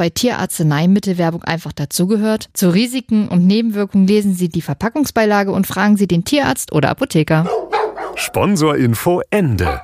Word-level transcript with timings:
bei 0.00 0.08
Tierarzneimittelwerbung 0.08 1.44
einfach 1.44 1.74
dazugehört, 1.74 2.48
zu 2.54 2.70
Risiken 2.70 3.28
und 3.28 3.46
Nebenwirkungen 3.46 4.06
lesen 4.06 4.32
Sie 4.32 4.48
die 4.48 4.62
Verpackungsbeilage 4.62 5.52
und 5.52 5.66
fragen 5.66 5.98
Sie 5.98 6.06
den 6.06 6.24
Tierarzt 6.24 6.72
oder 6.72 6.88
Apotheker. 6.88 7.46
Sponsorinfo 8.14 9.20
Ende. 9.28 9.82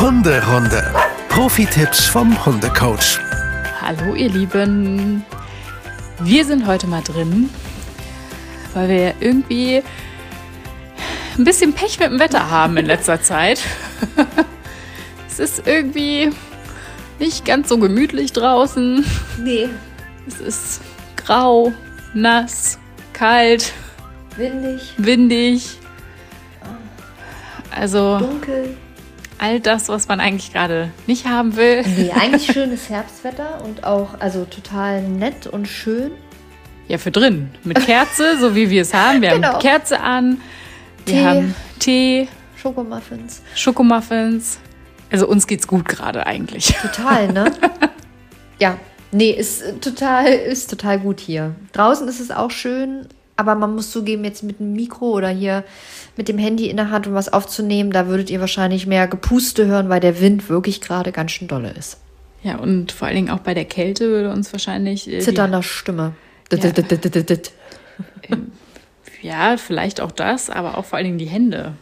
Hunderunde. 0.00 0.82
Profi-Tipps 1.28 2.06
vom 2.06 2.46
Hundecoach. 2.46 3.20
Hallo 3.82 4.14
ihr 4.14 4.30
Lieben. 4.30 5.26
Wir 6.20 6.46
sind 6.46 6.66
heute 6.66 6.86
mal 6.86 7.02
drin, 7.02 7.50
weil 8.72 8.88
wir 8.88 9.14
irgendwie 9.20 9.82
ein 11.36 11.44
bisschen 11.44 11.74
Pech 11.74 12.00
mit 12.00 12.12
dem 12.12 12.18
Wetter 12.18 12.50
haben 12.50 12.78
in 12.78 12.86
letzter 12.86 13.20
Zeit. 13.20 13.60
es 15.28 15.38
ist 15.38 15.66
irgendwie 15.66 16.32
nicht 17.18 17.44
ganz 17.44 17.68
so 17.68 17.78
gemütlich 17.78 18.32
draußen. 18.32 19.04
Nee, 19.42 19.68
Es 20.26 20.40
ist 20.40 20.80
grau, 21.16 21.72
nass, 22.14 22.78
kalt, 23.12 23.72
windig, 24.36 24.94
windig. 24.98 25.78
Also 27.70 28.18
dunkel. 28.18 28.76
all 29.38 29.60
das, 29.60 29.88
was 29.88 30.08
man 30.08 30.20
eigentlich 30.20 30.52
gerade 30.52 30.90
nicht 31.06 31.26
haben 31.26 31.56
will. 31.56 31.82
Nee, 31.96 32.10
eigentlich 32.14 32.46
schönes 32.52 32.88
Herbstwetter 32.88 33.62
und 33.64 33.84
auch 33.84 34.20
also 34.20 34.44
total 34.44 35.02
nett 35.02 35.46
und 35.46 35.66
schön. 35.68 36.10
Ja, 36.88 36.96
für 36.98 37.10
drin. 37.10 37.50
Mit 37.64 37.84
Kerze, 37.84 38.38
so 38.40 38.54
wie 38.56 38.70
wir 38.70 38.80
es 38.82 38.94
haben. 38.94 39.20
Wir 39.20 39.30
Genau. 39.30 39.48
haben 39.54 39.58
Kerze 39.60 40.00
an. 40.00 40.40
Wir 41.04 41.14
Tee. 41.14 41.24
haben 41.24 41.54
Tee, 41.78 42.28
Schokomuffins. 42.56 43.42
Schokomuffins. 43.54 44.58
Also 45.10 45.26
uns 45.26 45.46
geht's 45.46 45.66
gut 45.66 45.86
gerade 45.86 46.26
eigentlich. 46.26 46.76
Total, 46.82 47.32
ne? 47.32 47.50
ja, 48.58 48.78
nee, 49.10 49.30
ist 49.30 49.62
äh, 49.62 49.72
total, 49.74 50.26
ist 50.26 50.70
total 50.70 51.00
gut 51.00 51.20
hier. 51.20 51.54
Draußen 51.72 52.06
ist 52.08 52.20
es 52.20 52.30
auch 52.30 52.50
schön, 52.50 53.06
aber 53.36 53.54
man 53.54 53.74
muss 53.74 53.90
zugeben, 53.90 54.24
jetzt 54.24 54.42
mit 54.42 54.58
dem 54.58 54.72
Mikro 54.74 55.12
oder 55.12 55.28
hier 55.28 55.64
mit 56.16 56.28
dem 56.28 56.38
Handy 56.38 56.68
in 56.68 56.76
der 56.76 56.90
Hand, 56.90 57.06
um 57.06 57.14
was 57.14 57.32
aufzunehmen, 57.32 57.90
da 57.90 58.08
würdet 58.08 58.30
ihr 58.30 58.40
wahrscheinlich 58.40 58.86
mehr 58.86 59.06
Gepuste 59.06 59.66
hören, 59.66 59.88
weil 59.88 60.00
der 60.00 60.20
Wind 60.20 60.48
wirklich 60.48 60.80
gerade 60.80 61.12
ganz 61.12 61.30
schön 61.30 61.48
dolle 61.48 61.70
ist. 61.70 61.98
Ja, 62.42 62.56
und 62.56 62.92
vor 62.92 63.06
allen 63.08 63.16
Dingen 63.16 63.30
auch 63.30 63.40
bei 63.40 63.54
der 63.54 63.64
Kälte 63.64 64.08
würde 64.08 64.30
uns 64.30 64.52
wahrscheinlich. 64.52 65.08
äh, 65.08 65.20
Zitternder 65.20 65.62
Stimme. 65.62 66.12
Ja, 69.22 69.56
vielleicht 69.56 70.00
auch 70.00 70.12
das, 70.12 70.50
aber 70.50 70.78
auch 70.78 70.84
vor 70.84 70.96
allen 70.96 71.06
Dingen 71.06 71.18
die 71.18 71.26
Hände. 71.26 71.72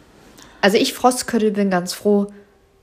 Also 0.61 0.77
ich 0.77 0.93
Frostköttel 0.93 1.51
bin 1.51 1.69
ganz 1.69 1.93
froh, 1.93 2.27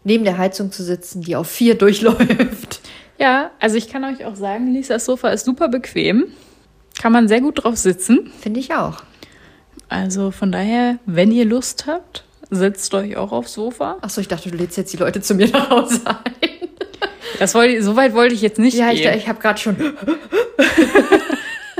neben 0.04 0.24
der 0.24 0.38
Heizung 0.38 0.70
zu 0.70 0.84
sitzen, 0.84 1.22
die 1.22 1.36
auf 1.36 1.48
vier 1.48 1.74
durchläuft. 1.76 2.80
Ja, 3.18 3.50
also 3.60 3.76
ich 3.76 3.88
kann 3.88 4.04
euch 4.04 4.24
auch 4.24 4.36
sagen, 4.36 4.72
Lisas 4.72 5.04
Sofa 5.04 5.30
ist 5.30 5.44
super 5.44 5.68
bequem. 5.68 6.26
Kann 7.00 7.12
man 7.12 7.28
sehr 7.28 7.40
gut 7.40 7.64
drauf 7.64 7.76
sitzen. 7.76 8.30
Finde 8.40 8.60
ich 8.60 8.74
auch. 8.74 9.02
Also 9.88 10.30
von 10.30 10.52
daher, 10.52 10.98
wenn 11.06 11.32
ihr 11.32 11.44
Lust 11.44 11.86
habt, 11.86 12.24
setzt 12.50 12.92
euch 12.94 13.16
auch 13.16 13.32
aufs 13.32 13.54
Sofa. 13.54 13.98
Achso, 14.00 14.20
ich 14.20 14.28
dachte, 14.28 14.50
du 14.50 14.56
lädst 14.56 14.76
jetzt 14.76 14.92
die 14.92 14.96
Leute 14.96 15.20
zu 15.20 15.34
mir 15.34 15.48
nach 15.50 15.70
Hause 15.70 16.00
ein. 16.06 16.34
Das 17.38 17.54
wollte, 17.54 17.82
so 17.82 17.96
weit 17.96 18.14
wollte 18.14 18.34
ich 18.34 18.42
jetzt 18.42 18.58
nicht 18.58 18.76
Ja, 18.76 18.92
ich, 18.92 19.02
gehen. 19.02 19.16
ich 19.16 19.28
habe 19.28 19.40
gerade 19.40 19.58
schon. 19.60 19.76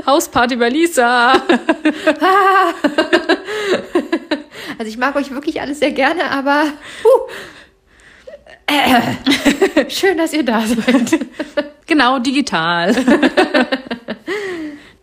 Hausparty 0.05 0.57
bei 0.57 0.69
Lisa. 0.69 1.33
Also 4.77 4.89
ich 4.89 4.97
mag 4.97 5.15
euch 5.15 5.31
wirklich 5.31 5.61
alles 5.61 5.79
sehr 5.79 5.91
gerne, 5.91 6.29
aber 6.29 6.63
huh. 7.03 7.31
Äh, 8.67 9.89
schön, 9.89 10.17
dass 10.17 10.33
ihr 10.33 10.43
da 10.43 10.65
seid. 10.65 11.19
Genau, 11.87 12.17
digital. 12.17 12.95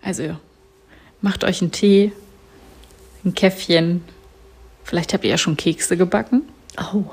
also, 0.03 0.37
macht 1.21 1.45
euch 1.45 1.63
einen 1.63 1.71
Tee, 1.71 2.11
ein 3.25 3.35
Käffchen. 3.35 4.03
Vielleicht 4.83 5.15
habt 5.15 5.23
ihr 5.23 5.31
ja 5.31 5.39
schon 5.39 5.57
Kekse 5.57 5.97
gebacken. 5.97 6.43
Oh, 6.93 7.05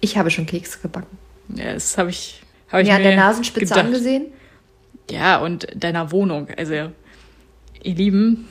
ich 0.00 0.16
habe 0.16 0.32
schon 0.32 0.46
Kekse 0.46 0.80
gebacken. 0.80 1.16
Ja, 1.54 1.72
das 1.72 1.96
habe 1.98 2.10
ich, 2.10 2.42
hab 2.68 2.80
ich 2.80 2.88
Mir 2.88 2.96
an 2.96 3.04
der 3.04 3.14
Nasenspitze 3.14 3.74
gedacht. 3.74 3.86
angesehen. 3.86 4.26
Ja, 5.08 5.38
und 5.38 5.68
deiner 5.72 6.10
Wohnung. 6.10 6.48
Also, 6.56 6.74
ihr 6.74 6.92
Lieben, 7.94 8.48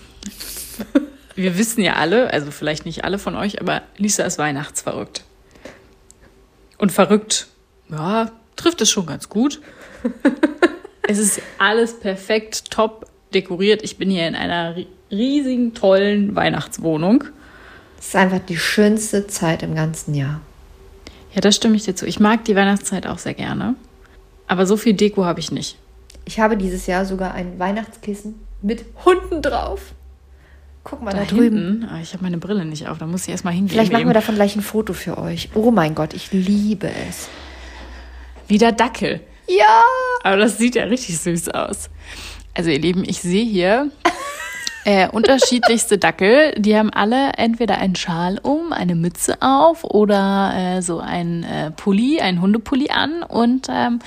wir 1.36 1.58
wissen 1.58 1.84
ja 1.84 1.96
alle, 1.96 2.32
also 2.32 2.50
vielleicht 2.50 2.86
nicht 2.86 3.04
alle 3.04 3.20
von 3.20 3.36
euch, 3.36 3.60
aber 3.60 3.82
Lisa 3.98 4.24
ist 4.24 4.38
weihnachtsverrückt. 4.38 5.26
Und 6.82 6.92
verrückt, 6.92 7.46
ja, 7.90 8.32
trifft 8.56 8.82
es 8.82 8.90
schon 8.90 9.06
ganz 9.06 9.30
gut. 9.30 9.62
es 11.08 11.20
ist 11.20 11.40
alles 11.60 12.00
perfekt, 12.00 12.72
top 12.72 13.06
dekoriert. 13.36 13.84
Ich 13.84 13.98
bin 13.98 14.10
hier 14.10 14.28
in 14.28 14.34
einer 14.34 14.76
ri- 14.76 14.88
riesigen, 15.12 15.76
tollen 15.76 16.36
Weihnachtswohnung. 16.36 17.26
Es 18.00 18.08
ist 18.08 18.16
einfach 18.16 18.40
die 18.40 18.58
schönste 18.58 19.28
Zeit 19.28 19.62
im 19.62 19.76
ganzen 19.76 20.16
Jahr. 20.16 20.42
Ja, 21.36 21.42
da 21.42 21.52
stimme 21.52 21.76
ich 21.76 21.84
dir 21.86 21.96
zu. 21.96 22.08
Ich 22.08 22.20
mag 22.20 22.46
die 22.46 22.56
Weihnachtszeit 22.56 23.06
auch 23.06 23.20
sehr 23.20 23.36
gerne. 23.36 23.76
Aber 24.48 24.66
so 24.66 24.76
viel 24.76 24.94
Deko 24.96 25.24
habe 25.24 25.40
ich 25.40 25.52
nicht. 25.52 25.78
Ich 26.26 26.40
habe 26.40 26.58
dieses 26.58 26.88
Jahr 26.88 27.06
sogar 27.06 27.36
ein 27.36 27.60
Weihnachtskissen 27.60 28.40
mit 28.64 28.86
Hunden 29.06 29.44
drauf. 29.44 29.94
Guck 30.84 31.02
mal 31.04 31.14
da, 31.14 31.26
drüben. 31.26 31.58
hinten, 31.58 31.86
ah, 31.86 32.00
ich 32.02 32.14
habe 32.14 32.24
meine 32.24 32.38
Brille 32.38 32.66
nicht 32.66 32.88
auf, 32.88 32.98
da 32.98 33.06
muss 33.06 33.24
ich 33.24 33.30
erstmal 33.30 33.54
hingehen. 33.54 33.70
Vielleicht 33.70 33.92
machen 33.92 34.08
wir 34.08 34.14
davon 34.14 34.36
gleich 34.36 34.56
ein 34.56 34.62
Foto 34.62 34.94
für 34.94 35.18
euch. 35.18 35.50
Oh 35.54 35.70
mein 35.70 35.94
Gott, 35.94 36.14
ich 36.14 36.32
liebe 36.32 36.90
es. 37.10 37.30
Wieder 38.48 38.72
Dackel. 38.72 39.22
Ja! 39.48 39.84
Aber 40.24 40.38
das 40.38 40.58
sieht 40.58 40.76
ja 40.76 40.86
richtig 40.86 41.20
süß 41.20 41.50
aus. 41.50 41.90
Also 42.54 42.70
ihr 42.70 42.80
Lieben, 42.80 43.04
ich 43.08 43.22
sehe 43.22 43.46
hier 43.46 43.92
äh, 44.86 45.08
unterschiedlichste 45.10 45.98
Dackel. 45.98 46.54
Die 46.58 46.76
haben 46.76 46.90
alle 46.92 47.34
entweder 47.38 47.78
einen 47.78 47.96
Schal 47.96 48.40
um, 48.42 48.74
eine 48.74 48.96
Mütze 48.96 49.38
auf 49.42 49.84
oder 49.84 50.54
äh, 50.56 50.82
so 50.82 51.00
ein 51.00 51.44
äh, 51.44 51.72
Pulli, 51.72 52.20
ein 52.22 52.42
Hundepulli 52.42 52.90
an. 52.90 53.24
Und 53.24 53.68
ähm, 53.70 54.00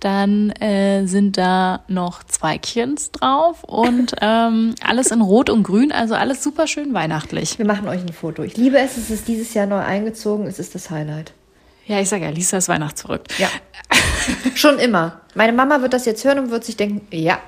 dann 0.00 0.50
äh, 0.50 1.06
sind 1.06 1.38
da 1.38 1.80
noch 1.88 2.22
Zweigchens 2.24 3.10
drauf 3.12 3.64
und 3.64 4.14
ähm, 4.20 4.74
alles 4.84 5.10
in 5.10 5.20
Rot 5.20 5.50
und 5.50 5.62
Grün. 5.62 5.92
Also 5.92 6.14
alles 6.14 6.42
super 6.42 6.66
schön 6.66 6.94
weihnachtlich. 6.94 7.58
Wir 7.58 7.66
machen 7.66 7.88
euch 7.88 8.00
ein 8.00 8.12
Foto. 8.12 8.42
Ich 8.42 8.56
liebe 8.56 8.78
es. 8.78 8.96
Es 8.96 9.10
ist 9.10 9.28
dieses 9.28 9.54
Jahr 9.54 9.66
neu 9.66 9.80
eingezogen. 9.80 10.46
Es 10.46 10.58
ist 10.58 10.74
das 10.74 10.90
Highlight. 10.90 11.32
Ja, 11.86 12.00
ich 12.00 12.08
sage 12.10 12.24
ja, 12.24 12.30
Lisa 12.30 12.58
ist 12.58 12.68
weihnachtsverrückt. 12.68 13.38
Ja. 13.38 13.48
Schon 14.54 14.78
immer. 14.78 15.22
Meine 15.34 15.54
Mama 15.54 15.80
wird 15.80 15.94
das 15.94 16.04
jetzt 16.04 16.22
hören 16.24 16.38
und 16.38 16.50
wird 16.50 16.64
sich 16.64 16.76
denken, 16.76 17.06
ja, 17.10 17.38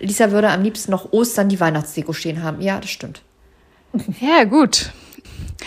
Lisa 0.00 0.30
würde 0.30 0.48
am 0.50 0.62
liebsten 0.62 0.90
noch 0.90 1.12
Ostern 1.12 1.48
die 1.48 1.60
Weihnachtsdeko 1.60 2.12
stehen 2.12 2.42
haben. 2.42 2.60
Ja, 2.60 2.80
das 2.80 2.90
stimmt. 2.90 3.22
Ja, 4.20 4.44
gut. 4.44 4.90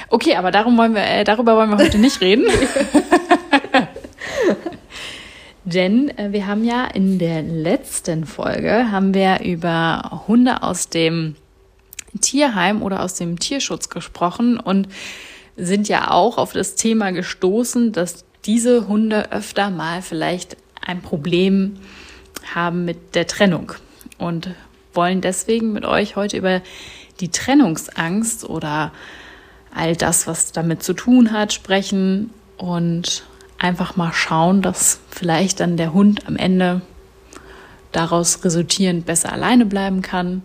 Okay, 0.09 0.35
aber 0.35 0.51
darum 0.51 0.77
wollen 0.77 0.95
wir, 0.95 1.03
äh, 1.03 1.23
darüber 1.23 1.55
wollen 1.55 1.69
wir 1.69 1.77
heute 1.77 1.97
nicht 1.97 2.19
reden. 2.21 2.45
Denn 5.65 6.17
äh, 6.17 6.31
wir 6.31 6.47
haben 6.47 6.63
ja 6.63 6.85
in 6.85 7.19
der 7.19 7.41
letzten 7.41 8.25
Folge 8.25 8.91
haben 8.91 9.13
wir 9.13 9.41
über 9.41 10.23
Hunde 10.27 10.63
aus 10.63 10.89
dem 10.89 11.35
Tierheim 12.21 12.81
oder 12.81 13.03
aus 13.03 13.15
dem 13.15 13.39
Tierschutz 13.39 13.89
gesprochen 13.89 14.59
und 14.59 14.87
sind 15.55 15.87
ja 15.87 16.11
auch 16.11 16.37
auf 16.37 16.53
das 16.53 16.75
Thema 16.75 17.11
gestoßen, 17.11 17.91
dass 17.91 18.25
diese 18.45 18.87
Hunde 18.87 19.31
öfter 19.31 19.69
mal 19.69 20.01
vielleicht 20.01 20.57
ein 20.81 21.01
Problem 21.01 21.77
haben 22.53 22.85
mit 22.85 23.15
der 23.15 23.27
Trennung 23.27 23.73
und 24.23 24.51
wollen 24.93 25.21
deswegen 25.21 25.73
mit 25.73 25.85
euch 25.85 26.15
heute 26.15 26.37
über 26.37 26.61
die 27.19 27.29
Trennungsangst 27.29 28.47
oder 28.47 28.91
all 29.73 29.95
das, 29.95 30.27
was 30.27 30.51
damit 30.51 30.83
zu 30.83 30.93
tun 30.93 31.31
hat, 31.31 31.53
sprechen 31.53 32.29
und 32.57 33.25
einfach 33.57 33.95
mal 33.95 34.13
schauen, 34.13 34.61
dass 34.61 34.99
vielleicht 35.09 35.59
dann 35.59 35.77
der 35.77 35.93
Hund 35.93 36.27
am 36.27 36.35
Ende 36.35 36.81
daraus 37.91 38.43
resultierend 38.43 39.05
besser 39.05 39.31
alleine 39.31 39.65
bleiben 39.65 40.01
kann. 40.01 40.41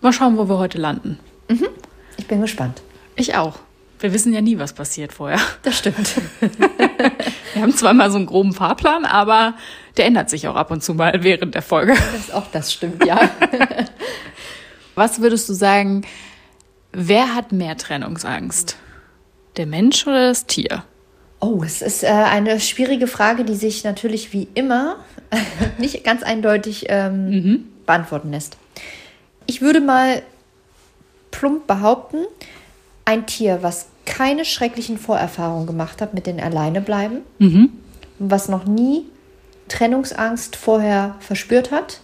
Mal 0.00 0.12
schauen, 0.12 0.38
wo 0.38 0.48
wir 0.48 0.58
heute 0.58 0.78
landen. 0.78 1.18
Mhm. 1.48 1.68
Ich 2.16 2.26
bin 2.26 2.40
gespannt. 2.40 2.82
Ich 3.16 3.36
auch. 3.36 3.58
Wir 4.00 4.14
wissen 4.14 4.32
ja 4.32 4.40
nie, 4.40 4.58
was 4.58 4.72
passiert 4.72 5.12
vorher. 5.12 5.38
Das 5.62 5.78
stimmt. 5.78 6.14
wir 6.40 7.62
haben 7.62 7.74
zwar 7.74 7.92
mal 7.92 8.10
so 8.10 8.16
einen 8.16 8.26
groben 8.26 8.54
Fahrplan, 8.54 9.04
aber 9.04 9.54
der 9.98 10.06
ändert 10.06 10.30
sich 10.30 10.48
auch 10.48 10.56
ab 10.56 10.70
und 10.70 10.82
zu 10.82 10.94
mal 10.94 11.22
während 11.22 11.54
der 11.54 11.62
Folge. 11.62 11.94
Das 12.12 12.30
auch 12.30 12.46
das 12.50 12.72
stimmt, 12.72 13.04
ja. 13.04 13.20
was 14.94 15.20
würdest 15.20 15.50
du 15.50 15.52
sagen, 15.52 16.06
wer 16.92 17.34
hat 17.34 17.52
mehr 17.52 17.76
Trennungsangst? 17.76 18.76
Der 19.58 19.66
Mensch 19.66 20.06
oder 20.06 20.28
das 20.28 20.46
Tier? 20.46 20.84
Oh, 21.40 21.62
es 21.62 21.82
ist 21.82 22.02
äh, 22.02 22.08
eine 22.08 22.58
schwierige 22.60 23.06
Frage, 23.06 23.44
die 23.44 23.54
sich 23.54 23.84
natürlich 23.84 24.32
wie 24.32 24.48
immer 24.54 24.96
nicht 25.78 26.04
ganz 26.04 26.22
eindeutig 26.22 26.86
ähm, 26.88 27.30
mhm. 27.30 27.64
beantworten 27.84 28.30
lässt. 28.30 28.56
Ich 29.46 29.60
würde 29.60 29.80
mal 29.80 30.22
plump 31.30 31.66
behaupten, 31.66 32.24
ein 33.10 33.26
Tier, 33.26 33.58
was 33.62 33.86
keine 34.06 34.44
schrecklichen 34.44 34.96
Vorerfahrungen 34.96 35.66
gemacht 35.66 36.00
hat 36.00 36.14
mit 36.14 36.26
den 36.26 36.38
Alleinebleiben, 36.38 37.22
mhm. 37.38 37.70
was 38.20 38.48
noch 38.48 38.66
nie 38.66 39.06
Trennungsangst 39.66 40.54
vorher 40.54 41.16
verspürt 41.18 41.72
hat, 41.72 42.00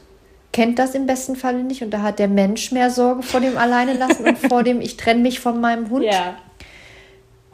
kennt 0.52 0.80
das 0.80 0.96
im 0.96 1.06
besten 1.06 1.36
Falle 1.36 1.62
nicht 1.62 1.82
und 1.82 1.90
da 1.92 2.02
hat 2.02 2.18
der 2.18 2.26
Mensch 2.26 2.72
mehr 2.72 2.90
Sorge 2.90 3.22
vor 3.22 3.40
dem 3.40 3.56
Alleine 3.56 3.94
lassen 3.94 4.24
und 4.26 4.38
vor 4.38 4.64
dem 4.64 4.80
ich 4.80 4.96
trenne 4.96 5.20
mich 5.20 5.38
von 5.38 5.60
meinem 5.60 5.90
Hund. 5.90 6.04
Ja. 6.04 6.34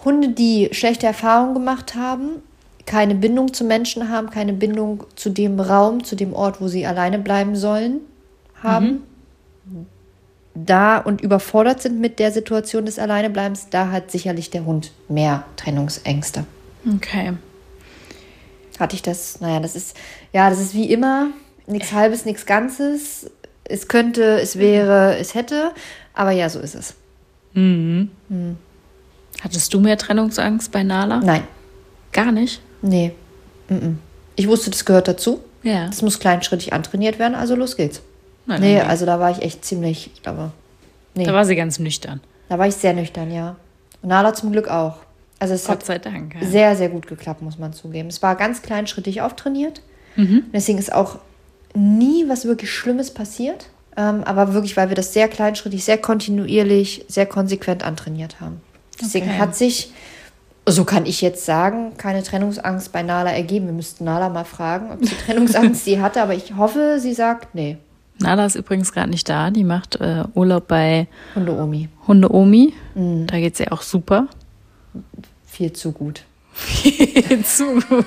Hunde, 0.02 0.30
die 0.30 0.70
schlechte 0.72 1.06
Erfahrungen 1.06 1.52
gemacht 1.52 1.94
haben, 1.94 2.42
keine 2.86 3.14
Bindung 3.14 3.52
zu 3.52 3.64
Menschen 3.64 4.08
haben, 4.08 4.30
keine 4.30 4.54
Bindung 4.54 5.04
zu 5.14 5.28
dem 5.28 5.60
Raum, 5.60 6.04
zu 6.04 6.16
dem 6.16 6.32
Ort, 6.32 6.60
wo 6.60 6.68
sie 6.68 6.86
alleine 6.86 7.18
bleiben 7.18 7.54
sollen, 7.54 8.00
haben, 8.62 9.02
mhm. 9.66 9.86
Da 10.54 10.98
und 10.98 11.20
überfordert 11.20 11.80
sind 11.82 12.00
mit 12.00 12.18
der 12.18 12.32
Situation 12.32 12.84
des 12.84 12.98
Alleinebleibens, 12.98 13.68
da 13.70 13.90
hat 13.90 14.10
sicherlich 14.10 14.50
der 14.50 14.64
Hund 14.64 14.92
mehr 15.08 15.44
Trennungsängste. 15.56 16.44
Okay. 16.96 17.32
Hatte 18.78 18.96
ich 18.96 19.02
das, 19.02 19.40
naja, 19.40 19.60
das 19.60 19.76
ist, 19.76 19.96
ja, 20.32 20.50
das 20.50 20.60
ist 20.60 20.74
wie 20.74 20.90
immer, 20.90 21.28
nichts 21.66 21.92
Halbes, 21.92 22.24
nichts 22.24 22.46
Ganzes. 22.46 23.30
Es 23.64 23.88
könnte, 23.88 24.40
es 24.40 24.58
wäre, 24.58 25.16
es 25.18 25.34
hätte, 25.34 25.72
aber 26.14 26.32
ja, 26.32 26.48
so 26.48 26.58
ist 26.58 26.74
es. 26.74 26.94
Mhm. 27.54 28.10
Mhm. 28.28 28.56
Hattest 29.40 29.72
du 29.72 29.80
mehr 29.80 29.96
Trennungsangst 29.96 30.70
bei 30.70 30.82
Nala? 30.82 31.20
Nein. 31.20 31.44
Gar 32.12 32.32
nicht? 32.32 32.60
Nee. 32.82 33.12
Ich 34.36 34.48
wusste, 34.48 34.70
das 34.70 34.84
gehört 34.84 35.08
dazu. 35.08 35.40
Ja. 35.62 35.86
Das 35.86 36.02
muss 36.02 36.18
kleinschrittig 36.18 36.72
antrainiert 36.72 37.18
werden, 37.18 37.34
also 37.34 37.54
los 37.54 37.76
geht's. 37.76 38.02
Nein, 38.46 38.60
nee, 38.60 38.78
nein. 38.78 38.88
also 38.88 39.06
da 39.06 39.20
war 39.20 39.30
ich 39.30 39.42
echt 39.42 39.64
ziemlich, 39.64 40.10
ich 40.14 40.22
glaube. 40.22 40.50
Nee. 41.14 41.24
Da 41.24 41.32
war 41.32 41.44
sie 41.44 41.56
ganz 41.56 41.78
nüchtern. 41.78 42.20
Da 42.48 42.58
war 42.58 42.66
ich 42.66 42.74
sehr 42.74 42.94
nüchtern, 42.94 43.30
ja. 43.32 43.56
Und 44.02 44.08
Nala 44.08 44.34
zum 44.34 44.52
Glück 44.52 44.68
auch. 44.68 44.96
Also 45.38 45.54
es 45.54 45.66
Gott 45.66 45.88
hat 45.88 46.06
Dank. 46.06 46.36
Ja. 46.40 46.46
Sehr, 46.46 46.76
sehr 46.76 46.88
gut 46.88 47.06
geklappt, 47.06 47.42
muss 47.42 47.58
man 47.58 47.72
zugeben. 47.72 48.08
Es 48.08 48.22
war 48.22 48.36
ganz 48.36 48.62
kleinschrittig 48.62 49.22
auftrainiert. 49.22 49.82
Mhm. 50.16 50.44
Deswegen 50.52 50.78
ist 50.78 50.92
auch 50.92 51.18
nie 51.74 52.28
was 52.28 52.44
wirklich 52.44 52.70
Schlimmes 52.70 53.12
passiert. 53.12 53.66
Ähm, 53.96 54.22
aber 54.24 54.54
wirklich, 54.54 54.76
weil 54.76 54.88
wir 54.88 54.96
das 54.96 55.12
sehr 55.12 55.28
kleinschrittig, 55.28 55.84
sehr 55.84 55.98
kontinuierlich, 55.98 57.04
sehr 57.08 57.26
konsequent 57.26 57.84
antrainiert 57.84 58.40
haben. 58.40 58.60
Deswegen 59.00 59.28
okay. 59.28 59.38
hat 59.38 59.56
sich, 59.56 59.92
so 60.66 60.84
kann 60.84 61.06
ich 61.06 61.20
jetzt 61.20 61.44
sagen, 61.44 61.96
keine 61.98 62.22
Trennungsangst 62.22 62.92
bei 62.92 63.02
Nala 63.02 63.32
ergeben. 63.32 63.66
Wir 63.66 63.74
müssten 63.74 64.04
Nala 64.04 64.28
mal 64.28 64.44
fragen, 64.44 64.92
ob 64.92 65.04
sie 65.04 65.14
Trennungsangst 65.26 65.84
sie 65.84 66.00
hatte, 66.00 66.22
aber 66.22 66.34
ich 66.34 66.54
hoffe, 66.56 66.98
sie 67.00 67.14
sagt 67.14 67.54
nee. 67.54 67.76
Nala 68.22 68.46
ist 68.46 68.54
übrigens 68.54 68.92
gerade 68.92 69.10
nicht 69.10 69.28
da. 69.28 69.50
Die 69.50 69.64
macht 69.64 69.96
äh, 69.96 70.24
Urlaub 70.34 70.68
bei 70.68 71.06
Hunde-Omi. 71.34 71.88
Hunde-Omi. 72.06 72.72
Mhm. 72.94 73.26
Da 73.26 73.38
geht 73.38 73.54
es 73.54 73.60
ihr 73.60 73.72
auch 73.72 73.82
super. 73.82 74.28
Viel 75.46 75.72
zu 75.72 75.92
gut. 75.92 76.24
Viel 76.52 77.44
zu 77.44 77.80
gut. 77.80 78.06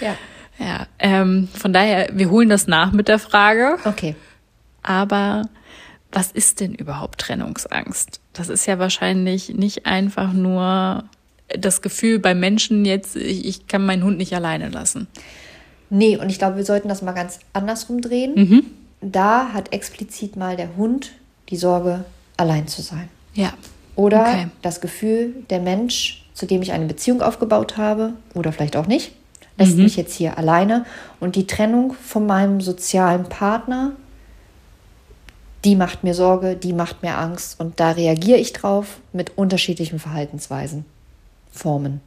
ja. 0.00 0.16
Ja, 0.58 0.86
ähm, 0.98 1.48
von 1.52 1.72
daher, 1.72 2.08
wir 2.12 2.30
holen 2.30 2.48
das 2.48 2.66
nach 2.66 2.92
mit 2.92 3.08
der 3.08 3.18
Frage. 3.18 3.76
Okay. 3.84 4.14
Aber 4.82 5.42
was 6.12 6.30
ist 6.30 6.60
denn 6.60 6.74
überhaupt 6.74 7.20
Trennungsangst? 7.20 8.20
Das 8.32 8.48
ist 8.48 8.66
ja 8.66 8.78
wahrscheinlich 8.78 9.50
nicht 9.50 9.86
einfach 9.86 10.32
nur 10.32 11.04
das 11.48 11.82
Gefühl 11.82 12.18
bei 12.18 12.34
Menschen 12.34 12.84
jetzt, 12.84 13.16
ich, 13.16 13.44
ich 13.44 13.66
kann 13.66 13.84
meinen 13.84 14.04
Hund 14.04 14.16
nicht 14.16 14.34
alleine 14.34 14.68
lassen. 14.68 15.08
Nee, 15.90 16.16
und 16.16 16.30
ich 16.30 16.38
glaube, 16.38 16.56
wir 16.56 16.64
sollten 16.64 16.88
das 16.88 17.02
mal 17.02 17.12
ganz 17.12 17.38
andersrum 17.52 18.00
drehen. 18.00 18.34
Mhm. 18.34 18.64
Da 19.00 19.52
hat 19.52 19.72
explizit 19.72 20.36
mal 20.36 20.56
der 20.56 20.76
Hund 20.76 21.12
die 21.50 21.56
Sorge, 21.56 22.04
allein 22.36 22.66
zu 22.66 22.82
sein. 22.82 23.08
Ja. 23.34 23.52
Oder 23.96 24.22
okay. 24.22 24.46
das 24.62 24.80
Gefühl, 24.80 25.34
der 25.50 25.60
Mensch, 25.60 26.24
zu 26.32 26.46
dem 26.46 26.62
ich 26.62 26.72
eine 26.72 26.86
Beziehung 26.86 27.22
aufgebaut 27.22 27.76
habe, 27.76 28.14
oder 28.34 28.50
vielleicht 28.50 28.76
auch 28.76 28.86
nicht, 28.86 29.12
lässt 29.56 29.76
mhm. 29.76 29.84
mich 29.84 29.96
jetzt 29.96 30.14
hier 30.14 30.38
alleine. 30.38 30.84
Und 31.20 31.36
die 31.36 31.46
Trennung 31.46 31.92
von 31.92 32.26
meinem 32.26 32.60
sozialen 32.60 33.28
Partner 33.28 33.92
die 35.64 35.76
macht 35.76 36.04
mir 36.04 36.14
Sorge, 36.14 36.56
die 36.56 36.72
macht 36.72 37.02
mir 37.02 37.16
Angst 37.16 37.58
und 37.58 37.80
da 37.80 37.92
reagiere 37.92 38.38
ich 38.38 38.52
drauf 38.52 38.98
mit 39.12 39.36
unterschiedlichen 39.36 39.98
Verhaltensweisen, 39.98 40.84
Formen. 41.50 42.00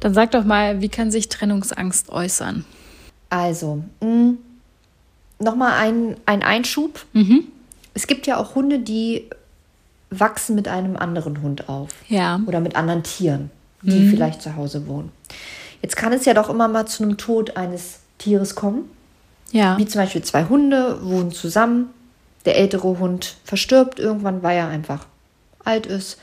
Dann 0.00 0.14
sag 0.14 0.30
doch 0.32 0.44
mal, 0.44 0.80
wie 0.80 0.88
kann 0.88 1.10
sich 1.10 1.28
Trennungsangst 1.28 2.08
äußern? 2.08 2.64
Also, 3.32 3.82
hm, 4.02 4.36
nochmal 5.38 5.72
ein, 5.78 6.16
ein 6.26 6.42
Einschub. 6.42 7.06
Mhm. 7.14 7.44
Es 7.94 8.06
gibt 8.06 8.26
ja 8.26 8.36
auch 8.36 8.54
Hunde, 8.54 8.78
die 8.78 9.24
wachsen 10.10 10.54
mit 10.54 10.68
einem 10.68 10.98
anderen 10.98 11.40
Hund 11.40 11.66
auf. 11.70 11.88
Ja. 12.08 12.42
Oder 12.44 12.60
mit 12.60 12.76
anderen 12.76 13.04
Tieren, 13.04 13.50
die 13.80 14.00
mhm. 14.00 14.10
vielleicht 14.10 14.42
zu 14.42 14.54
Hause 14.54 14.86
wohnen. 14.86 15.10
Jetzt 15.80 15.96
kann 15.96 16.12
es 16.12 16.26
ja 16.26 16.34
doch 16.34 16.50
immer 16.50 16.68
mal 16.68 16.84
zu 16.84 17.04
einem 17.04 17.16
Tod 17.16 17.56
eines 17.56 18.00
Tieres 18.18 18.54
kommen. 18.54 18.90
Ja. 19.50 19.78
Wie 19.78 19.86
zum 19.86 20.02
Beispiel 20.02 20.22
zwei 20.22 20.44
Hunde 20.44 20.98
wohnen 21.02 21.32
zusammen, 21.32 21.88
der 22.44 22.58
ältere 22.58 22.98
Hund 22.98 23.36
verstirbt 23.44 23.98
irgendwann, 23.98 24.42
weil 24.42 24.58
er 24.58 24.68
einfach 24.68 25.06
alt 25.64 25.86
ist. 25.86 26.18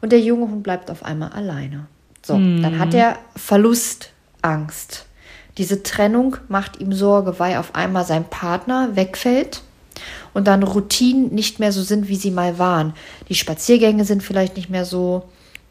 Und 0.00 0.12
der 0.12 0.20
junge 0.20 0.46
Hund 0.46 0.62
bleibt 0.62 0.90
auf 0.90 1.04
einmal 1.04 1.32
alleine. 1.32 1.88
So, 2.22 2.36
hm. 2.36 2.62
dann 2.62 2.78
hat 2.78 2.94
er 2.94 3.18
Verlustangst. 3.36 5.04
Diese 5.58 5.82
Trennung 5.82 6.36
macht 6.48 6.80
ihm 6.80 6.92
Sorge, 6.92 7.38
weil 7.38 7.56
auf 7.56 7.74
einmal 7.74 8.04
sein 8.04 8.24
Partner 8.24 8.96
wegfällt 8.96 9.62
und 10.32 10.46
dann 10.48 10.62
Routinen 10.62 11.32
nicht 11.32 11.60
mehr 11.60 11.72
so 11.72 11.82
sind, 11.82 12.08
wie 12.08 12.16
sie 12.16 12.30
mal 12.30 12.58
waren. 12.58 12.94
Die 13.28 13.34
Spaziergänge 13.34 14.04
sind 14.04 14.22
vielleicht 14.22 14.56
nicht 14.56 14.68
mehr 14.68 14.84
so, 14.84 15.24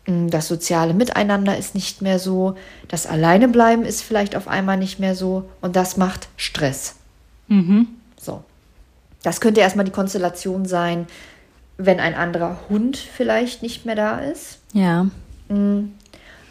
hm, 0.06 0.30
das 0.30 0.48
soziale 0.48 0.94
Miteinander 0.94 1.58
ist 1.58 1.76
nicht 1.76 2.02
mehr 2.02 2.20
so, 2.20 2.56
das 2.88 3.06
Alleinebleiben 3.06 3.86
ist 3.86 4.02
vielleicht 4.02 4.36
auf 4.36 4.48
einmal 4.48 4.78
nicht 4.78 5.00
mehr 5.00 5.16
so 5.16 5.50
und 5.62 5.76
das 5.76 5.98
macht 5.98 6.30
Stress. 6.38 6.96
Mhm. 7.48 7.88
So. 8.18 8.44
Das 9.22 9.42
könnte 9.42 9.62
erstmal 9.62 9.86
die 9.86 9.92
Konstellation 9.92 10.66
sein, 10.66 11.08
wenn 11.78 12.00
ein 12.00 12.14
anderer 12.14 12.60
Hund 12.70 12.98
vielleicht 12.98 13.62
nicht 13.62 13.86
mehr 13.86 13.96
da 13.96 14.20
ist. 14.20 14.60
Ja. 14.74 15.08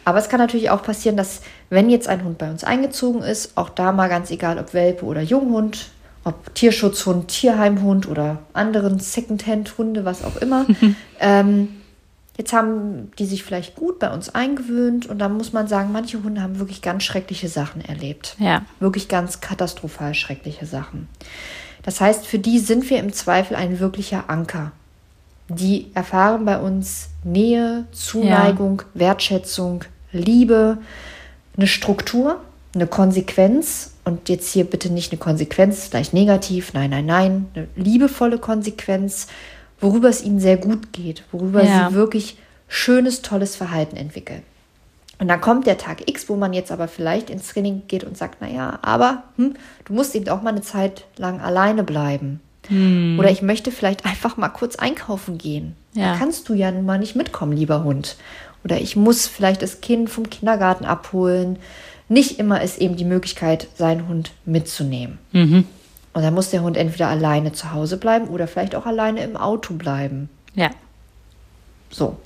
Aber 0.05 0.19
es 0.19 0.29
kann 0.29 0.39
natürlich 0.39 0.69
auch 0.69 0.83
passieren, 0.83 1.17
dass 1.17 1.41
wenn 1.69 1.89
jetzt 1.89 2.07
ein 2.07 2.23
Hund 2.23 2.37
bei 2.37 2.49
uns 2.49 2.63
eingezogen 2.63 3.21
ist, 3.21 3.57
auch 3.57 3.69
da 3.69 3.91
mal 3.91 4.09
ganz 4.09 4.31
egal, 4.31 4.59
ob 4.59 4.73
Welpe 4.73 5.05
oder 5.05 5.21
Junghund, 5.21 5.89
ob 6.23 6.53
Tierschutzhund, 6.55 7.27
Tierheimhund 7.27 8.07
oder 8.07 8.39
anderen 8.53 8.99
Secondhand-Hunde, 8.99 10.05
was 10.05 10.23
auch 10.23 10.37
immer, 10.37 10.65
ähm, 11.19 11.69
jetzt 12.37 12.53
haben 12.53 13.11
die 13.19 13.25
sich 13.25 13.43
vielleicht 13.43 13.75
gut 13.75 13.99
bei 13.99 14.11
uns 14.11 14.33
eingewöhnt 14.33 15.05
und 15.05 15.19
da 15.19 15.29
muss 15.29 15.53
man 15.53 15.67
sagen, 15.67 15.91
manche 15.91 16.23
Hunde 16.23 16.41
haben 16.41 16.59
wirklich 16.59 16.81
ganz 16.81 17.03
schreckliche 17.03 17.47
Sachen 17.47 17.81
erlebt. 17.81 18.35
Ja. 18.39 18.63
Wirklich 18.79 19.07
ganz 19.07 19.41
katastrophal 19.41 20.13
schreckliche 20.13 20.65
Sachen. 20.65 21.07
Das 21.83 21.99
heißt, 21.99 22.25
für 22.25 22.39
die 22.39 22.59
sind 22.59 22.89
wir 22.89 22.99
im 22.99 23.11
Zweifel 23.11 23.55
ein 23.55 23.79
wirklicher 23.79 24.29
Anker. 24.29 24.71
Die 25.49 25.91
erfahren 25.93 26.45
bei 26.45 26.57
uns 26.57 27.09
Nähe, 27.25 27.85
Zuneigung, 27.91 28.81
ja. 28.93 29.01
Wertschätzung, 29.01 29.83
Liebe, 30.13 30.77
eine 31.57 31.67
Struktur, 31.67 32.39
eine 32.73 32.87
Konsequenz. 32.87 33.91
Und 34.05 34.29
jetzt 34.29 34.51
hier 34.51 34.65
bitte 34.65 34.91
nicht 34.91 35.11
eine 35.11 35.19
Konsequenz 35.19 35.89
gleich 35.89 36.11
negativ, 36.13 36.73
nein, 36.73 36.89
nein, 36.89 37.05
nein, 37.05 37.45
eine 37.53 37.67
liebevolle 37.75 38.37
Konsequenz, 38.37 39.27
worüber 39.79 40.09
es 40.09 40.23
ihnen 40.23 40.39
sehr 40.39 40.57
gut 40.57 40.91
geht, 40.91 41.23
worüber 41.31 41.63
Ja. 41.63 41.89
sie 41.89 41.95
wirklich 41.95 42.37
schönes, 42.67 43.21
tolles 43.21 43.55
Verhalten 43.55 43.95
entwickeln. 43.95 44.41
Und 45.19 45.27
dann 45.29 45.39
kommt 45.39 45.67
der 45.67 45.77
Tag 45.77 46.09
X, 46.09 46.27
wo 46.27 46.35
man 46.35 46.51
jetzt 46.53 46.71
aber 46.71 46.87
vielleicht 46.89 47.29
ins 47.29 47.47
Training 47.47 47.83
geht 47.87 48.03
und 48.03 48.17
sagt, 48.17 48.41
naja, 48.41 48.79
aber 48.81 49.23
hm, 49.37 49.55
du 49.85 49.93
musst 49.93 50.15
eben 50.15 50.27
auch 50.27 50.41
mal 50.41 50.49
eine 50.49 50.61
Zeit 50.61 51.05
lang 51.17 51.39
alleine 51.39 51.83
bleiben. 51.83 52.41
Oder 53.19 53.29
ich 53.29 53.41
möchte 53.41 53.71
vielleicht 53.71 54.05
einfach 54.05 54.37
mal 54.37 54.47
kurz 54.47 54.77
einkaufen 54.77 55.37
gehen. 55.37 55.75
Ja. 55.93 56.13
Da 56.13 56.17
kannst 56.19 56.47
du 56.47 56.53
ja 56.53 56.71
nun 56.71 56.85
mal 56.85 56.97
nicht 56.97 57.13
mitkommen, 57.15 57.51
lieber 57.51 57.83
Hund. 57.83 58.15
Oder 58.63 58.79
ich 58.79 58.95
muss 58.95 59.27
vielleicht 59.27 59.61
das 59.61 59.81
Kind 59.81 60.09
vom 60.09 60.29
Kindergarten 60.29 60.85
abholen. 60.85 61.57
Nicht 62.09 62.39
immer 62.39 62.61
ist 62.61 62.79
eben 62.79 62.95
die 62.95 63.05
Möglichkeit, 63.05 63.67
seinen 63.75 64.07
Hund 64.07 64.31
mitzunehmen. 64.45 65.19
Und 66.13 66.21
dann 66.21 66.33
muss 66.33 66.51
der 66.51 66.61
Hund 66.61 66.77
entweder 66.77 67.07
alleine 67.07 67.53
zu 67.53 67.71
Hause 67.71 67.97
bleiben 67.97 68.27
oder 68.27 68.47
vielleicht 68.47 68.75
auch 68.75 68.85
alleine 68.85 69.23
im 69.23 69.35
Auto 69.35 69.73
bleiben. 69.73 70.29
Ja. 70.53 70.69
So. 71.89 72.17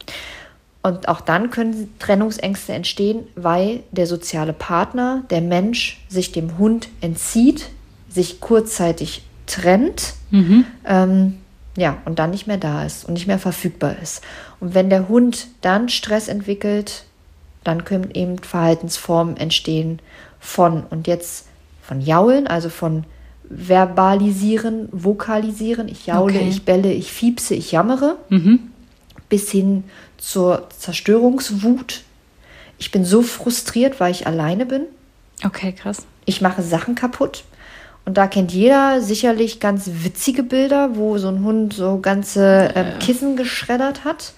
Und 0.84 1.08
auch 1.10 1.22
dann 1.22 1.50
können 1.50 1.94
Trennungsängste 2.00 2.74
entstehen, 2.74 3.24
weil 3.36 3.84
der 3.92 4.08
soziale 4.08 4.54
Partner, 4.54 5.24
der 5.30 5.42
Mensch, 5.42 6.06
sich 6.08 6.32
dem 6.32 6.58
Hund 6.58 6.90
entzieht, 7.02 7.70
sich 8.10 8.40
kurzzeitig 8.40 9.24
trennt, 9.48 10.14
ähm, 10.86 11.38
ja, 11.78 11.98
und 12.06 12.20
dann 12.20 12.32
nicht 12.32 12.48
mehr 12.48 12.58
da 12.58 12.84
ist 12.84 13.06
und 13.06 13.14
nicht 13.14 13.28
mehr 13.28 13.40
verfügbar 13.40 13.96
ist. 14.02 14.22
Und 14.60 14.74
wenn 14.74 14.90
der 14.90 15.08
Hund 15.08 15.48
dann 15.62 15.88
Stress 15.88 16.28
entwickelt, 16.28 17.06
dann 17.64 17.86
können 17.86 18.10
eben 18.12 18.40
Verhaltensformen 18.40 19.38
entstehen 19.38 20.00
von 20.40 20.84
und 20.90 21.08
jetzt 21.08 21.46
von 21.84 22.02
Jaulen, 22.02 22.48
also 22.48 22.70
von 22.70 23.06
verbalisieren, 23.50 24.90
vokalisieren, 24.92 25.88
ich 25.88 26.08
jaule, 26.08 26.34
Okay. 26.36 26.50
ich 26.50 26.66
belle, 26.66 26.92
ich 26.92 27.12
fiepse, 27.12 27.54
ich 27.56 27.72
jammere, 27.72 28.18
bis 29.30 29.52
hin 29.52 29.84
zur 30.18 30.68
Zerstörungswut. 30.78 32.02
Ich 32.80 32.92
bin 32.92 33.06
so 33.06 33.22
frustriert, 33.22 34.00
weil 34.00 34.12
ich 34.12 34.28
alleine 34.28 34.66
bin. 34.66 34.82
Okay, 35.46 35.72
krass. 35.74 36.06
Ich 36.26 36.42
mache 36.42 36.62
Sachen 36.64 36.96
kaputt. 36.96 37.44
Und 38.08 38.18
da 38.18 38.26
kennt 38.28 38.54
jeder 38.54 39.02
sicherlich 39.02 39.60
ganz 39.60 39.90
witzige 39.92 40.42
Bilder, 40.42 40.96
wo 40.96 41.18
so 41.18 41.28
ein 41.28 41.44
Hund 41.44 41.74
so 41.74 42.00
ganze 42.00 42.72
ähm, 42.74 43.00
Kissen 43.00 43.36
geschreddert 43.36 44.06
hat. 44.06 44.32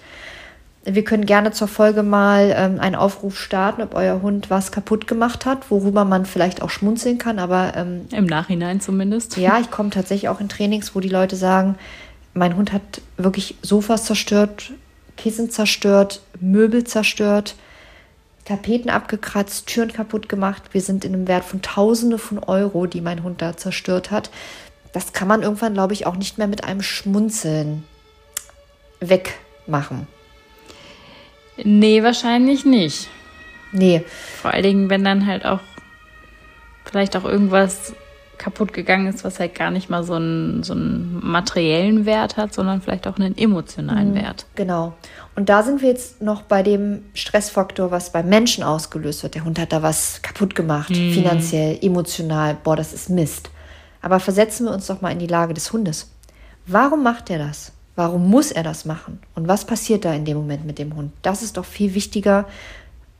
Wir 0.82 1.04
können 1.04 1.24
gerne 1.24 1.52
zur 1.52 1.68
Folge 1.68 2.02
mal 2.02 2.52
ähm, 2.56 2.80
einen 2.80 2.96
Aufruf 2.96 3.38
starten, 3.38 3.80
ob 3.80 3.94
euer 3.94 4.22
Hund 4.22 4.50
was 4.50 4.72
kaputt 4.72 5.06
gemacht 5.06 5.46
hat, 5.46 5.70
worüber 5.70 6.04
man 6.04 6.26
vielleicht 6.26 6.62
auch 6.62 6.70
schmunzeln 6.70 7.18
kann. 7.18 7.38
Aber 7.38 7.74
ähm, 7.76 8.08
Im 8.10 8.26
Nachhinein 8.26 8.80
zumindest. 8.80 9.36
ja, 9.36 9.60
ich 9.60 9.70
komme 9.70 9.90
tatsächlich 9.90 10.28
auch 10.28 10.40
in 10.40 10.48
Trainings, 10.48 10.96
wo 10.96 10.98
die 10.98 11.08
Leute 11.08 11.36
sagen, 11.36 11.76
mein 12.34 12.56
Hund 12.56 12.72
hat 12.72 13.00
wirklich 13.18 13.54
Sofas 13.62 14.04
zerstört, 14.04 14.72
Kissen 15.16 15.48
zerstört, 15.48 16.22
Möbel 16.40 16.82
zerstört, 16.82 17.54
Tapeten 18.44 18.90
abgekratzt, 18.90 19.66
Türen 19.66 19.92
kaputt 19.92 20.28
gemacht. 20.28 20.62
Wir 20.72 20.80
sind 20.80 21.04
in 21.04 21.14
einem 21.14 21.28
Wert 21.28 21.44
von 21.44 21.62
Tausende 21.62 22.18
von 22.18 22.38
Euro, 22.38 22.86
die 22.86 23.00
mein 23.00 23.22
Hund 23.22 23.42
da 23.42 23.56
zerstört 23.56 24.10
hat. 24.10 24.30
Das 24.92 25.12
kann 25.12 25.28
man 25.28 25.42
irgendwann, 25.42 25.74
glaube 25.74 25.92
ich, 25.92 26.06
auch 26.06 26.16
nicht 26.16 26.38
mehr 26.38 26.48
mit 26.48 26.64
einem 26.64 26.82
Schmunzeln 26.82 27.84
wegmachen. 28.98 30.06
Nee, 31.56 32.02
wahrscheinlich 32.02 32.64
nicht. 32.64 33.08
Nee, 33.72 34.04
Vor 34.40 34.52
allen 34.52 34.64
Dingen, 34.64 34.90
wenn 34.90 35.04
dann 35.04 35.26
halt 35.26 35.44
auch 35.44 35.60
vielleicht 36.84 37.16
auch 37.16 37.24
irgendwas 37.24 37.94
kaputt 38.40 38.72
gegangen 38.72 39.06
ist, 39.06 39.22
was 39.22 39.38
halt 39.38 39.54
gar 39.54 39.70
nicht 39.70 39.90
mal 39.90 40.02
so 40.02 40.14
einen, 40.14 40.62
so 40.62 40.72
einen 40.72 41.20
materiellen 41.22 42.06
Wert 42.06 42.38
hat, 42.38 42.54
sondern 42.54 42.80
vielleicht 42.80 43.06
auch 43.06 43.16
einen 43.16 43.36
emotionalen 43.36 44.14
Wert. 44.14 44.46
Genau. 44.54 44.94
Und 45.36 45.50
da 45.50 45.62
sind 45.62 45.82
wir 45.82 45.90
jetzt 45.90 46.22
noch 46.22 46.42
bei 46.42 46.62
dem 46.62 47.02
Stressfaktor, 47.12 47.90
was 47.90 48.12
beim 48.12 48.28
Menschen 48.30 48.64
ausgelöst 48.64 49.22
wird. 49.22 49.34
Der 49.34 49.44
Hund 49.44 49.58
hat 49.58 49.72
da 49.72 49.82
was 49.82 50.22
kaputt 50.22 50.54
gemacht, 50.54 50.88
finanziell, 50.88 51.78
emotional. 51.82 52.56
Boah, 52.64 52.76
das 52.76 52.94
ist 52.94 53.10
Mist. 53.10 53.50
Aber 54.00 54.18
versetzen 54.20 54.66
wir 54.66 54.72
uns 54.72 54.86
doch 54.86 55.02
mal 55.02 55.12
in 55.12 55.18
die 55.18 55.26
Lage 55.26 55.52
des 55.52 55.70
Hundes. 55.72 56.10
Warum 56.66 57.02
macht 57.02 57.28
er 57.28 57.38
das? 57.38 57.72
Warum 57.94 58.30
muss 58.30 58.50
er 58.50 58.62
das 58.62 58.86
machen? 58.86 59.20
Und 59.34 59.48
was 59.48 59.66
passiert 59.66 60.06
da 60.06 60.14
in 60.14 60.24
dem 60.24 60.38
Moment 60.38 60.64
mit 60.64 60.78
dem 60.78 60.96
Hund? 60.96 61.12
Das 61.20 61.42
ist 61.42 61.58
doch 61.58 61.66
viel 61.66 61.94
wichtiger, 61.94 62.46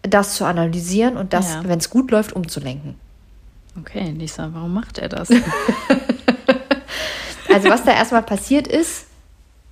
das 0.03 0.35
zu 0.35 0.47
analysieren 0.47 1.19
und 1.19 1.35
das, 1.35 1.53
Ja. 1.53 1.63
wenn 1.67 1.79
es 1.79 1.91
gut 1.91 2.11
läuft, 2.11 2.33
umzulenken. 2.33 2.95
Okay, 3.79 4.11
Lisa, 4.17 4.51
warum 4.53 4.75
macht 4.75 4.99
er 4.99 5.09
das? 5.09 5.29
Also 7.53 7.69
was 7.69 7.83
da 7.85 7.93
erstmal 7.93 8.23
passiert 8.23 8.69
ist, 8.69 9.07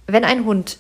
wenn 0.09 0.25
ein 0.25 0.45
Hund 0.45 0.79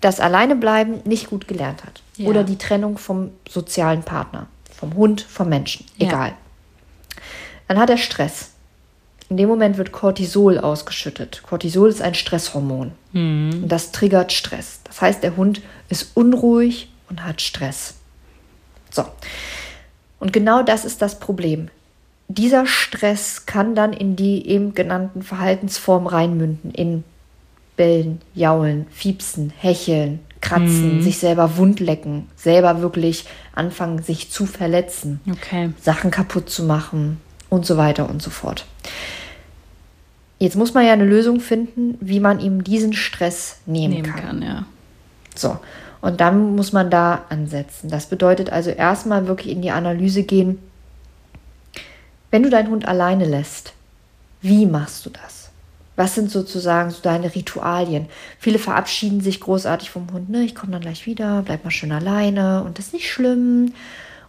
das 0.00 0.20
Alleinebleiben 0.20 1.00
nicht 1.04 1.30
gut 1.30 1.48
gelernt 1.48 1.84
hat 1.84 2.02
Ja. 2.16 2.28
oder 2.28 2.44
die 2.44 2.58
Trennung 2.58 2.98
vom 2.98 3.30
sozialen 3.48 4.02
Partner, 4.02 4.46
vom 4.70 4.94
Hund, 4.94 5.22
vom 5.22 5.48
Menschen, 5.48 5.86
Ja. 5.96 6.08
egal, 6.08 6.32
dann 7.68 7.78
hat 7.78 7.88
er 7.88 7.96
Stress. 7.96 8.50
In 9.30 9.38
dem 9.38 9.48
Moment 9.48 9.78
wird 9.78 9.90
Cortisol 9.90 10.58
ausgeschüttet. 10.58 11.42
Cortisol 11.44 11.88
ist 11.88 12.02
ein 12.02 12.14
Stresshormon 12.14 12.92
und 13.14 13.68
das 13.68 13.90
triggert 13.90 14.30
Stress. 14.32 14.80
Das 14.84 15.00
heißt, 15.00 15.22
der 15.22 15.36
Hund 15.36 15.62
ist 15.88 16.10
unruhig 16.14 16.90
und 17.08 17.24
hat 17.24 17.40
Stress. 17.40 17.94
So. 18.90 19.06
Und 20.20 20.34
genau 20.34 20.62
das 20.62 20.84
ist 20.84 21.00
das 21.00 21.18
Problem. 21.18 21.70
Dieser 22.28 22.66
Stress 22.66 23.46
kann 23.46 23.74
dann 23.74 23.92
in 23.92 24.16
die 24.16 24.48
eben 24.48 24.74
genannten 24.74 25.22
Verhaltensformen 25.22 26.08
reinmünden, 26.08 26.70
in 26.72 27.04
Bellen, 27.76 28.20
Jaulen, 28.34 28.86
Fiepsen, 28.90 29.52
Hecheln, 29.56 30.20
Kratzen, 30.40 31.02
sich 31.02 31.18
selber 31.18 31.56
wundlecken, 31.56 32.28
selber 32.36 32.80
wirklich 32.82 33.26
anfangen, 33.54 34.02
sich 34.02 34.30
zu 34.30 34.46
verletzen, 34.46 35.20
Okay. 35.30 35.70
Sachen 35.80 36.10
kaputt 36.10 36.50
zu 36.50 36.64
machen 36.64 37.20
und 37.48 37.66
so 37.66 37.76
weiter 37.76 38.08
und 38.08 38.22
so 38.22 38.30
fort. 38.30 38.66
Jetzt 40.38 40.56
muss 40.56 40.74
man 40.74 40.84
ja 40.84 40.92
eine 40.92 41.06
Lösung 41.06 41.40
finden, 41.40 41.96
wie 42.00 42.20
man 42.20 42.40
ihm 42.40 42.64
diesen 42.64 42.92
Stress 42.92 43.58
nehmen, 43.66 43.94
Nehmen 43.94 44.06
kann. 44.06 44.22
kann, 44.22 44.42
ja. 44.42 44.66
So, 45.34 45.58
und 46.00 46.20
dann 46.20 46.54
muss 46.54 46.72
man 46.72 46.90
da 46.90 47.24
ansetzen. 47.30 47.88
Das 47.88 48.06
bedeutet 48.06 48.50
also 48.50 48.70
erstmal 48.70 49.26
wirklich 49.26 49.52
in 49.54 49.62
die 49.62 49.70
Analyse 49.70 50.24
gehen, 50.24 50.58
wenn 52.34 52.42
du 52.42 52.50
deinen 52.50 52.70
Hund 52.70 52.88
alleine 52.88 53.26
lässt, 53.26 53.74
wie 54.42 54.66
machst 54.66 55.06
du 55.06 55.10
das? 55.10 55.50
Was 55.94 56.16
sind 56.16 56.32
sozusagen 56.32 56.90
so 56.90 56.98
deine 57.00 57.32
Ritualien? 57.32 58.06
Viele 58.40 58.58
verabschieden 58.58 59.20
sich 59.20 59.40
großartig 59.40 59.90
vom 59.90 60.12
Hund. 60.12 60.30
Ne? 60.30 60.42
Ich 60.42 60.56
komme 60.56 60.72
dann 60.72 60.80
gleich 60.80 61.06
wieder, 61.06 61.42
bleib 61.42 61.62
mal 61.62 61.70
schön 61.70 61.92
alleine 61.92 62.64
und 62.64 62.76
das 62.76 62.86
ist 62.86 62.92
nicht 62.92 63.08
schlimm. 63.08 63.72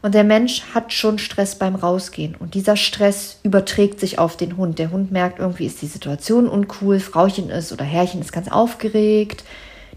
Und 0.03 0.13
der 0.13 0.24
Mensch 0.24 0.62
hat 0.75 0.93
schon 0.93 1.17
Stress 1.17 1.57
beim 1.57 1.74
Rausgehen. 1.74 2.35
Und 2.35 2.53
dieser 2.53 2.77
Stress 2.77 3.39
überträgt 3.41 4.00
sich 4.00 4.19
auf 4.19 4.38
den 4.38 4.55
Hund. 4.55 4.77
Der 4.77 4.91
Hund 4.91 5.12
merkt, 5.12 5.39
irgendwie 5.39 5.65
ist 5.65 5.81
die 5.81 5.88
Situation 5.88 6.47
uncool. 6.47 7.00
Frauchen 7.00 7.50
ist 7.50 7.74
oder 7.74 7.85
Herrchen 7.85 8.21
ist 8.21 8.31
ganz 8.31 8.51
aufgeregt. 8.51 9.43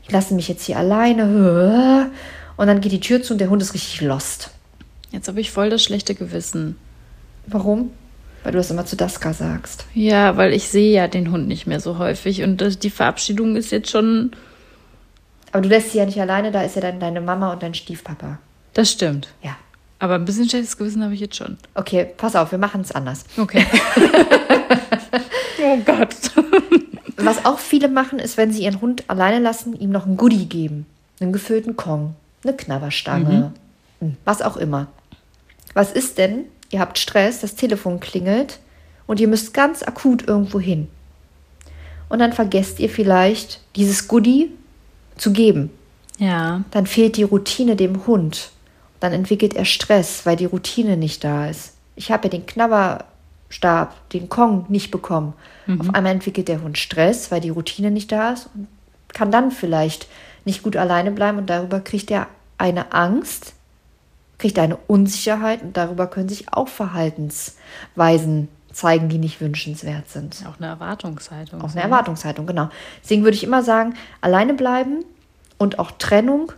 Die 0.08 0.12
lassen 0.12 0.36
mich 0.36 0.48
jetzt 0.48 0.64
hier 0.64 0.78
alleine. 0.78 2.10
Und 2.56 2.68
dann 2.68 2.80
geht 2.80 2.92
die 2.92 3.00
Tür 3.00 3.22
zu 3.22 3.34
und 3.34 3.38
der 3.38 3.50
Hund 3.50 3.60
ist 3.60 3.74
richtig 3.74 4.00
lost. 4.00 4.50
Jetzt 5.12 5.28
habe 5.28 5.40
ich 5.40 5.50
voll 5.50 5.68
das 5.68 5.82
schlechte 5.82 6.14
Gewissen. 6.14 6.76
Warum? 7.50 7.90
Weil 8.42 8.52
du 8.52 8.58
das 8.58 8.70
immer 8.70 8.86
zu 8.86 8.96
Daska 8.96 9.32
sagst. 9.32 9.86
Ja, 9.94 10.36
weil 10.36 10.52
ich 10.52 10.68
sehe 10.68 10.92
ja 10.92 11.08
den 11.08 11.30
Hund 11.32 11.48
nicht 11.48 11.66
mehr 11.66 11.80
so 11.80 11.98
häufig 11.98 12.42
und 12.42 12.82
die 12.82 12.90
Verabschiedung 12.90 13.56
ist 13.56 13.72
jetzt 13.72 13.90
schon. 13.90 14.32
Aber 15.52 15.62
du 15.62 15.68
lässt 15.68 15.92
sie 15.92 15.98
ja 15.98 16.06
nicht 16.06 16.20
alleine, 16.20 16.52
da 16.52 16.62
ist 16.62 16.76
ja 16.76 16.82
dann 16.82 17.00
deine 17.00 17.20
Mama 17.20 17.52
und 17.52 17.62
dein 17.62 17.74
Stiefpapa. 17.74 18.38
Das 18.74 18.92
stimmt. 18.92 19.28
Ja. 19.42 19.56
Aber 19.98 20.14
ein 20.14 20.24
bisschen 20.24 20.48
schlechtes 20.48 20.76
Gewissen 20.76 21.02
habe 21.02 21.14
ich 21.14 21.20
jetzt 21.20 21.36
schon. 21.36 21.58
Okay, 21.74 22.06
pass 22.16 22.36
auf, 22.36 22.52
wir 22.52 22.58
machen 22.58 22.82
es 22.82 22.92
anders. 22.92 23.24
Okay. 23.36 23.66
oh 25.62 25.78
Gott. 25.84 26.16
Was 27.16 27.44
auch 27.44 27.58
viele 27.58 27.88
machen, 27.88 28.20
ist, 28.20 28.36
wenn 28.36 28.52
sie 28.52 28.62
ihren 28.62 28.80
Hund 28.80 29.04
alleine 29.08 29.40
lassen, 29.40 29.74
ihm 29.74 29.90
noch 29.90 30.06
ein 30.06 30.16
Goodie 30.16 30.46
geben. 30.46 30.86
Einen 31.20 31.32
gefüllten 31.32 31.76
Kong, 31.76 32.14
eine 32.44 32.54
Knabberstange, 32.56 33.52
hm, 33.98 34.16
was 34.24 34.40
auch 34.40 34.56
immer. 34.56 34.86
Was 35.74 35.90
ist 35.90 36.18
denn? 36.18 36.44
Ihr 36.70 36.80
habt 36.80 36.98
Stress, 36.98 37.40
das 37.40 37.54
Telefon 37.54 38.00
klingelt 38.00 38.58
und 39.06 39.20
ihr 39.20 39.28
müsst 39.28 39.54
ganz 39.54 39.82
akut 39.82 40.26
irgendwo 40.26 40.60
hin. 40.60 40.88
Und 42.08 42.18
dann 42.20 42.32
vergesst 42.32 42.80
ihr 42.80 42.88
vielleicht, 42.88 43.60
dieses 43.76 44.08
Goodie 44.08 44.50
zu 45.16 45.32
geben. 45.32 45.70
Ja. 46.18 46.64
Dann 46.70 46.86
fehlt 46.86 47.16
die 47.16 47.22
Routine 47.22 47.76
dem 47.76 48.06
Hund. 48.06 48.50
Dann 49.00 49.12
entwickelt 49.12 49.54
er 49.54 49.64
Stress, 49.64 50.26
weil 50.26 50.36
die 50.36 50.46
Routine 50.46 50.96
nicht 50.96 51.22
da 51.22 51.48
ist. 51.48 51.74
Ich 51.96 52.10
habe 52.10 52.24
ja 52.24 52.30
den 52.30 52.46
Knabberstab, 52.46 54.08
den 54.10 54.28
Kong 54.28 54.66
nicht 54.68 54.90
bekommen. 54.90 55.34
Auf 55.78 55.94
einmal 55.94 56.12
entwickelt 56.12 56.48
der 56.48 56.62
Hund 56.62 56.78
Stress, 56.78 57.30
weil 57.30 57.42
die 57.42 57.50
Routine 57.50 57.90
nicht 57.90 58.10
da 58.10 58.32
ist 58.32 58.48
und 58.54 58.68
kann 59.12 59.30
dann 59.30 59.50
vielleicht 59.50 60.08
nicht 60.46 60.62
gut 60.62 60.76
alleine 60.76 61.10
bleiben 61.10 61.36
und 61.36 61.50
darüber 61.50 61.80
kriegt 61.80 62.10
er 62.10 62.26
eine 62.56 62.92
Angst, 62.92 63.52
kriegt 64.38 64.58
eine 64.58 64.76
Unsicherheit 64.76 65.62
und 65.62 65.76
darüber 65.76 66.06
können 66.06 66.28
sich 66.28 66.52
auch 66.52 66.68
Verhaltensweisen 66.68 68.48
zeigen, 68.72 69.08
die 69.08 69.18
nicht 69.18 69.40
wünschenswert 69.40 70.08
sind. 70.08 70.44
Auch 70.48 70.58
eine 70.58 70.68
Erwartungshaltung. 70.68 71.60
Auch 71.60 71.72
eine 71.72 71.82
Erwartungshaltung, 71.82 72.46
genau. 72.46 72.68
Deswegen 73.02 73.24
würde 73.24 73.36
ich 73.36 73.44
immer 73.44 73.62
sagen, 73.62 73.94
alleine 74.20 74.54
bleiben 74.54 75.04
und 75.58 75.78
auch 75.78 75.90
Trennung 75.92 76.52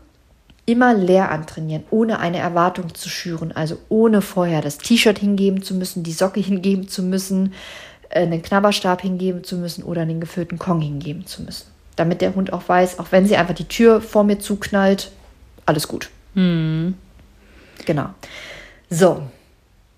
immer 0.66 0.94
leer 0.94 1.30
antrainieren, 1.30 1.84
ohne 1.90 2.18
eine 2.18 2.38
Erwartung 2.38 2.94
zu 2.94 3.08
schüren. 3.08 3.52
Also 3.52 3.78
ohne 3.88 4.20
vorher 4.22 4.60
das 4.60 4.78
T-Shirt 4.78 5.18
hingeben 5.18 5.62
zu 5.62 5.74
müssen, 5.74 6.02
die 6.02 6.12
Socke 6.12 6.40
hingeben 6.40 6.88
zu 6.88 7.02
müssen, 7.02 7.54
äh, 8.10 8.20
einen 8.20 8.42
Knabberstab 8.42 9.00
hingeben 9.00 9.42
zu 9.42 9.56
müssen 9.56 9.82
oder 9.82 10.02
einen 10.02 10.20
gefüllten 10.20 10.58
Kong 10.58 10.80
hingeben 10.80 11.26
zu 11.26 11.42
müssen. 11.42 11.66
Damit 11.96 12.20
der 12.20 12.34
Hund 12.34 12.52
auch 12.52 12.68
weiß, 12.68 12.98
auch 12.98 13.10
wenn 13.10 13.26
sie 13.26 13.36
einfach 13.36 13.54
die 13.54 13.68
Tür 13.68 14.00
vor 14.00 14.24
mir 14.24 14.38
zuknallt, 14.38 15.10
alles 15.66 15.88
gut. 15.88 16.10
Hm. 16.34 16.94
Genau. 17.86 18.10
So, 18.90 19.22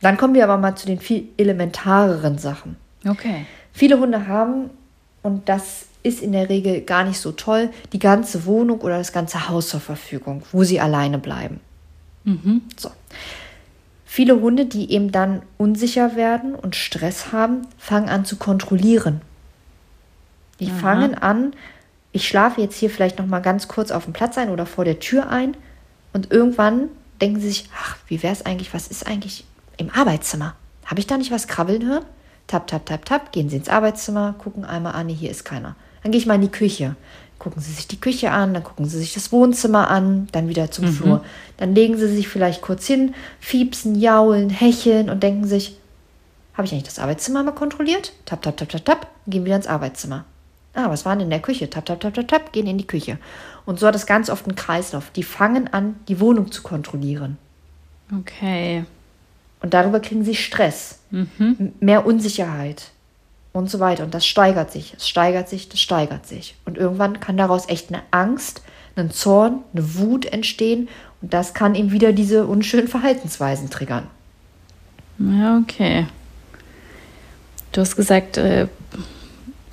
dann 0.01 0.17
kommen 0.17 0.35
wir 0.35 0.45
aber 0.45 0.59
mal 0.59 0.75
zu 0.77 0.87
den 0.87 0.99
viel 0.99 1.29
elementareren 1.37 2.39
Sachen. 2.39 2.77
Okay. 3.09 3.47
Viele 3.73 3.99
Hunde 3.99 4.27
haben, 4.27 4.71
und 5.23 5.49
das 5.49 5.87
ist 6.03 6.21
in 6.21 6.33
der 6.33 6.49
Regel 6.49 6.81
gar 6.83 7.05
nicht 7.05 7.21
so 7.21 7.33
toll, 7.33 7.71
die 7.93 7.99
ganze 7.99 8.45
Wohnung 8.45 8.81
oder 8.81 8.99
das 8.99 9.13
ganze 9.13 9.49
Haus 9.49 9.69
zur 9.69 9.81
Verfügung, 9.81 10.43
wo 10.53 10.65
sie 10.65 10.81
alleine 10.81 11.19
bleiben. 11.19 11.61
So. 12.77 12.91
Viele 14.05 14.41
Hunde, 14.41 14.67
die 14.67 14.93
eben 14.93 15.11
dann 15.11 15.43
unsicher 15.59 16.17
werden 16.17 16.55
und 16.55 16.77
Stress 16.77 17.33
haben, 17.33 17.63
fangen 17.79 18.09
an 18.09 18.25
zu 18.25 18.37
kontrollieren. 18.37 19.23
Die 20.61 20.71
fangen 20.71 21.15
an, 21.15 21.55
ich 22.13 22.29
schlafe 22.29 22.61
jetzt 22.61 22.77
hier 22.77 22.91
vielleicht 22.91 23.19
noch 23.19 23.27
mal 23.27 23.41
ganz 23.41 23.69
kurz 23.69 23.91
auf 23.91 24.05
dem 24.05 24.13
Platz 24.13 24.39
ein 24.39 24.51
oder 24.51 24.67
vor 24.67 24.85
der 24.85 25.01
Tür 25.01 25.31
ein 25.31 25.57
und 26.13 26.31
irgendwann 26.31 26.89
denken 27.23 27.41
sie 27.41 27.49
sich, 27.49 27.65
ach, 27.81 27.97
wie 28.09 28.23
wäre 28.23 28.33
es 28.33 28.45
eigentlich, 28.45 28.75
was 28.75 28.89
ist 28.89 29.07
eigentlich 29.07 29.45
im 29.79 29.91
Arbeitszimmer? 29.91 30.57
Habe 30.85 31.01
ich 31.01 31.07
da 31.07 31.17
nicht 31.17 31.31
was 31.31 31.47
krabbeln 31.47 31.87
hören? 31.87 32.05
Tap, 32.49 32.67
tap, 32.67 32.85
tap, 32.85 33.05
tap, 33.05 33.33
gehen 33.33 33.49
sie 33.49 33.57
ins 33.57 33.69
Arbeitszimmer, 33.69 34.35
gucken 34.37 34.65
einmal 34.65 34.95
an, 34.95 35.09
hier 35.09 35.31
ist 35.31 35.45
keiner. 35.45 35.77
Dann 36.03 36.11
gehe 36.11 36.21
ich 36.21 36.27
mal 36.27 36.35
in 36.35 36.43
die 36.43 36.49
Küche. 36.49 36.97
Gucken 37.39 37.63
sie 37.63 37.73
sich 37.73 37.87
die 37.87 38.01
Küche 38.01 38.33
an, 38.33 38.55
dann 38.55 38.65
gucken 38.65 38.87
sie 38.87 38.99
sich 38.99 39.15
das 39.15 39.33
Wohnzimmer 39.33 39.89
an, 39.89 40.29
dann 40.33 40.49
wieder 40.49 40.71
zum 40.71 40.93
Flur. 40.93 41.25
Dann 41.57 41.75
legen 41.75 41.97
sie 41.97 42.09
sich 42.09 42.29
vielleicht 42.29 42.61
kurz 42.61 42.87
hin, 42.87 43.15
fiepsen, 43.41 43.95
jaulen, 43.95 44.51
hecheln 44.51 45.09
und 45.09 45.23
denken 45.23 45.47
sich, 45.47 45.77
habe 46.55 46.67
ich 46.67 46.73
eigentlich 46.73 46.85
das 46.85 46.99
Arbeitszimmer 46.99 47.43
mal 47.45 47.53
kontrolliert? 47.53 48.13
Tap, 48.27 48.43
tap, 48.43 48.57
tap, 48.57 48.69
tap, 48.69 48.85
tap, 48.85 49.07
gehen 49.27 49.45
wieder 49.45 49.57
ins 49.57 49.67
Arbeitszimmer. 49.67 50.25
Ah, 50.75 50.89
was 50.89 51.05
war 51.05 51.15
denn 51.15 51.25
in 51.25 51.31
der 51.31 51.41
Küche? 51.41 51.71
Tap, 51.71 51.85
tap, 51.85 52.01
tap, 52.01 52.15
tap, 52.15 52.29
tap, 52.29 52.53
gehen 52.53 52.67
in 52.67 52.79
die 52.79 52.87
Küche. 52.87 53.19
Und 53.65 53.79
so 53.79 53.87
hat 53.87 53.95
es 53.95 54.07
ganz 54.07 54.29
oft 54.31 54.47
einen 54.47 54.57
Kreislauf. 54.57 55.11
Die 55.11 55.23
fangen 55.23 55.73
an, 55.73 55.97
die 56.09 56.19
Wohnung 56.21 56.51
zu 56.51 56.63
kontrollieren. 56.63 57.39
Okay. 58.19 58.85
Und 59.61 59.75
darüber 59.75 60.01
kriegen 60.01 60.25
sie 60.25 60.35
Stress, 60.35 60.99
m- 61.13 61.73
mehr 61.79 62.05
Unsicherheit 62.05 62.91
und 63.53 63.71
so 63.71 63.79
weiter. 63.79 64.03
Und 64.05 64.13
das 64.15 64.27
steigert 64.27 64.73
sich, 64.73 64.95
es 64.97 65.09
steigert 65.09 65.49
sich, 65.49 65.69
das 65.69 65.81
steigert 65.81 66.27
sich. 66.27 66.57
Und 66.65 66.77
irgendwann 66.77 67.21
kann 67.21 67.37
daraus 67.37 67.69
echt 67.69 67.89
eine 67.93 68.03
Angst, 68.11 68.63
ein 68.97 69.11
Zorn, 69.13 69.61
eine 69.73 69.95
Wut 69.95 70.27
entstehen. 70.27 70.89
Und 71.21 71.33
das 71.33 71.55
kann 71.55 71.77
eben 71.77 71.93
wieder 71.93 72.13
diese 72.13 72.47
unschönen 72.47 72.89
Verhaltensweisen 72.89 73.71
triggern. 73.71 74.09
Ja, 75.19 75.59
okay. 75.63 76.07
Du 77.71 77.81
hast 77.81 77.95
gesagt, 77.95 78.37
äh, 78.39 78.67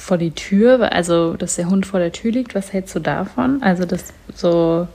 vor 0.02 0.18
die 0.18 0.32
Tür, 0.32 0.92
also 0.92 1.34
dass 1.34 1.56
der 1.56 1.70
Hund 1.70 1.86
vor 1.86 2.00
der 2.00 2.12
Tür 2.12 2.32
liegt. 2.32 2.56
Was 2.56 2.72
hältst 2.74 2.96
du 2.96 3.00
davon? 3.00 3.62
Also 3.62 3.86
das 3.86 4.14
so 4.36 4.88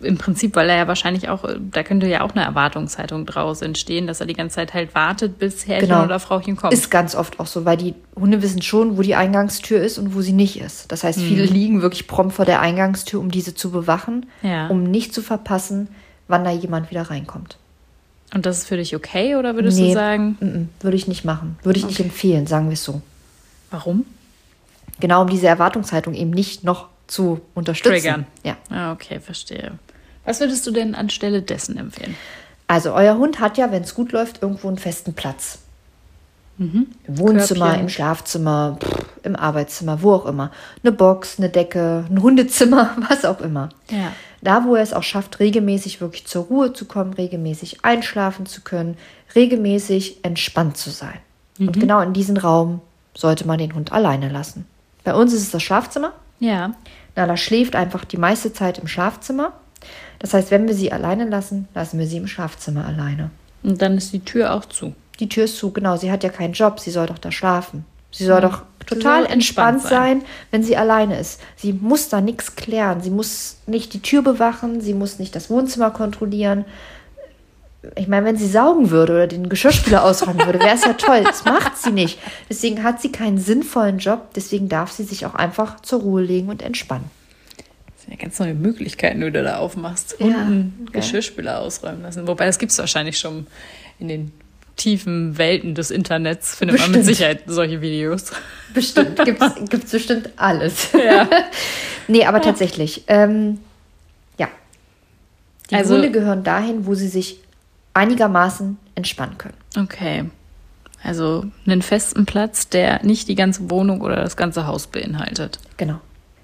im 0.00 0.18
Prinzip, 0.18 0.54
weil 0.56 0.68
er 0.68 0.76
ja 0.76 0.88
wahrscheinlich 0.88 1.28
auch, 1.30 1.48
da 1.70 1.82
könnte 1.82 2.06
ja 2.08 2.20
auch 2.22 2.32
eine 2.34 2.44
Erwartungshaltung 2.44 3.24
draus 3.24 3.62
entstehen, 3.62 4.06
dass 4.06 4.20
er 4.20 4.26
die 4.26 4.34
ganze 4.34 4.56
Zeit 4.56 4.74
halt 4.74 4.94
wartet, 4.94 5.38
bis 5.38 5.66
Herrchen 5.66 5.88
Genau. 5.88 6.04
oder 6.04 6.20
Frauchen 6.20 6.56
kommt. 6.56 6.74
Ist 6.74 6.90
ganz 6.90 7.14
oft 7.14 7.40
auch 7.40 7.46
so, 7.46 7.64
weil 7.64 7.78
die 7.78 7.94
Hunde 8.14 8.42
wissen 8.42 8.60
schon, 8.60 8.98
wo 8.98 9.02
die 9.02 9.14
Eingangstür 9.14 9.80
ist 9.80 9.98
und 9.98 10.14
wo 10.14 10.20
sie 10.20 10.32
nicht 10.32 10.60
ist. 10.60 10.92
Das 10.92 11.04
heißt, 11.04 11.20
viele 11.20 11.44
liegen 11.44 11.80
wirklich 11.80 12.06
prompt 12.06 12.34
vor 12.34 12.44
der 12.44 12.60
Eingangstür, 12.60 13.18
um 13.20 13.30
diese 13.30 13.54
zu 13.54 13.70
bewachen, 13.70 14.26
Ja. 14.42 14.66
um 14.66 14.82
nicht 14.82 15.14
zu 15.14 15.22
verpassen, 15.22 15.88
wann 16.28 16.44
da 16.44 16.50
jemand 16.50 16.90
wieder 16.90 17.02
reinkommt. 17.02 17.56
Und 18.34 18.44
das 18.46 18.58
ist 18.58 18.68
für 18.68 18.76
dich 18.76 18.94
okay 18.96 19.36
oder 19.36 19.54
würdest 19.54 19.78
Nee. 19.78 19.88
du 19.88 19.94
sagen, 19.94 20.68
würde 20.80 20.96
ich 20.96 21.08
nicht 21.08 21.24
machen. 21.24 21.56
Würde 21.62 21.78
ich 21.78 21.86
nicht 21.86 22.00
empfehlen, 22.00 22.46
sagen 22.46 22.66
wir 22.66 22.74
es 22.74 22.84
so. 22.84 23.00
Warum? 23.74 24.06
Genau 25.00 25.22
um 25.22 25.28
diese 25.28 25.48
Erwartungshaltung 25.48 26.14
eben 26.14 26.30
nicht 26.30 26.62
noch 26.62 26.88
zu 27.08 27.40
unterstützen. 27.54 27.92
Triggern. 27.92 28.26
Ja. 28.44 28.56
Ah, 28.70 28.92
okay, 28.92 29.18
verstehe. 29.18 29.72
Was 30.24 30.40
würdest 30.40 30.66
du 30.66 30.70
denn 30.70 30.94
anstelle 30.94 31.42
dessen 31.42 31.76
empfehlen? 31.76 32.14
Also 32.66 32.94
euer 32.94 33.18
Hund 33.18 33.40
hat 33.40 33.58
ja, 33.58 33.70
wenn 33.72 33.82
es 33.82 33.94
gut 33.94 34.12
läuft, 34.12 34.42
irgendwo 34.42 34.68
einen 34.68 34.78
festen 34.78 35.12
Platz. 35.12 35.58
Im 36.56 36.86
Wohnzimmer, 37.08 37.66
Körbchen. 37.66 37.80
im 37.80 37.88
Schlafzimmer, 37.88 38.78
pff, 38.80 39.06
im 39.24 39.34
Arbeitszimmer, 39.34 40.02
wo 40.02 40.12
auch 40.12 40.24
immer. 40.24 40.52
Eine 40.84 40.92
Box, 40.92 41.38
eine 41.38 41.48
Decke, 41.48 42.04
ein 42.08 42.22
Hundezimmer, 42.22 42.96
was 43.08 43.24
auch 43.24 43.40
immer. 43.40 43.70
Ja. 43.90 44.12
Da, 44.40 44.64
wo 44.64 44.76
er 44.76 44.82
es 44.82 44.92
auch 44.92 45.02
schafft, 45.02 45.40
regelmäßig 45.40 46.00
wirklich 46.00 46.26
zur 46.26 46.44
Ruhe 46.44 46.72
zu 46.72 46.84
kommen, 46.84 47.12
regelmäßig 47.14 47.84
einschlafen 47.84 48.46
zu 48.46 48.60
können, 48.60 48.96
regelmäßig 49.34 50.24
entspannt 50.24 50.76
zu 50.76 50.90
sein. 50.90 51.18
Und 51.58 51.78
genau 51.80 52.00
in 52.00 52.12
diesen 52.12 52.36
Raum 52.36 52.80
sollte 53.14 53.46
man 53.46 53.58
den 53.58 53.74
Hund 53.74 53.92
alleine 53.92 54.28
lassen. 54.28 54.66
Bei 55.04 55.14
uns 55.14 55.32
ist 55.32 55.42
es 55.42 55.50
das 55.50 55.62
Schlafzimmer. 55.62 56.12
Ja. 56.40 56.74
Nala 57.16 57.36
schläft 57.36 57.76
einfach 57.76 58.04
die 58.04 58.16
meiste 58.16 58.52
Zeit 58.52 58.78
im 58.78 58.88
Schlafzimmer. 58.88 59.52
Das 60.18 60.34
heißt, 60.34 60.50
wenn 60.50 60.66
wir 60.66 60.74
sie 60.74 60.92
alleine 60.92 61.28
lassen, 61.28 61.68
lassen 61.74 61.98
wir 61.98 62.06
sie 62.06 62.16
im 62.16 62.26
Schlafzimmer 62.26 62.86
alleine. 62.86 63.30
Und 63.62 63.80
dann 63.80 63.96
ist 63.96 64.12
die 64.12 64.24
Tür 64.24 64.54
auch 64.54 64.64
zu. 64.64 64.94
Die 65.20 65.28
Tür 65.28 65.44
ist 65.44 65.58
zu, 65.58 65.70
genau. 65.70 65.96
Sie 65.96 66.10
hat 66.10 66.24
ja 66.24 66.30
keinen 66.30 66.54
Job, 66.54 66.80
sie 66.80 66.90
soll 66.90 67.06
doch 67.06 67.18
da 67.18 67.30
schlafen. 67.30 67.84
Sie 68.10 68.24
soll 68.24 68.40
doch 68.40 68.62
total 68.86 69.26
entspannt 69.26 69.78
entspannt 69.78 69.82
sein, 69.82 70.22
wenn 70.50 70.62
sie 70.62 70.76
alleine 70.76 71.18
ist. 71.18 71.40
Sie 71.56 71.72
muss 71.72 72.08
da 72.08 72.20
nichts 72.20 72.54
klären. 72.54 73.00
Sie 73.00 73.10
muss 73.10 73.58
nicht 73.66 73.92
die 73.92 74.02
Tür 74.02 74.22
bewachen, 74.22 74.80
sie 74.80 74.94
muss 74.94 75.18
nicht 75.18 75.34
das 75.34 75.50
Wohnzimmer 75.50 75.90
kontrollieren. 75.90 76.64
Ich 77.96 78.08
meine, 78.08 78.26
wenn 78.26 78.36
sie 78.36 78.48
saugen 78.48 78.90
würde 78.90 79.12
oder 79.12 79.26
den 79.26 79.48
Geschirrspüler 79.48 80.02
ausräumen 80.04 80.44
würde, 80.46 80.58
wäre 80.60 80.74
es 80.74 80.84
ja 80.84 80.92
toll. 80.94 81.22
Das 81.24 81.44
macht 81.44 81.76
sie 81.76 81.90
nicht. 81.90 82.18
Deswegen 82.48 82.82
hat 82.82 83.00
sie 83.00 83.10
keinen 83.12 83.38
sinnvollen 83.38 83.98
Job. 83.98 84.28
Deswegen 84.34 84.68
darf 84.68 84.90
sie 84.92 85.04
sich 85.04 85.26
auch 85.26 85.34
einfach 85.34 85.80
zur 85.80 86.00
Ruhe 86.00 86.22
legen 86.22 86.48
und 86.48 86.62
entspannen. 86.62 87.10
Das 87.56 88.04
sind 88.04 88.12
ja 88.12 88.22
ganz 88.22 88.38
neue 88.38 88.54
Möglichkeiten, 88.54 89.20
die 89.20 89.30
du 89.30 89.42
da 89.42 89.58
aufmachst. 89.58 90.16
Ja, 90.18 90.26
Und 90.26 90.34
einen 90.34 90.88
gell? 90.92 91.00
Geschirrspüler 91.00 91.60
ausräumen 91.60 92.02
lassen. 92.02 92.26
Wobei, 92.26 92.46
das 92.46 92.58
gibt 92.58 92.72
es 92.72 92.78
wahrscheinlich 92.78 93.18
schon 93.18 93.46
in 93.98 94.08
den 94.08 94.32
tiefen 94.76 95.38
Welten 95.38 95.74
des 95.74 95.90
Internets. 95.90 96.54
Findet 96.56 96.78
man 96.80 96.90
mit 96.90 97.00
Bestimmt. 97.00 97.16
Sicherheit 97.16 97.42
solche 97.46 97.80
Videos. 97.80 98.32
Bestimmt, 98.74 99.16
gibt's, 99.24 99.46
gibt's 99.70 99.90
bestimmt 99.92 100.30
alles. 100.36 100.88
Ja. 100.92 101.28
Nee, 102.06 102.26
aber 102.26 102.42
tatsächlich. 102.42 103.04
Ähm, 103.06 103.60
ja. 104.38 104.48
Die 105.70 105.74
Also- 105.76 105.94
Hunde 105.94 106.10
gehören 106.10 106.44
dahin, 106.44 106.84
wo 106.84 106.94
sie 106.94 107.08
sich 107.08 107.38
einigermaßen 107.94 108.76
entspannen 108.94 109.38
können. 109.38 109.56
Okay. 109.76 110.24
Also 111.02 111.44
einen 111.66 111.82
festen 111.82 112.26
Platz, 112.26 112.68
der 112.68 113.04
nicht 113.04 113.28
die 113.28 113.34
ganze 113.34 113.70
Wohnung 113.70 114.00
oder 114.00 114.16
das 114.16 114.36
ganze 114.36 114.66
Haus 114.66 114.86
beinhaltet. 114.86 115.58
Genau. 115.76 116.00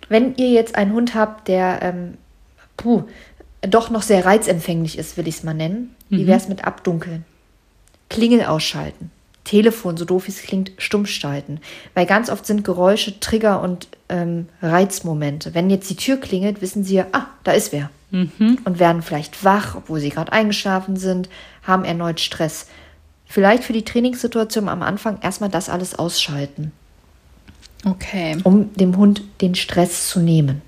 Wenn 0.09 0.37
ihr 0.37 0.51
jetzt 0.51 0.75
einen 0.75 0.93
Hund 0.93 1.15
habt, 1.15 1.49
der 1.49 1.81
ähm, 1.83 2.19
puh, 2.77 3.05
doch 3.63 3.91
noch 3.91 4.03
sehr 4.03 4.25
reizempfänglich 4.25 4.99
ist, 4.99 5.17
will 5.17 5.29
ich 5.29 5.37
es 5.37 5.43
mal 5.45 5.55
nennen, 5.55 5.95
wie 6.09 6.27
wäre 6.27 6.39
es 6.39 6.49
mit 6.49 6.65
Abdunkeln? 6.65 7.25
Klingel 8.09 8.45
ausschalten. 8.45 9.11
Telefon, 9.45 9.97
so 9.97 10.05
doof 10.05 10.29
es 10.29 10.43
klingt, 10.43 10.73
stumm 10.79 11.07
schalten. 11.07 11.61
Weil 11.95 12.07
ganz 12.07 12.31
oft 12.31 12.45
sind 12.47 12.65
Geräusche 12.65 13.21
Trigger 13.21 13.63
und 13.63 13.89
ähm, 14.09 14.49
Reizmomente. 14.61 15.55
Wenn 15.55 15.71
jetzt 15.71 15.89
die 15.89 15.97
Tür 15.97 16.19
klingelt, 16.19 16.61
wissen 16.61 16.85
sie 16.85 16.97
ja, 16.97 17.07
ah, 17.13 17.27
da 17.45 17.53
ist 17.53 17.73
wer. 17.73 17.91
Und 18.13 18.79
werden 18.81 19.03
vielleicht 19.03 19.45
wach, 19.45 19.77
obwohl 19.77 20.01
sie 20.01 20.11
gerade 20.11 20.33
eingeschlafen 20.33 20.97
sind, 20.97 21.29
haben 21.63 21.85
erneut 21.85 22.19
Stress. 22.21 22.67
Vielleicht 23.27 23.63
für 23.63 23.73
die 23.73 23.85
Trainingssituation 23.85 24.69
am 24.69 24.83
Anfang 24.83 25.19
erstmal 25.23 25.51
das 25.51 25.69
alles 25.69 25.95
ausschalten, 25.97 26.73
Okay. 27.85 28.37
um 28.43 28.75
dem 28.75 28.97
Hund 28.97 29.23
den 29.41 29.55
Stress 29.55 30.09
zu 30.09 30.19
nehmen. 30.19 30.63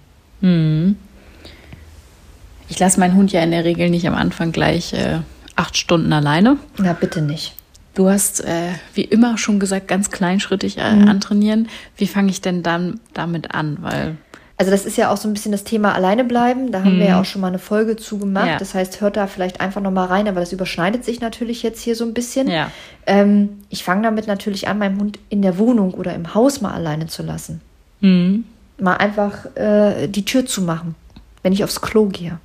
Ich 2.69 2.79
lasse 2.79 3.01
meinen 3.01 3.15
Hund 3.17 3.33
ja 3.33 3.43
in 3.43 3.51
der 3.51 3.65
Regel 3.65 3.91
nicht 3.91 4.07
am 4.07 4.15
Anfang 4.15 4.53
gleich 4.53 4.93
äh, 4.93 5.19
acht 5.57 5.77
Stunden 5.77 6.13
alleine. 6.13 6.59
Na, 6.79 6.93
bitte 6.93 7.21
nicht. 7.23 7.55
Du 7.95 8.09
hast, 8.09 8.41
äh, 8.45 8.71
wie 8.95 9.05
immer 9.05 9.37
schon 9.37 9.61
gesagt, 9.61 9.87
ganz 9.89 10.11
kleinschrittig 10.11 10.79
äh, 10.79 10.95
Mhm. 10.95 11.09
antrainieren. 11.09 11.69
Wie 11.97 12.07
fange 12.07 12.31
ich 12.31 12.41
denn 12.41 12.63
dann 12.63 13.01
damit 13.13 13.55
an? 13.55 13.79
Weil, 13.81 14.17
Also 14.63 14.71
das 14.71 14.87
ist 14.87 14.97
ja 14.97 15.11
auch 15.11 15.17
so 15.17 15.29
ein 15.29 15.33
bisschen 15.33 15.51
das 15.51 15.65
Thema 15.65 15.93
alleine 15.93 16.23
bleiben. 16.23 16.71
Da 16.71 16.85
haben 16.85 16.99
wir 16.99 17.07
ja 17.07 17.21
auch 17.21 17.25
schon 17.25 17.41
mal 17.41 17.49
eine 17.49 17.59
Folge 17.59 17.97
zu 17.97 18.17
gemacht. 18.19 18.47
Ja. 18.47 18.59
Das 18.59 18.75
heißt, 18.75 19.01
hört 19.01 19.17
da 19.17 19.27
vielleicht 19.27 19.61
einfach 19.61 19.81
noch 19.81 19.91
mal 19.91 20.05
rein, 20.07 20.29
aber 20.29 20.39
das 20.39 20.53
überschneidet 20.53 21.05
sich 21.05 21.21
natürlich 21.21 21.65
jetzt 21.65 21.81
hier 21.83 21.97
so 21.97 22.05
ein 22.05 22.15
bisschen. 22.15 22.49
ja. 22.49 22.71
Ähm, 23.07 23.65
ich 23.71 23.83
fange 23.83 24.03
damit 24.03 24.29
natürlich 24.29 24.69
an, 24.69 24.79
meinen 24.79 25.01
Hund 25.01 25.19
in 25.31 25.43
der 25.43 25.59
Wohnung 25.59 25.95
oder 25.95 26.15
im 26.15 26.33
Haus 26.35 26.61
mal 26.61 26.73
alleine 26.73 27.09
zu 27.09 27.25
lassen. 27.25 27.61
Mhm. 28.01 28.45
Mal 28.79 28.97
einfach 28.99 29.47
äh, 29.57 30.07
die 30.07 30.25
Tür 30.25 30.47
zu 30.47 30.63
machen, 30.63 30.95
wenn 31.43 31.53
ich 31.53 31.65
aufs 31.65 31.81
Klo 31.81 32.07
gehe, 32.07 32.39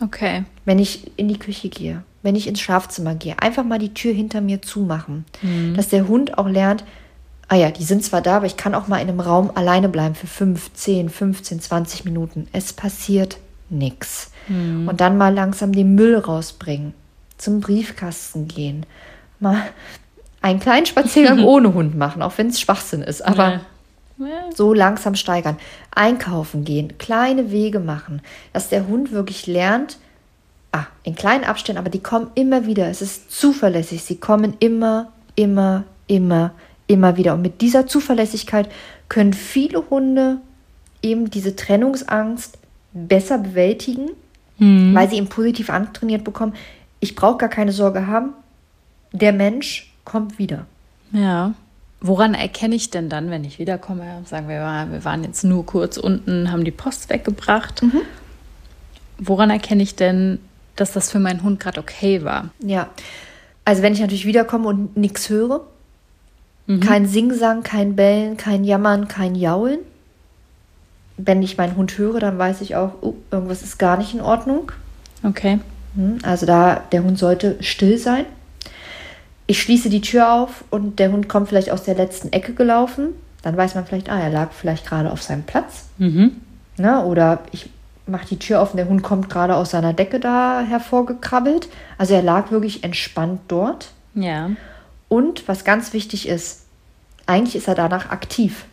Okay. 0.00 0.42
wenn 0.64 0.80
ich 0.80 1.12
in 1.16 1.28
die 1.28 1.38
Küche 1.38 1.68
gehe, 1.68 2.02
wenn 2.24 2.34
ich 2.34 2.48
ins 2.48 2.60
Schlafzimmer 2.60 3.14
gehe, 3.14 3.38
einfach 3.40 3.62
mal 3.64 3.78
die 3.78 3.94
Tür 3.94 4.12
hinter 4.12 4.40
mir 4.40 4.62
zumachen. 4.62 5.24
Dass 5.76 5.88
der 5.88 6.08
Hund 6.08 6.38
auch 6.38 6.48
lernt, 6.48 6.82
ah 7.52 7.56
ja, 7.56 7.70
die 7.70 7.84
sind 7.84 8.02
zwar 8.02 8.22
da, 8.22 8.38
aber 8.38 8.46
ich 8.46 8.56
kann 8.56 8.74
auch 8.74 8.88
mal 8.88 8.96
in 8.96 9.10
einem 9.10 9.20
Raum 9.20 9.50
alleine 9.54 9.90
bleiben 9.90 10.14
für 10.14 10.26
5, 10.26 10.72
10, 10.72 11.10
15, 11.10 11.60
20 11.60 12.06
Minuten. 12.06 12.48
Es 12.54 12.72
passiert 12.72 13.36
nichts. 13.68 14.30
Und 14.88 15.02
dann 15.02 15.18
mal 15.18 15.34
langsam 15.34 15.72
den 15.72 15.94
Müll 15.94 16.16
rausbringen, 16.16 16.94
zum 17.36 17.60
Briefkasten 17.60 18.48
gehen, 18.48 18.86
mal 19.38 19.64
einen 20.40 20.60
kleinen 20.60 20.86
Spaziergang 20.86 21.40
ohne 21.44 21.74
Hund 21.74 21.94
machen, 21.94 22.22
auch 22.22 22.32
wenn 22.38 22.46
es 22.46 22.58
Schwachsinn 22.58 23.02
ist. 23.02 23.20
Aber 23.20 23.52
Ja. 23.52 23.60
Ja. 24.16 24.50
so 24.54 24.72
langsam 24.72 25.14
steigern. 25.14 25.58
Einkaufen 25.94 26.64
gehen, 26.64 26.96
kleine 26.96 27.50
Wege 27.50 27.80
machen, 27.80 28.22
dass 28.54 28.70
der 28.70 28.86
Hund 28.86 29.12
wirklich 29.12 29.46
lernt, 29.46 29.98
ah, 30.72 30.86
in 31.02 31.14
kleinen 31.14 31.44
Abständen, 31.44 31.78
aber 31.78 31.90
die 31.90 32.02
kommen 32.02 32.30
immer 32.34 32.64
wieder. 32.64 32.88
Es 32.88 33.02
ist 33.02 33.30
zuverlässig. 33.30 34.04
Sie 34.04 34.16
kommen 34.16 34.54
immer, 34.58 35.12
immer, 35.36 35.84
immer, 36.06 36.52
immer 36.92 37.16
wieder. 37.16 37.34
Und 37.34 37.42
mit 37.42 37.60
dieser 37.60 37.86
Zuverlässigkeit 37.86 38.70
können 39.08 39.32
viele 39.32 39.90
Hunde 39.90 40.38
eben 41.02 41.30
diese 41.30 41.56
Trennungsangst 41.56 42.58
besser 42.92 43.38
bewältigen, 43.38 44.10
weil 44.58 45.10
sie 45.10 45.16
eben 45.16 45.28
positiv 45.28 45.70
antrainiert 45.70 46.22
bekommen. 46.22 46.54
Ich 47.00 47.16
brauche 47.16 47.38
gar 47.38 47.48
keine 47.48 47.72
Sorge 47.72 48.06
haben. 48.06 48.32
Der 49.12 49.32
Mensch 49.32 49.92
kommt 50.04 50.38
wieder. 50.38 50.66
Ja. 51.10 51.54
Woran 52.00 52.34
erkenne 52.34 52.76
ich 52.76 52.90
denn 52.90 53.08
dann, 53.08 53.30
wenn 53.30 53.44
ich 53.44 53.58
wiederkomme? 53.58 54.22
Sagen 54.24 54.48
wir 54.48 54.60
mal, 54.60 54.92
wir 54.92 55.04
waren 55.04 55.24
jetzt 55.24 55.42
nur 55.42 55.66
kurz 55.66 55.96
unten, 55.96 56.52
haben 56.52 56.64
die 56.64 56.70
Post 56.70 57.10
weggebracht. 57.10 57.82
Woran 59.18 59.50
erkenne 59.50 59.82
ich 59.82 59.96
denn, 59.96 60.38
dass 60.76 60.92
das 60.92 61.10
für 61.10 61.18
meinen 61.18 61.42
Hund 61.42 61.58
gerade 61.58 61.80
okay 61.80 62.22
war? 62.22 62.50
Ja. 62.60 62.88
Also 63.64 63.82
wenn 63.82 63.92
ich 63.92 64.00
natürlich 64.00 64.26
wiederkomme 64.26 64.68
und 64.68 64.96
nichts 64.96 65.28
höre, 65.28 65.66
kein 66.80 67.06
Singsang, 67.06 67.62
kein 67.62 67.96
Bellen, 67.96 68.36
kein 68.36 68.64
Jammern, 68.64 69.08
kein 69.08 69.34
Jaulen. 69.34 69.80
Wenn 71.16 71.42
ich 71.42 71.58
meinen 71.58 71.76
Hund 71.76 71.96
höre, 71.98 72.20
dann 72.20 72.38
weiß 72.38 72.60
ich 72.62 72.76
auch, 72.76 72.94
oh, 73.00 73.14
irgendwas 73.30 73.62
ist 73.62 73.78
gar 73.78 73.96
nicht 73.96 74.14
in 74.14 74.20
Ordnung. 74.20 74.72
Okay. 75.22 75.60
Hm, 75.94 76.18
Also 76.22 76.46
da, 76.46 76.82
der 76.92 77.04
Hund 77.04 77.18
sollte 77.18 77.56
still 77.60 77.98
sein. 77.98 78.24
Ich 79.46 79.60
schließe 79.60 79.90
die 79.90 80.00
Tür 80.00 80.32
auf 80.32 80.64
und 80.70 80.98
der 80.98 81.12
Hund 81.12 81.28
kommt 81.28 81.48
vielleicht 81.48 81.70
aus 81.70 81.82
der 81.82 81.94
letzten 81.94 82.32
Ecke 82.32 82.54
gelaufen. 82.54 83.08
Dann 83.42 83.56
weiß 83.56 83.74
man 83.74 83.84
vielleicht, 83.84 84.08
ah, 84.08 84.18
er 84.20 84.30
lag 84.30 84.52
vielleicht 84.52 84.86
gerade 84.86 85.10
auf 85.10 85.22
seinem 85.22 85.42
Platz. 85.42 85.86
Ne? 86.78 87.04
Oder 87.04 87.40
ich 87.50 87.68
mache 88.06 88.26
die 88.26 88.38
Tür 88.38 88.60
auf 88.60 88.70
und 88.72 88.78
der 88.78 88.88
Hund 88.88 89.02
kommt 89.02 89.28
gerade 89.28 89.54
aus 89.56 89.70
seiner 89.72 89.92
Decke 89.92 90.20
da 90.20 90.62
hervorgekrabbelt. 90.66 91.68
Also 91.98 92.14
er 92.14 92.22
lag 92.22 92.50
wirklich 92.50 92.84
entspannt 92.84 93.40
dort. 93.48 93.90
Ja. 94.14 94.50
Und 95.08 95.46
was 95.46 95.64
ganz 95.64 95.92
wichtig 95.92 96.28
ist, 96.28 96.61
eigentlich 97.32 97.56
ist 97.56 97.68
er 97.68 97.74
danach 97.74 98.10
aktiv. 98.10 98.64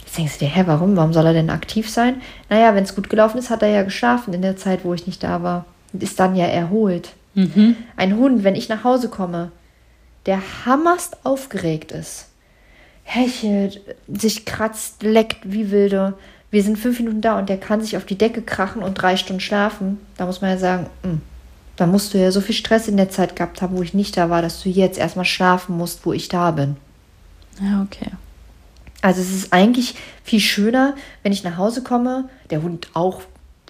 Jetzt 0.00 0.16
denkst 0.16 0.38
du 0.38 0.44
dir, 0.44 0.50
hä, 0.50 0.62
warum? 0.66 0.96
Warum 0.96 1.12
soll 1.12 1.26
er 1.26 1.32
denn 1.32 1.50
aktiv 1.50 1.90
sein? 1.90 2.22
Naja, 2.48 2.74
wenn 2.74 2.84
es 2.84 2.94
gut 2.94 3.10
gelaufen 3.10 3.38
ist, 3.38 3.50
hat 3.50 3.62
er 3.62 3.68
ja 3.68 3.82
geschlafen 3.82 4.32
in 4.32 4.42
der 4.42 4.56
Zeit, 4.56 4.84
wo 4.84 4.94
ich 4.94 5.06
nicht 5.06 5.22
da 5.22 5.42
war. 5.42 5.64
Und 5.92 6.02
ist 6.02 6.20
dann 6.20 6.36
ja 6.36 6.46
erholt. 6.46 7.10
Ein 7.96 8.16
Hund, 8.16 8.44
wenn 8.44 8.54
ich 8.54 8.68
nach 8.68 8.84
Hause 8.84 9.08
komme, 9.08 9.50
der 10.26 10.40
hammerst 10.64 11.24
aufgeregt 11.24 11.92
ist, 11.92 12.28
hechelt, 13.02 13.80
sich 14.08 14.44
kratzt, 14.46 15.02
leckt 15.02 15.38
wie 15.44 15.70
wilde. 15.70 16.14
Wir 16.50 16.62
sind 16.62 16.78
fünf 16.78 16.98
Minuten 17.00 17.20
da 17.20 17.38
und 17.38 17.48
der 17.48 17.58
kann 17.58 17.80
sich 17.80 17.96
auf 17.96 18.04
die 18.04 18.16
Decke 18.16 18.40
krachen 18.40 18.82
und 18.82 18.94
drei 18.94 19.16
Stunden 19.16 19.40
schlafen. 19.40 19.98
Da 20.16 20.26
muss 20.26 20.40
man 20.40 20.50
ja 20.50 20.58
sagen, 20.58 20.86
hm, 21.02 21.20
da 21.76 21.86
musst 21.86 22.14
du 22.14 22.18
ja 22.18 22.30
so 22.30 22.40
viel 22.40 22.54
Stress 22.54 22.86
in 22.86 22.96
der 22.96 23.10
Zeit 23.10 23.34
gehabt 23.34 23.60
haben, 23.60 23.76
wo 23.76 23.82
ich 23.82 23.94
nicht 23.94 24.16
da 24.16 24.30
war, 24.30 24.42
dass 24.42 24.62
du 24.62 24.68
jetzt 24.68 24.98
erstmal 24.98 25.24
schlafen 25.24 25.76
musst, 25.76 26.06
wo 26.06 26.12
ich 26.12 26.28
da 26.28 26.52
bin. 26.52 26.76
Ja, 27.60 27.82
okay. 27.82 28.10
Also 29.02 29.20
es 29.20 29.32
ist 29.32 29.52
eigentlich 29.52 29.96
viel 30.22 30.40
schöner, 30.40 30.94
wenn 31.22 31.32
ich 31.32 31.44
nach 31.44 31.56
Hause 31.56 31.82
komme, 31.82 32.28
der 32.50 32.62
Hund 32.62 32.88
auch 32.94 33.20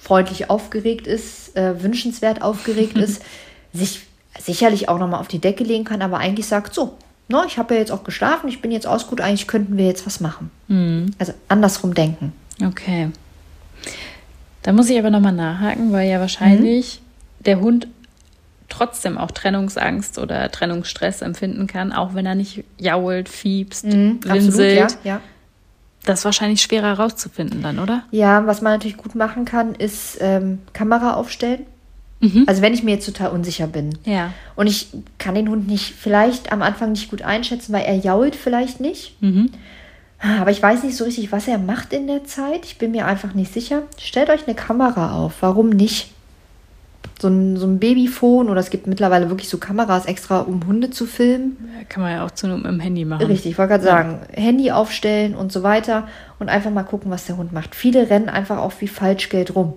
freundlich 0.01 0.51
aufgeregt 0.51 1.07
ist, 1.07 1.57
äh, 1.57 1.83
wünschenswert 1.83 2.43
aufgeregt 2.43 2.97
ist, 2.97 3.23
sich 3.73 4.03
sicherlich 4.39 4.89
auch 4.89 4.99
nochmal 4.99 5.21
auf 5.21 5.29
die 5.29 5.39
Decke 5.39 5.65
legen 5.65 5.85
kann, 5.85 6.03
aber 6.03 6.19
eigentlich 6.19 6.47
sagt, 6.47 6.75
so, 6.75 6.97
ne, 7.29 7.43
ich 7.47 7.59
habe 7.59 7.75
ja 7.75 7.81
jetzt 7.81 7.93
auch 7.93 8.05
geschlafen, 8.05 8.49
ich 8.49 8.61
bin 8.61 8.71
jetzt 8.71 8.87
ausgeruht, 8.87 9.21
eigentlich 9.21 9.47
könnten 9.47 9.77
wir 9.77 9.87
jetzt 9.87 10.07
was 10.07 10.21
machen. 10.21 10.51
Also 11.19 11.33
andersrum 11.49 11.95
denken. 11.95 12.33
Okay. 12.65 13.11
Da 14.63 14.73
muss 14.73 14.89
ich 14.89 14.99
aber 14.99 15.11
nochmal 15.11 15.33
nachhaken, 15.33 15.93
weil 15.93 16.09
ja 16.09 16.21
wahrscheinlich 16.21 17.01
der 17.41 17.61
Hund 17.61 17.87
trotzdem 18.77 19.19
auch 19.19 19.31
Trennungsangst 19.31 20.19
oder 20.19 20.51
Trennungsstress 20.51 21.23
empfinden 21.23 21.67
kann, 21.67 21.93
auch 21.93 22.15
wenn 22.15 22.27
er 22.27 22.35
nicht 22.35 22.65
jault, 22.79 23.29
fiebst, 23.29 23.85
winselt. 23.85 24.99
ja, 25.05 25.15
ja. 25.15 25.21
Das 26.05 26.21
ist 26.21 26.25
wahrscheinlich 26.25 26.61
schwerer 26.61 26.89
herauszufinden 26.89 27.63
dann, 27.63 27.79
oder? 27.79 28.05
Ja, 28.11 28.47
was 28.47 28.61
man 28.61 28.75
natürlich 28.75 28.99
gut 28.99 29.15
machen 29.15 29.45
kann, 29.47 29.75
ist 29.75 30.19
ähm, 30.21 30.59
Kamera 30.73 31.15
aufstellen. 31.15 31.67
Also 32.47 32.63
wenn 32.63 32.73
ich 32.73 32.83
mir 32.83 32.93
jetzt 32.93 33.05
total 33.05 33.33
unsicher 33.33 33.67
bin. 33.67 33.99
Ja. 34.05 34.33
Und 34.57 34.67
ich 34.67 34.89
kann 35.19 35.35
den 35.35 35.49
Hund 35.51 35.67
nicht, 35.69 35.95
vielleicht 35.95 36.53
am 36.53 36.63
Anfang 36.63 36.93
nicht 36.93 37.11
gut 37.11 37.21
einschätzen, 37.21 37.73
weil 37.75 37.85
er 37.85 37.97
jault 37.97 38.35
vielleicht 38.35 38.81
nicht. 38.81 39.17
Aber 40.19 40.51
ich 40.51 40.63
weiß 40.63 40.85
nicht 40.85 40.97
so 40.97 41.05
richtig, 41.05 41.33
was 41.33 41.49
er 41.49 41.59
macht 41.59 41.93
in 41.93 42.07
der 42.07 42.25
Zeit. 42.25 42.65
Ich 42.65 42.79
bin 42.79 42.93
mir 42.93 43.05
einfach 43.07 43.35
nicht 43.35 43.53
sicher. 43.53 43.83
Stellt 43.99 44.31
euch 44.31 44.47
eine 44.47 44.55
Kamera 44.55 45.13
auf. 45.13 45.35
Warum 45.41 45.69
nicht? 45.69 46.14
So 47.21 47.29
ein, 47.29 47.57
so 47.57 47.67
ein 47.67 47.79
Babyphone 47.79 48.51
oder 48.51 48.61
es 48.61 48.71
gibt 48.71 48.87
mittlerweile 48.87 49.29
wirklich 49.29 49.49
so 49.49 49.59
Kameras 49.59 50.07
extra, 50.07 50.41
um 50.41 50.67
Hunde 50.67 50.91
zu 50.91 51.07
filmen. 51.07 51.57
Kann 51.89 52.03
man 52.03 52.13
ja 52.13 52.25
auch 52.27 52.33
zu 52.33 52.47
einem 52.47 52.65
im 52.65 52.81
Handy 52.81 53.05
machen. 53.05 53.27
Richtig, 53.27 53.53
ich 53.53 53.59
wollte 53.59 53.71
gerade 53.71 53.85
sagen, 53.85 54.19
Handy 54.33 54.73
aufstellen 54.73 55.35
und 55.35 55.53
so 55.53 55.63
weiter 55.63 56.09
und 56.41 56.49
einfach 56.49 56.71
mal 56.71 56.83
gucken, 56.83 57.11
was 57.11 57.27
der 57.27 57.37
Hund 57.37 57.53
macht. 57.53 57.75
Viele 57.75 58.11
rennen 58.11 58.29
einfach 58.29 58.59
auch 58.59 58.73
wie 58.81 58.89
Falschgeld 58.89 59.55
rum. 59.55 59.75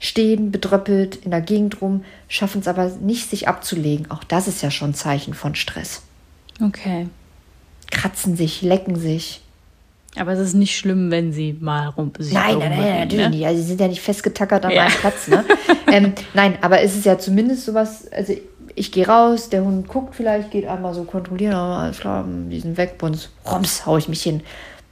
Stehen, 0.00 0.50
bedröppelt, 0.50 1.14
in 1.14 1.30
der 1.30 1.42
Gegend 1.42 1.80
rum, 1.80 2.04
schaffen 2.26 2.60
es 2.60 2.66
aber 2.66 2.88
nicht, 3.00 3.30
sich 3.30 3.46
abzulegen. 3.46 4.10
Auch 4.10 4.24
das 4.24 4.48
ist 4.48 4.60
ja 4.60 4.72
schon 4.72 4.90
ein 4.90 4.94
Zeichen 4.94 5.34
von 5.34 5.54
Stress. 5.54 6.02
Okay. 6.60 7.06
Kratzen 7.92 8.36
sich, 8.36 8.62
lecken 8.62 8.96
sich. 8.96 9.41
Aber 10.18 10.32
es 10.32 10.38
ist 10.40 10.54
nicht 10.54 10.76
schlimm, 10.76 11.10
wenn 11.10 11.32
sie 11.32 11.56
mal 11.58 11.88
rum 11.88 12.12
sich 12.18 12.34
Nein, 12.34 12.58
nein, 12.58 12.70
nein, 12.70 13.00
natürlich 13.00 13.24
ne? 13.24 13.30
nicht. 13.30 13.46
Also 13.46 13.62
sie 13.62 13.68
sind 13.68 13.80
ja 13.80 13.88
nicht 13.88 14.02
festgetackert 14.02 14.64
an 14.66 14.70
Ja. 14.70 14.84
meinem 14.84 14.92
Platz. 14.92 15.28
Ne? 15.28 15.44
ähm, 15.92 16.12
nein, 16.34 16.58
aber 16.60 16.82
es 16.82 16.94
ist 16.96 17.06
ja 17.06 17.18
zumindest 17.18 17.64
sowas, 17.64 18.10
also 18.12 18.34
ich 18.74 18.92
gehe 18.92 19.06
raus, 19.06 19.48
der 19.48 19.64
Hund 19.64 19.88
guckt 19.88 20.14
vielleicht, 20.14 20.50
geht 20.50 20.66
einmal 20.66 20.92
so 20.94 21.04
kontrollieren, 21.04 21.54
oh, 21.54 21.56
alles 21.74 22.00
klar, 22.00 22.26
die 22.28 22.60
sind 22.60 22.76
weg, 22.76 22.96
und 23.02 23.30
rums, 23.50 23.86
hau 23.86 23.96
ich 23.96 24.08
mich 24.08 24.22
hin. 24.22 24.42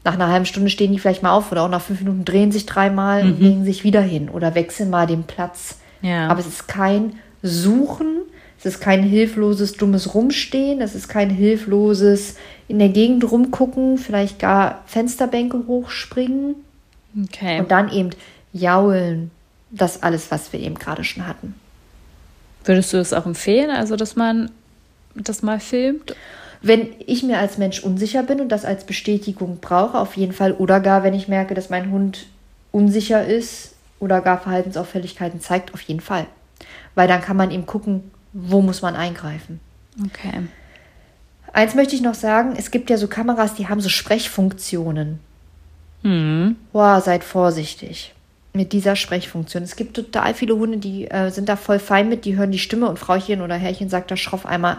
Nach 0.04 0.14
einer 0.14 0.28
halben 0.28 0.46
Stunde 0.46 0.70
stehen 0.70 0.92
die 0.92 0.98
vielleicht 0.98 1.22
mal 1.22 1.32
auf 1.32 1.52
oder 1.52 1.64
auch 1.64 1.68
nach 1.68 1.82
fünf 1.82 2.00
Minuten 2.00 2.24
drehen 2.24 2.52
sich 2.52 2.64
dreimal 2.64 3.22
und 3.22 3.40
legen 3.40 3.64
sich 3.64 3.84
wieder 3.84 4.00
hin 4.00 4.30
oder 4.30 4.54
wechseln 4.54 4.88
mal 4.88 5.06
den 5.06 5.24
Platz. 5.24 5.76
Ja. 6.00 6.28
Aber 6.28 6.40
es 6.40 6.46
ist 6.46 6.68
kein 6.68 7.18
Suchen, 7.42 8.22
es 8.60 8.66
ist 8.66 8.80
kein 8.80 9.02
hilfloses, 9.02 9.72
dummes 9.72 10.14
Rumstehen, 10.14 10.82
es 10.82 10.94
ist 10.94 11.08
kein 11.08 11.30
hilfloses 11.30 12.36
in 12.68 12.78
der 12.78 12.90
Gegend 12.90 13.30
rumgucken, 13.30 13.96
vielleicht 13.96 14.38
gar 14.38 14.82
Fensterbänke 14.86 15.66
hochspringen. 15.66 16.56
Okay. 17.24 17.58
Und 17.58 17.70
dann 17.70 17.90
eben 17.90 18.10
jaulen. 18.52 19.30
Das 19.70 20.02
alles, 20.02 20.30
was 20.30 20.52
wir 20.52 20.60
eben 20.60 20.74
gerade 20.74 21.04
schon 21.04 21.26
hatten. 21.26 21.54
Würdest 22.64 22.92
du 22.92 22.98
es 22.98 23.14
auch 23.14 23.24
empfehlen, 23.24 23.70
also 23.70 23.96
dass 23.96 24.14
man 24.14 24.50
das 25.14 25.42
mal 25.42 25.58
filmt? 25.58 26.14
Wenn 26.60 26.88
ich 27.06 27.22
mir 27.22 27.38
als 27.38 27.56
Mensch 27.56 27.82
unsicher 27.82 28.22
bin 28.22 28.40
und 28.40 28.50
das 28.50 28.66
als 28.66 28.84
Bestätigung 28.84 29.58
brauche, 29.60 29.98
auf 29.98 30.16
jeden 30.18 30.32
Fall. 30.32 30.52
Oder 30.52 30.80
gar, 30.80 31.02
wenn 31.02 31.14
ich 31.14 31.28
merke, 31.28 31.54
dass 31.54 31.70
mein 31.70 31.90
Hund 31.90 32.26
unsicher 32.72 33.24
ist 33.24 33.74
oder 34.00 34.20
gar 34.20 34.38
Verhaltensauffälligkeiten 34.38 35.40
zeigt, 35.40 35.72
auf 35.72 35.80
jeden 35.80 36.00
Fall. 36.00 36.26
Weil 36.94 37.08
dann 37.08 37.22
kann 37.22 37.36
man 37.36 37.50
eben 37.50 37.64
gucken, 37.64 38.10
wo 38.32 38.60
muss 38.62 38.82
man 38.82 38.96
eingreifen. 38.96 39.60
Okay. 40.06 40.42
Eins 41.52 41.74
möchte 41.74 41.96
ich 41.96 42.02
noch 42.02 42.14
sagen, 42.14 42.54
es 42.56 42.70
gibt 42.70 42.90
ja 42.90 42.96
so 42.96 43.08
Kameras, 43.08 43.54
die 43.54 43.68
haben 43.68 43.80
so 43.80 43.88
Sprechfunktionen. 43.88 45.18
Boah, 46.72 47.00
seid 47.00 47.24
vorsichtig 47.24 48.14
mit 48.52 48.72
dieser 48.72 48.96
Sprechfunktion. 48.96 49.62
Es 49.62 49.76
gibt 49.76 49.94
total 49.94 50.34
viele 50.34 50.56
Hunde, 50.56 50.78
die 50.78 51.08
äh, 51.10 51.30
sind 51.30 51.48
da 51.48 51.56
voll 51.56 51.78
fein 51.78 52.08
mit, 52.08 52.24
die 52.24 52.36
hören 52.36 52.50
die 52.50 52.58
Stimme 52.58 52.88
und 52.88 52.98
Frauchen 52.98 53.42
oder 53.42 53.54
Herrchen 53.54 53.88
sagt 53.88 54.10
da 54.10 54.16
schroff 54.16 54.44
einmal, 54.46 54.78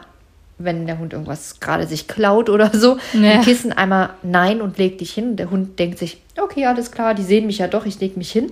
wenn 0.57 0.87
der 0.87 0.97
Hund 0.99 1.13
irgendwas 1.13 1.59
gerade 1.59 1.87
sich 1.87 2.07
klaut 2.07 2.49
oder 2.49 2.71
so, 2.77 2.97
Ja. 3.13 3.33
im 3.33 3.41
Kissen 3.43 3.71
einmal 3.71 4.09
nein 4.23 4.61
und 4.61 4.77
leg 4.77 4.97
dich 4.97 5.13
hin. 5.13 5.31
Und 5.31 5.35
der 5.37 5.51
Hund 5.51 5.77
denkt 5.79 5.99
sich, 5.99 6.21
okay, 6.41 6.65
alles 6.65 6.91
klar, 6.91 7.13
die 7.13 7.23
sehen 7.23 7.45
mich 7.45 7.59
ja 7.59 7.67
doch, 7.67 7.85
ich 7.85 7.99
leg 7.99 8.17
mich 8.17 8.31
hin. 8.31 8.51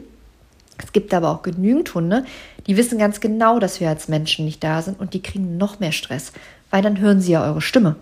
Es 0.83 0.91
gibt 0.93 1.13
aber 1.13 1.29
auch 1.29 1.41
genügend 1.41 1.93
Hunde, 1.93 2.25
die 2.67 2.77
wissen 2.77 2.97
ganz 2.97 3.19
genau, 3.19 3.59
dass 3.59 3.79
wir 3.79 3.89
als 3.89 4.07
Menschen 4.07 4.45
nicht 4.45 4.63
da 4.63 4.81
sind 4.81 4.99
und 4.99 5.13
die 5.13 5.21
kriegen 5.21 5.57
noch 5.57 5.79
mehr 5.79 5.91
Stress, 5.91 6.31
weil 6.71 6.81
dann 6.81 6.99
hören 6.99 7.21
sie 7.21 7.33
ja 7.33 7.43
eure 7.43 7.61
Stimme 7.61 7.95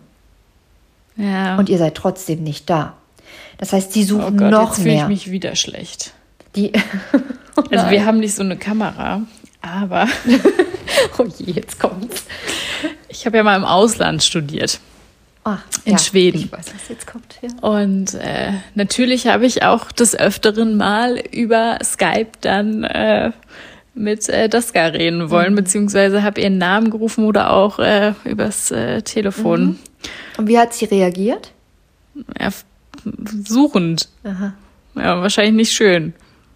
Ja. 1.16 1.58
und 1.58 1.70
ihr 1.70 1.78
seid 1.78 1.96
trotzdem 1.96 2.44
nicht 2.44 2.70
da. 2.70 2.94
Das 3.58 3.74
heißt, 3.74 3.92
sie 3.94 4.04
oh 4.04 4.08
suchen 4.20 4.38
Gott, 4.38 4.52
noch 4.52 4.70
jetzt 4.70 4.82
fühle 4.82 4.92
ich 4.94 5.00
mehr. 5.00 5.08
mich 5.08 5.32
wieder 5.32 5.56
schlecht. 5.56 6.14
Die, 6.56 6.72
Also 7.72 7.90
wir 7.90 8.06
haben 8.06 8.20
nicht 8.20 8.36
so 8.36 8.44
eine 8.44 8.56
Kamera, 8.56 9.22
aber 9.64 10.08
oh 11.18 11.26
je, 11.40 11.54
jetzt 11.54 11.80
kommt's. 11.80 12.24
Ich 13.10 13.26
habe 13.26 13.38
ja 13.38 13.44
mal 13.44 13.56
im 13.58 13.66
Ausland 13.66 14.24
studiert. 14.24 14.80
Ach, 15.50 15.64
In 15.86 15.98
Schweden. 15.98 16.40
Ich 16.40 16.52
weiß, 16.52 16.74
was 16.74 16.90
jetzt 16.90 17.08
kommt. 17.08 17.40
Ja. 17.42 17.50
Und 17.66 18.16
äh, 18.16 18.52
natürlich 18.76 19.28
habe 19.28 19.46
ich 19.46 19.64
auch 19.64 19.94
des 19.94 20.14
Öfteren 20.14 20.76
mal 20.76 21.24
über 21.32 21.80
Skype 21.82 22.32
dann 22.42 22.84
äh, 22.84 23.32
mit 23.94 24.28
äh, 24.28 24.50
Daska 24.50 24.88
reden 24.88 25.30
wollen, 25.30 25.56
beziehungsweise 25.56 26.22
habe 26.22 26.42
ihren 26.42 26.58
Namen 26.58 26.90
gerufen 26.90 27.24
oder 27.24 27.54
auch 27.54 27.80
äh, 27.80 28.14
übers 28.26 28.72
äh, 28.72 29.02
Telefon. 29.04 29.80
Und 30.38 30.48
wie 30.50 30.60
hat 30.60 30.74
sie 30.74 30.84
reagiert? 30.84 31.54
Ja, 32.38 32.50
suchend. 33.46 34.10
Aha. 34.26 34.54
Ja, 34.96 35.22
wahrscheinlich 35.22 35.56
nicht 35.56 35.72
schön. 35.72 36.14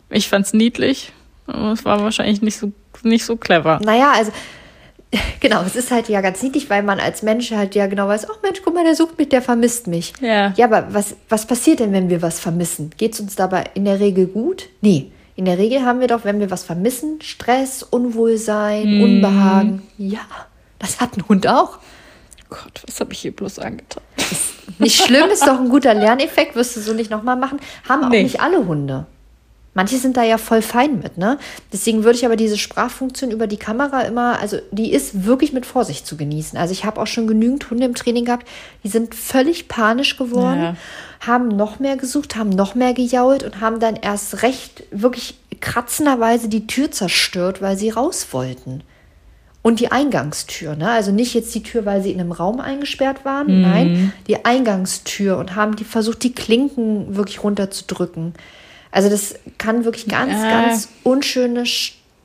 Ich 0.10 0.28
fand's 0.28 0.52
niedlich, 0.52 1.14
aber 1.48 1.72
es 1.72 1.86
war 1.86 2.02
wahrscheinlich 2.02 2.42
nicht 2.42 2.58
so, 2.58 2.74
nicht 3.04 3.24
so 3.24 3.38
clever. 3.38 3.80
Naja, 3.86 4.12
also 4.14 4.34
genau, 5.40 5.62
es 5.64 5.76
ist 5.76 5.92
halt 5.92 6.08
ja 6.10 6.22
ganz 6.22 6.42
niedlich, 6.42 6.70
weil 6.70 6.84
man 6.84 7.00
als 7.00 7.22
Mensch 7.22 7.52
halt 7.52 7.76
ja 7.76 7.88
genau 7.88 8.08
weiß, 8.08 8.30
oh 8.30 8.36
Mensch, 8.44 8.62
guck 8.64 8.74
mal, 8.74 8.84
der 8.84 8.96
sucht 8.96 9.18
mich, 9.18 9.30
der 9.30 9.42
vermisst 9.42 9.88
mich. 9.88 10.14
Ja. 10.22 10.54
Ja, 10.56 10.66
aber 10.66 10.94
was, 10.94 11.16
was 11.30 11.46
passiert 11.46 11.80
denn, 11.80 11.92
wenn 11.94 12.10
wir 12.10 12.22
was 12.22 12.40
vermissen? 12.40 12.92
Geht 12.98 13.14
es 13.14 13.20
uns 13.20 13.36
dabei 13.36 13.66
in 13.74 13.86
der 13.86 14.00
Regel 14.00 14.28
gut? 14.28 14.70
Nee. 14.82 15.12
In 15.36 15.46
der 15.46 15.58
Regel 15.58 15.84
haben 15.84 16.00
wir 16.02 16.08
doch, 16.08 16.24
wenn 16.24 16.40
wir 16.40 16.52
was 16.52 16.64
vermissen, 16.64 17.20
Stress, 17.22 17.84
Unwohlsein, 17.84 19.02
Unbehagen. 19.02 19.82
Ja, 19.98 20.20
das 20.80 21.00
hat 21.02 21.18
ein 21.18 21.28
Hund 21.28 21.48
auch. 21.48 21.80
Gott, 22.50 22.82
was 22.86 23.00
habe 23.00 23.14
ich 23.14 23.20
hier 23.20 23.32
bloß 23.36 23.60
angetan? 23.60 24.04
Nicht 24.78 25.02
schlimm, 25.02 25.30
ist 25.30 25.46
doch 25.48 25.60
ein 25.60 25.70
guter 25.70 25.94
Lerneffekt, 25.94 26.56
wirst 26.56 26.76
du 26.76 26.82
so 26.82 26.94
nicht 26.94 27.10
nochmal 27.10 27.38
machen. 27.38 27.60
Haben 27.88 28.04
auch 28.04 28.10
Nee. 28.10 28.24
nicht 28.24 28.42
alle 28.42 28.66
Hunde. 28.68 29.06
Manche 29.74 29.98
sind 29.98 30.18
da 30.18 30.24
ja 30.24 30.38
voll 30.38 30.62
fein 30.62 31.00
mit, 31.00 31.18
ne? 31.18 31.38
Deswegen 31.72 32.04
würde 32.04 32.18
ich 32.18 32.26
aber 32.26 32.36
diese 32.36 32.58
Sprachfunktion 32.58 33.32
über 33.32 33.48
die 33.48 33.58
Kamera 33.58 34.02
immer, 34.02 34.38
also 34.40 34.58
die 34.72 34.92
ist 34.92 35.26
wirklich 35.26 35.54
mit 35.54 35.66
Vorsicht 35.66 36.06
zu 36.06 36.18
genießen. 36.18 36.58
Also 36.58 36.74
ich 36.74 36.84
habe 36.84 37.00
auch 37.00 37.08
schon 37.08 37.26
genügend 37.26 37.70
Hunde 37.70 37.86
im 37.86 37.96
Training 37.96 38.26
gehabt, 38.26 38.46
die 38.84 38.90
sind 38.90 39.16
völlig 39.16 39.70
panisch 39.70 40.18
geworden, 40.18 40.62
Ja. 40.62 40.76
haben 41.22 41.48
noch 41.48 41.80
mehr 41.80 41.96
gesucht, 41.96 42.36
haben 42.36 42.50
noch 42.50 42.76
mehr 42.76 42.94
gejault 42.94 43.44
und 43.44 43.62
haben 43.62 43.80
dann 43.80 43.96
erst 43.96 44.44
recht 44.44 44.84
wirklich 44.92 45.36
kratzenderweise 45.62 46.50
die 46.50 46.68
Tür 46.68 46.92
zerstört, 46.92 47.62
weil 47.62 47.78
sie 47.78 47.92
raus 47.92 48.28
wollten. 48.32 48.84
Und 49.62 49.80
die 49.80 49.92
Eingangstür, 49.92 50.76
ne? 50.76 50.90
Also 50.90 51.12
nicht 51.12 51.34
jetzt 51.34 51.54
die 51.56 51.64
Tür, 51.64 51.86
weil 51.86 52.02
sie 52.02 52.12
in 52.12 52.20
einem 52.20 52.32
Raum 52.34 52.60
eingesperrt 52.60 53.24
waren, 53.24 53.62
nein, 53.62 54.12
die 54.28 54.44
Eingangstür 54.44 55.38
und 55.38 55.56
haben 55.56 55.76
die 55.78 55.84
versucht, 55.86 56.24
die 56.24 56.34
Klinken 56.34 57.16
wirklich 57.16 57.42
runterzudrücken. 57.44 58.34
Also 58.92 59.10
das 59.10 59.36
kann 59.58 59.86
wirklich 59.86 60.08
ganz, 60.08 60.34
Ja. 60.34 60.50
ganz 60.64 60.90
unschöne, 61.04 61.62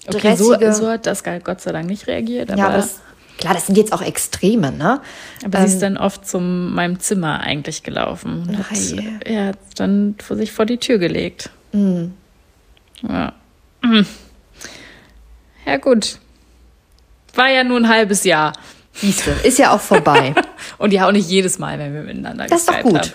Okay, 0.09 0.37
so, 0.37 0.53
stressige. 0.55 0.73
so 0.75 0.89
hat 0.89 1.07
das 1.07 1.23
Gott 1.25 1.61
sei 1.61 1.73
Dank 1.73 1.87
nicht 1.87 2.07
reagiert, 2.07 2.51
aber, 2.51 2.59
ja, 2.59 2.67
aber 2.69 2.77
das, 2.79 3.01
klar, 3.39 3.55
das 3.55 3.67
sind 3.67 3.77
jetzt 3.77 3.93
auch 3.93 4.03
Extreme, 4.03 4.71
ne? 4.73 5.01
aber 5.45 5.59
sie 5.67 5.75
ist 5.75 5.83
dann 5.83 5.97
oft 5.97 6.27
zu 6.27 6.39
meinem 6.41 7.01
Zimmer 7.01 7.41
eigentlich 7.41 7.83
gelaufen. 7.83 8.47
Und 8.49 8.59
hat, 8.59 8.77
Ei. 8.77 9.33
ja, 9.33 9.47
hat 9.47 9.59
dann 9.77 10.15
vor 10.23 10.37
sich 10.37 10.53
vor 10.53 10.65
die 10.67 10.79
Tür 10.79 10.99
gelegt. 10.99 11.51
Mhm. 11.73 12.15
Ja. 13.09 13.33
Ja, 15.65 15.77
gut. 15.77 16.19
War 17.35 17.49
ja 17.51 17.65
nur 17.65 17.79
ein 17.79 17.89
halbes 17.89 18.25
Jahr. 18.25 18.53
Siehst 18.95 19.27
du, 19.27 19.31
ist 19.47 19.59
ja 19.59 19.75
auch 19.75 19.81
vorbei. 19.81 20.35
Und 20.79 20.93
ja 20.93 21.07
auch 21.07 21.13
nicht 21.13 21.29
jedes 21.29 21.59
Mal, 21.59 21.79
wenn 21.79 21.93
wir 21.95 22.03
miteinander 22.03 22.47
Das 22.47 22.61
ist 22.61 22.69
doch 22.69 22.81
gut. 22.81 22.95
haben. 22.95 23.13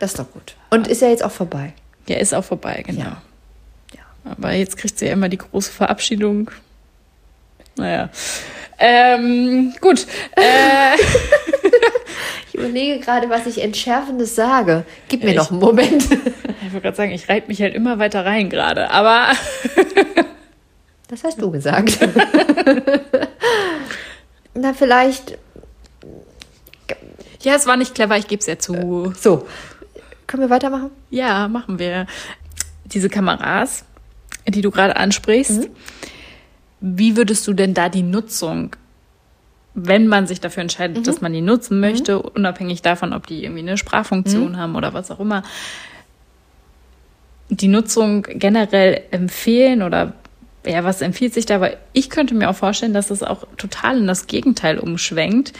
Das 0.00 0.10
ist 0.10 0.18
doch 0.18 0.30
gut. 0.30 0.54
Und 0.70 0.88
ist 0.88 1.02
ja 1.02 1.08
jetzt 1.08 1.22
auch 1.24 1.30
vorbei. 1.30 1.72
Ja, 2.10 2.16
ist 2.18 2.34
auch 2.34 2.42
vorbei, 2.44 2.82
genau. 2.84 3.00
Ja. 3.02 3.22
Ja. 3.94 4.00
Aber 4.32 4.50
jetzt 4.52 4.76
kriegt 4.76 4.98
sie 4.98 5.06
ja 5.06 5.12
immer 5.12 5.28
die 5.28 5.38
große 5.38 5.70
Verabschiedung. 5.70 6.50
Naja. 7.76 8.10
Ähm, 8.78 9.72
gut. 9.80 10.06
Äh, 10.36 10.96
Ich 12.52 12.54
überlege 12.58 12.98
gerade, 12.98 13.30
was 13.30 13.46
ich 13.46 13.62
Entschärfendes 13.62 14.34
sage. 14.34 14.84
Gib 15.08 15.22
mir 15.22 15.30
Ich- 15.30 15.36
noch 15.36 15.52
einen 15.52 15.60
Moment. 15.60 16.02
ich 16.10 16.72
wollte 16.72 16.80
gerade 16.80 16.96
sagen, 16.96 17.12
ich 17.12 17.28
reite 17.28 17.46
mich 17.46 17.62
halt 17.62 17.74
immer 17.76 18.00
weiter 18.00 18.24
rein 18.26 18.50
gerade. 18.50 18.90
Aber 18.90 19.28
Das 21.08 21.22
hast 21.24 21.40
du 21.40 21.50
gesagt. 21.52 21.96
Na, 24.54 24.72
vielleicht. 24.74 25.38
ja, 27.42 27.54
es 27.54 27.66
war 27.66 27.76
nicht 27.76 27.94
clever, 27.94 28.16
ich 28.16 28.26
gebe 28.26 28.40
es 28.40 28.46
ja 28.46 28.58
zu. 28.58 29.12
So. 29.18 29.46
Können 30.30 30.44
wir 30.44 30.50
weitermachen? 30.50 30.92
Ja, 31.10 31.48
machen 31.48 31.80
wir. 31.80 32.06
Diese 32.84 33.08
Kameras, 33.08 33.84
die 34.46 34.60
du 34.60 34.70
gerade 34.70 34.94
ansprichst, 34.94 35.68
wie 36.80 37.16
würdest 37.16 37.48
du 37.48 37.52
denn 37.52 37.74
da 37.74 37.88
die 37.88 38.04
Nutzung, 38.04 38.76
wenn 39.74 40.06
man 40.06 40.28
sich 40.28 40.40
dafür 40.40 40.60
entscheidet, 40.60 41.08
dass 41.08 41.20
man 41.20 41.32
die 41.32 41.40
nutzen 41.40 41.80
möchte, 41.80 42.22
unabhängig 42.22 42.80
davon, 42.80 43.12
ob 43.12 43.26
die 43.26 43.42
irgendwie 43.42 43.62
eine 43.62 43.76
Sprachfunktion 43.76 44.56
haben 44.56 44.76
oder 44.76 44.94
was 44.94 45.10
auch 45.10 45.18
immer, 45.18 45.42
die 47.48 47.66
Nutzung 47.66 48.22
generell 48.22 49.02
empfehlen 49.10 49.82
oder 49.82 50.12
ja, 50.64 50.84
was 50.84 51.02
empfiehlt 51.02 51.34
sich 51.34 51.46
da? 51.46 51.60
Weil 51.60 51.76
ich 51.92 52.08
könnte 52.08 52.36
mir 52.36 52.50
auch 52.50 52.56
vorstellen, 52.56 52.94
dass 52.94 53.10
es 53.10 53.24
auch 53.24 53.48
total 53.56 53.98
in 53.98 54.06
das 54.06 54.28
Gegenteil 54.28 54.78
umschwenkt, 54.78 55.54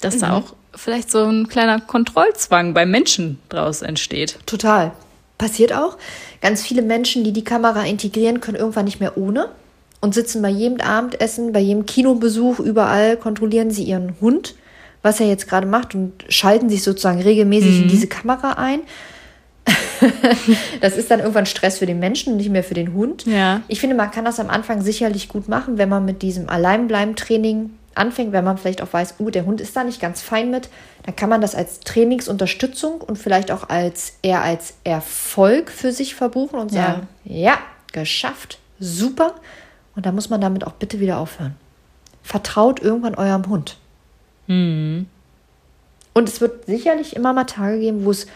dass 0.00 0.18
da 0.18 0.36
auch 0.36 0.54
vielleicht 0.76 1.10
so 1.10 1.24
ein 1.24 1.48
kleiner 1.48 1.80
Kontrollzwang 1.80 2.74
bei 2.74 2.86
Menschen 2.86 3.38
draus 3.48 3.82
entsteht. 3.82 4.38
Total. 4.46 4.92
Passiert 5.38 5.72
auch. 5.72 5.98
Ganz 6.40 6.62
viele 6.62 6.82
Menschen, 6.82 7.24
die 7.24 7.32
die 7.32 7.44
Kamera 7.44 7.84
integrieren, 7.84 8.40
können 8.40 8.56
irgendwann 8.56 8.84
nicht 8.84 9.00
mehr 9.00 9.16
ohne 9.16 9.48
und 10.00 10.14
sitzen 10.14 10.42
bei 10.42 10.50
jedem 10.50 10.80
Abendessen, 10.80 11.52
bei 11.52 11.60
jedem 11.60 11.86
Kinobesuch, 11.86 12.60
überall 12.60 13.16
kontrollieren 13.16 13.70
sie 13.70 13.84
ihren 13.84 14.14
Hund, 14.20 14.54
was 15.02 15.18
er 15.18 15.26
jetzt 15.26 15.48
gerade 15.48 15.66
macht 15.66 15.94
und 15.94 16.12
schalten 16.28 16.68
sich 16.68 16.82
sozusagen 16.82 17.22
regelmäßig 17.22 17.82
in 17.82 17.88
diese 17.88 18.06
Kamera 18.06 18.52
ein. 18.52 18.80
das 20.82 20.98
ist 20.98 21.10
dann 21.10 21.20
irgendwann 21.20 21.46
Stress 21.46 21.78
für 21.78 21.86
den 21.86 21.98
Menschen 22.00 22.32
und 22.32 22.36
nicht 22.36 22.50
mehr 22.50 22.64
für 22.64 22.74
den 22.74 22.92
Hund. 22.92 23.24
Ja. 23.24 23.62
Ich 23.68 23.80
finde, 23.80 23.96
man 23.96 24.10
kann 24.10 24.26
das 24.26 24.38
am 24.38 24.50
Anfang 24.50 24.82
sicherlich 24.82 25.28
gut 25.28 25.48
machen, 25.48 25.78
wenn 25.78 25.88
man 25.88 26.04
mit 26.04 26.20
diesem 26.20 26.50
Alleinbleiben-Training 26.50 27.70
anfängt, 27.96 28.32
wenn 28.32 28.44
man 28.44 28.58
vielleicht 28.58 28.82
auch 28.82 28.92
weiß, 28.92 29.14
uh, 29.20 29.30
der 29.30 29.44
Hund 29.46 29.60
ist 29.60 29.76
da 29.76 29.84
nicht 29.84 30.00
ganz 30.00 30.20
fein 30.22 30.50
mit, 30.50 30.68
dann 31.04 31.14
kann 31.16 31.28
man 31.28 31.40
das 31.40 31.54
als 31.54 31.80
Trainingsunterstützung 31.80 33.00
und 33.00 33.16
vielleicht 33.18 33.50
auch 33.50 33.68
als 33.68 34.14
eher 34.22 34.42
als 34.42 34.74
Erfolg 34.84 35.70
für 35.70 35.92
sich 35.92 36.14
verbuchen 36.14 36.58
und 36.58 36.72
Ja. 36.72 36.82
sagen, 36.82 37.08
ja, 37.24 37.58
geschafft, 37.92 38.58
super. 38.80 39.34
Und 39.96 40.06
da 40.06 40.12
muss 40.12 40.28
man 40.30 40.40
damit 40.40 40.66
auch 40.66 40.72
bitte 40.72 40.98
wieder 41.00 41.18
aufhören. 41.18 41.54
Vertraut 42.22 42.80
irgendwann 42.80 43.14
eurem 43.14 43.46
Hund. 43.48 43.76
Und 46.14 46.28
es 46.28 46.40
wird 46.40 46.66
sicherlich 46.66 47.16
immer 47.16 47.32
mal 47.32 47.44
Tage 47.44 47.78
geben, 47.80 48.04
wo 48.04 48.10
es 48.10 48.26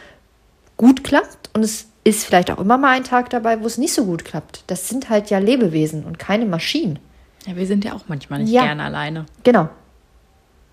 gut 0.77 1.05
klappt 1.05 1.51
und 1.55 1.63
es 1.65 1.87
ist 2.05 2.25
vielleicht 2.25 2.51
auch 2.51 2.59
immer 2.59 2.79
mal 2.79 2.97
ein 2.97 3.05
Tag 3.05 3.31
dabei, 3.31 3.61
wo 3.61 3.67
es 3.67 3.79
nicht 3.79 3.93
so 3.93 4.05
gut 4.07 4.25
klappt. 4.25 4.63
Das 4.69 4.89
sind 4.89 5.11
halt 5.11 5.31
ja 5.31 5.39
Lebewesen 5.39 6.05
und 6.05 6.19
keine 6.19 6.47
Maschinen. 6.47 6.99
Ja, 7.49 7.57
wir 7.57 7.67
sind 7.67 7.85
ja 7.85 7.95
auch 7.95 8.05
manchmal 8.09 8.41
nicht 8.41 8.53
Ja. 8.53 8.63
gerne 8.65 8.85
alleine. 8.85 9.25
Genau. 9.43 9.69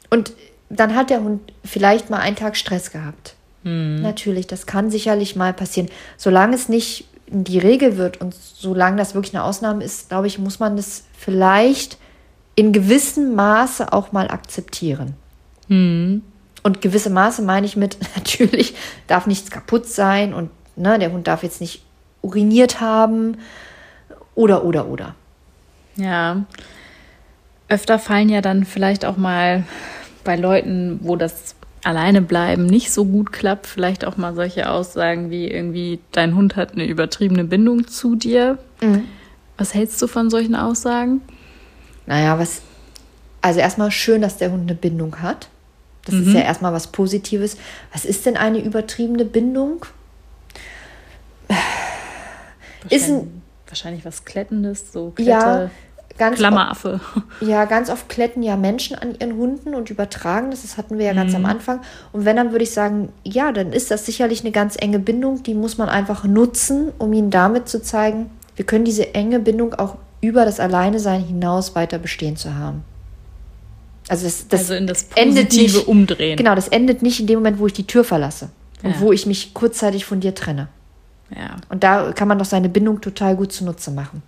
Und 0.10 0.34
dann 0.70 0.94
hat 0.96 1.10
der 1.10 1.22
Hund 1.24 1.54
vielleicht 1.64 2.10
mal 2.10 2.20
einen 2.20 2.36
Tag 2.36 2.58
Stress 2.58 2.92
gehabt. 2.92 3.36
Natürlich, 3.64 4.46
das 4.46 4.68
kann 4.68 4.92
sicherlich 4.92 5.36
mal 5.36 5.52
passieren. 5.52 5.90
Solange 6.18 6.54
es 6.56 6.70
nicht 6.70 7.06
die 7.28 7.58
Regel 7.58 7.98
wird 7.98 8.22
und 8.22 8.36
solange 8.36 8.98
das 8.98 9.16
wirklich 9.16 9.34
eine 9.34 9.44
Ausnahme 9.44 9.84
ist, 9.84 10.10
glaube 10.10 10.28
ich, 10.28 10.38
muss 10.38 10.60
man 10.60 10.76
das 10.76 11.06
vielleicht 11.18 11.98
in 12.54 12.74
gewissem 12.74 13.34
Maße 13.34 13.92
auch 13.92 14.12
mal 14.12 14.30
akzeptieren. 14.30 15.16
Und 16.62 16.82
gewisse 16.82 17.10
Maße 17.10 17.42
meine 17.42 17.66
ich 17.66 17.76
mit, 17.76 17.98
natürlich 18.16 18.76
darf 19.08 19.26
nichts 19.26 19.50
kaputt 19.50 19.88
sein 19.88 20.34
und 20.36 20.52
ne, 20.76 21.00
der 21.00 21.12
Hund 21.12 21.26
darf 21.28 21.42
jetzt 21.42 21.62
nicht 21.62 21.84
uriniert 22.22 22.82
haben 22.82 23.38
oder, 24.36 24.64
oder, 24.64 24.88
oder. 24.88 25.16
Ja. 25.96 26.46
Öfter 27.68 28.00
fallen 28.00 28.30
ja 28.30 28.42
dann 28.42 28.66
vielleicht 28.66 29.06
auch 29.06 29.18
mal 29.18 29.64
bei 30.24 30.36
Leuten, 30.36 31.00
wo 31.02 31.16
das 31.16 31.56
alleine 31.84 32.22
bleiben 32.22 32.66
nicht 32.66 32.92
so 32.92 33.06
gut 33.06 33.32
klappt, 33.32 33.68
vielleicht 33.68 34.06
auch 34.06 34.18
mal 34.18 34.34
solche 34.34 34.70
Aussagen 34.70 35.30
wie 35.30 35.48
irgendwie, 35.48 36.00
dein 36.12 36.36
Hund 36.36 36.56
hat 36.56 36.74
eine 36.74 36.86
übertriebene 36.86 37.44
Bindung 37.44 37.88
zu 37.88 38.16
dir. 38.16 38.58
Was 39.58 39.74
hältst 39.74 40.02
du 40.02 40.08
von 40.08 40.30
solchen 40.30 40.56
Aussagen? 40.56 41.22
Naja, 42.08 42.38
was. 42.40 42.62
Also 43.42 43.60
erstmal 43.60 43.92
schön, 43.92 44.22
dass 44.22 44.38
der 44.38 44.52
Hund 44.52 44.64
eine 44.64 44.76
Bindung 44.76 45.22
hat. 45.22 45.50
Das 46.06 46.16
ist 46.16 46.34
ja 46.34 46.42
erstmal 46.42 46.74
was 46.74 46.88
Positives. 46.88 47.58
Was 47.94 48.06
ist 48.06 48.26
denn 48.26 48.38
eine 48.38 48.60
übertriebene 48.60 49.26
Bindung? 49.26 49.86
Ist 52.90 53.10
ein, 53.10 53.42
Wahrscheinlich 53.76 54.06
was 54.06 54.24
Klettendes, 54.24 54.94
so 54.94 55.12
Klette, 55.16 55.30
ja, 55.30 55.70
ganz 56.18 56.38
Klammeraffe. 56.38 57.02
Ja, 57.42 57.66
ganz 57.66 57.90
oft 57.90 58.08
kletten 58.08 58.42
ja 58.42 58.56
Menschen 58.56 58.96
an 58.98 59.16
ihren 59.20 59.36
Hunden 59.36 59.76
und 59.76 59.90
übertragen 59.90 60.50
das. 60.50 60.62
Das 60.62 60.78
hatten 60.78 60.98
wir 60.98 61.06
ja 61.06 61.12
ganz 61.14 61.36
am 61.36 61.46
Anfang. 61.46 61.82
Und 62.14 62.24
wenn, 62.24 62.38
dann 62.38 62.52
würde 62.52 62.64
ich 62.64 62.72
sagen, 62.72 63.10
ja, 63.26 63.52
dann 63.52 63.74
ist 63.74 63.92
das 63.92 64.06
sicherlich 64.06 64.42
eine 64.44 64.52
ganz 64.52 64.78
enge 64.80 64.98
Bindung. 65.00 65.44
Die 65.44 65.54
muss 65.54 65.78
man 65.78 65.90
einfach 65.90 66.24
nutzen, 66.24 66.94
um 67.00 67.12
ihnen 67.12 67.32
damit 67.32 67.68
zu 67.68 67.82
zeigen, 67.82 68.30
wir 68.56 68.66
können 68.66 68.86
diese 68.86 69.14
enge 69.14 69.40
Bindung 69.40 69.74
auch 69.74 69.96
über 70.22 70.46
das 70.46 70.62
Alleinesein 70.62 71.22
hinaus 71.22 71.76
weiter 71.76 72.00
bestehen 72.00 72.38
zu 72.38 72.56
haben. 72.56 72.86
Also 74.08 74.24
das, 74.24 74.48
das, 74.48 74.62
Also 74.62 74.76
in 74.76 74.88
das 74.88 75.08
endet 75.16 75.50
Positive 75.50 75.80
nicht, 75.80 75.88
umdrehen. 75.90 76.38
Genau, 76.38 76.56
das 76.56 76.70
endet 76.70 77.02
nicht 77.02 77.20
in 77.20 77.28
dem 77.28 77.40
Moment, 77.40 77.60
wo 77.60 77.68
ich 77.68 77.74
die 77.74 77.88
Tür 77.88 78.06
verlasse 78.06 78.48
und 78.84 78.92
Ja. 78.92 79.00
wo 79.02 79.12
ich 79.12 79.26
mich 79.26 79.54
kurzzeitig 79.54 80.06
von 80.06 80.22
dir 80.22 80.34
trenne. 80.34 80.70
Ja. 81.30 81.58
Und 81.70 81.84
da 81.84 82.12
kann 82.12 82.28
man 82.28 82.38
doch 82.38 82.46
seine 82.46 82.70
Bindung 82.70 83.02
total 83.02 83.36
gut 83.36 83.52
zunutze 83.52 83.92
machen. 83.92 84.22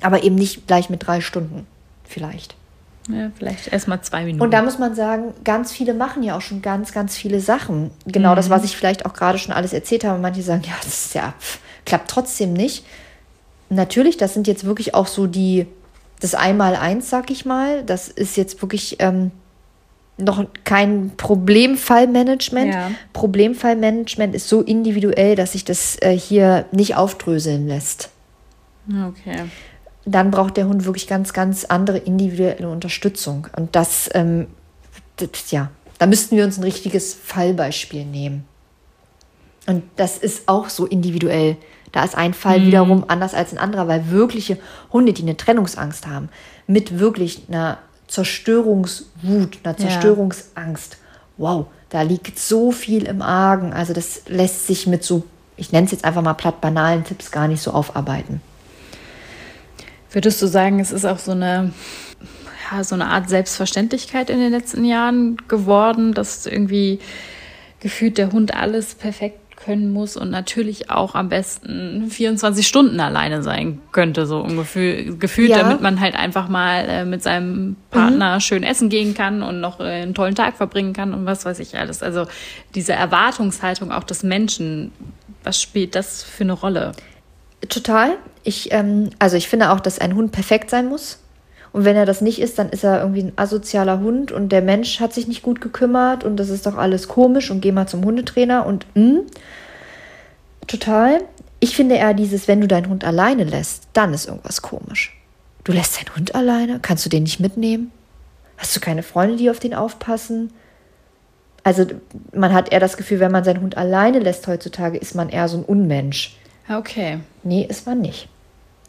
Aber 0.00 0.22
eben 0.22 0.36
nicht 0.36 0.66
gleich 0.66 0.90
mit 0.90 1.06
drei 1.06 1.20
Stunden, 1.20 1.66
vielleicht. 2.04 2.54
ja, 3.08 3.30
vielleicht 3.36 3.72
erst 3.72 3.88
mal 3.88 4.00
zwei 4.02 4.24
Minuten. 4.24 4.42
Und 4.42 4.52
da 4.52 4.62
muss 4.62 4.78
man 4.78 4.94
sagen, 4.94 5.34
ganz 5.42 5.72
viele 5.72 5.94
machen 5.94 6.22
ja 6.22 6.36
auch 6.36 6.40
schon 6.40 6.62
ganz, 6.62 6.92
ganz 6.92 7.16
viele 7.16 7.40
Sachen. 7.40 7.90
Genau 8.06 8.34
das, 8.34 8.50
was 8.50 8.64
ich 8.64 8.76
vielleicht 8.76 9.06
auch 9.06 9.12
gerade 9.12 9.38
schon 9.38 9.52
alles 9.52 9.72
erzählt 9.72 10.04
habe. 10.04 10.20
Manche 10.20 10.42
sagen, 10.42 10.62
ja, 10.64 10.74
das 10.82 11.06
ist 11.06 11.14
ja, 11.14 11.34
pff, 11.40 11.58
klappt 11.84 12.10
trotzdem 12.10 12.52
nicht. 12.52 12.84
Natürlich, 13.70 14.16
das 14.16 14.34
sind 14.34 14.46
jetzt 14.46 14.64
wirklich 14.64 14.94
auch 14.94 15.06
so 15.06 15.26
die, 15.26 15.66
das 16.20 16.34
Einmal-Eins, 16.34 17.10
sag 17.10 17.30
ich 17.30 17.44
mal. 17.44 17.82
Das 17.82 18.08
ist 18.08 18.36
jetzt 18.36 18.62
wirklich 18.62 18.96
ähm, 19.00 19.32
noch 20.18 20.44
kein 20.64 21.12
Problemfallmanagement. 21.16 22.74
Ja. 22.74 22.90
Problemfallmanagement 23.12 24.34
ist 24.34 24.48
so 24.48 24.62
individuell, 24.62 25.36
dass 25.36 25.52
sich 25.52 25.64
das 25.64 25.96
äh, 26.00 26.16
hier 26.18 26.66
nicht 26.72 26.96
aufdröseln 26.96 27.66
lässt 27.68 28.10
okay. 29.06 29.44
dann 30.04 30.30
braucht 30.30 30.56
der 30.56 30.66
Hund 30.66 30.84
wirklich 30.84 31.06
ganz, 31.06 31.32
ganz 31.32 31.64
andere 31.64 31.98
individuelle 31.98 32.68
Unterstützung. 32.68 33.48
Und 33.56 33.76
das, 33.76 34.08
ähm, 34.14 34.46
das, 35.16 35.50
ja, 35.50 35.70
da 35.98 36.06
müssten 36.06 36.36
wir 36.36 36.44
uns 36.44 36.58
ein 36.58 36.64
richtiges 36.64 37.14
Fallbeispiel 37.14 38.04
nehmen. 38.04 38.44
Und 39.66 39.82
das 39.96 40.16
ist 40.16 40.48
auch 40.48 40.70
so 40.70 40.86
individuell. 40.86 41.56
Da 41.92 42.04
ist 42.04 42.16
ein 42.16 42.34
Fall 42.34 42.64
wiederum 42.66 43.04
anders 43.08 43.34
als 43.34 43.52
ein 43.52 43.58
anderer, 43.58 43.88
weil 43.88 44.10
wirkliche 44.10 44.58
Hunde, 44.92 45.12
die 45.12 45.22
eine 45.22 45.36
Trennungsangst 45.36 46.06
haben, 46.06 46.28
mit 46.66 46.98
wirklich 46.98 47.42
einer 47.48 47.78
Zerstörungswut, 48.08 49.58
einer. 49.62 49.76
Zerstörungsangst, 49.76 50.96
wow, 51.36 51.66
da 51.90 52.02
liegt 52.02 52.38
so 52.38 52.72
viel 52.72 53.04
im 53.04 53.22
Argen. 53.22 53.72
Also 53.72 53.92
das 53.92 54.22
lässt 54.26 54.66
sich 54.66 54.86
mit 54.86 55.04
so, 55.04 55.24
ich 55.56 55.72
nenne 55.72 55.86
es 55.86 55.92
jetzt 55.92 56.04
einfach 56.04 56.22
mal 56.22 56.34
platt 56.34 56.60
banalen 56.60 57.04
Tipps 57.04 57.30
gar 57.30 57.48
nicht 57.48 57.62
so 57.62 57.70
aufarbeiten. 57.70 58.40
Würdest 60.10 60.40
du 60.40 60.46
sagen, 60.46 60.80
es 60.80 60.90
ist 60.90 61.04
auch 61.04 61.18
so 61.18 61.32
eine, 61.32 61.72
ja, 62.70 62.82
so 62.82 62.94
eine 62.94 63.06
Art 63.06 63.28
Selbstverständlichkeit 63.28 64.30
in 64.30 64.40
den 64.40 64.52
letzten 64.52 64.84
Jahren 64.84 65.36
geworden, 65.48 66.14
dass 66.14 66.46
irgendwie 66.46 67.00
gefühlt 67.80 68.18
der 68.18 68.32
Hund 68.32 68.54
alles 68.54 68.94
perfekt 68.94 69.47
können 69.58 69.92
muss 69.92 70.16
und 70.16 70.30
natürlich 70.30 70.88
auch 70.90 71.14
am 71.14 71.28
besten 71.28 72.06
24 72.10 72.66
Stunden 72.66 73.00
alleine 73.00 73.42
sein 73.42 73.80
könnte, 73.92 74.24
so 74.26 74.38
ungefähr 74.40 75.04
gefühlt, 75.14 75.50
Ja. 75.50 75.58
damit 75.58 75.80
man 75.80 76.00
halt 76.00 76.14
einfach 76.14 76.48
mal 76.48 76.84
äh, 76.88 77.04
mit 77.04 77.22
seinem 77.22 77.76
Partner 77.90 78.40
schön 78.40 78.62
essen 78.62 78.88
gehen 78.88 79.14
kann 79.14 79.42
und 79.42 79.60
noch 79.60 79.80
äh, 79.80 79.84
einen 80.02 80.14
tollen 80.14 80.34
Tag 80.34 80.56
verbringen 80.56 80.92
kann 80.92 81.12
und 81.12 81.26
was 81.26 81.44
weiß 81.44 81.58
ich 81.58 81.76
alles. 81.76 82.02
Also 82.02 82.26
diese 82.74 82.92
Erwartungshaltung 82.92 83.90
auch 83.92 84.04
des 84.04 84.22
Menschen, 84.22 84.92
was 85.42 85.60
spielt 85.60 85.94
das 85.94 86.22
für 86.22 86.44
eine 86.44 86.52
Rolle? 86.52 86.92
Total. 87.68 88.16
Ich, 88.44 88.72
ähm, 88.72 89.10
also 89.18 89.36
ich 89.36 89.48
finde 89.48 89.70
auch, 89.72 89.80
dass 89.80 89.98
ein 89.98 90.14
Hund 90.14 90.32
perfekt 90.32 90.70
sein 90.70 90.88
muss. 90.88 91.18
Und 91.78 91.84
wenn 91.84 91.94
er 91.94 92.06
das 92.06 92.20
nicht 92.20 92.40
ist, 92.40 92.58
dann 92.58 92.70
ist 92.70 92.82
er 92.82 92.98
irgendwie 92.98 93.22
ein 93.22 93.32
asozialer 93.36 94.00
Hund 94.00 94.32
und 94.32 94.48
der 94.48 94.62
Mensch 94.62 94.98
hat 94.98 95.14
sich 95.14 95.28
nicht 95.28 95.44
gut 95.44 95.60
gekümmert 95.60 96.24
und 96.24 96.36
das 96.36 96.48
ist 96.48 96.66
doch 96.66 96.76
alles 96.76 97.06
komisch 97.06 97.52
und 97.52 97.60
geh 97.60 97.70
mal 97.70 97.86
zum 97.86 98.04
Hundetrainer 98.04 98.66
und 98.66 98.84
mh, 98.96 99.20
total. 100.66 101.20
Ich 101.60 101.76
finde 101.76 101.94
eher 101.94 102.14
dieses, 102.14 102.48
wenn 102.48 102.60
du 102.60 102.66
deinen 102.66 102.88
Hund 102.88 103.04
alleine 103.04 103.44
lässt, 103.44 103.84
dann 103.92 104.12
ist 104.12 104.26
irgendwas 104.26 104.60
komisch. 104.60 105.16
Du 105.62 105.70
lässt 105.70 106.00
deinen 106.00 106.16
Hund 106.16 106.34
alleine? 106.34 106.80
Kannst 106.82 107.06
du 107.06 107.10
den 107.10 107.22
nicht 107.22 107.38
mitnehmen? 107.38 107.92
Hast 108.56 108.74
du 108.74 108.80
keine 108.80 109.04
Freunde, 109.04 109.36
die 109.36 109.48
auf 109.48 109.60
den 109.60 109.74
aufpassen? 109.74 110.50
Also 111.62 111.86
man 112.34 112.54
hat 112.54 112.72
eher 112.72 112.80
das 112.80 112.96
Gefühl, 112.96 113.20
wenn 113.20 113.30
man 113.30 113.44
seinen 113.44 113.60
Hund 113.60 113.76
alleine 113.76 114.18
lässt 114.18 114.48
heutzutage, 114.48 114.98
ist 114.98 115.14
man 115.14 115.28
eher 115.28 115.46
so 115.46 115.58
ein 115.58 115.64
Unmensch. 115.64 116.36
Okay. 116.68 117.20
Nee, 117.44 117.64
ist 117.68 117.86
man 117.86 118.00
nicht. 118.00 118.28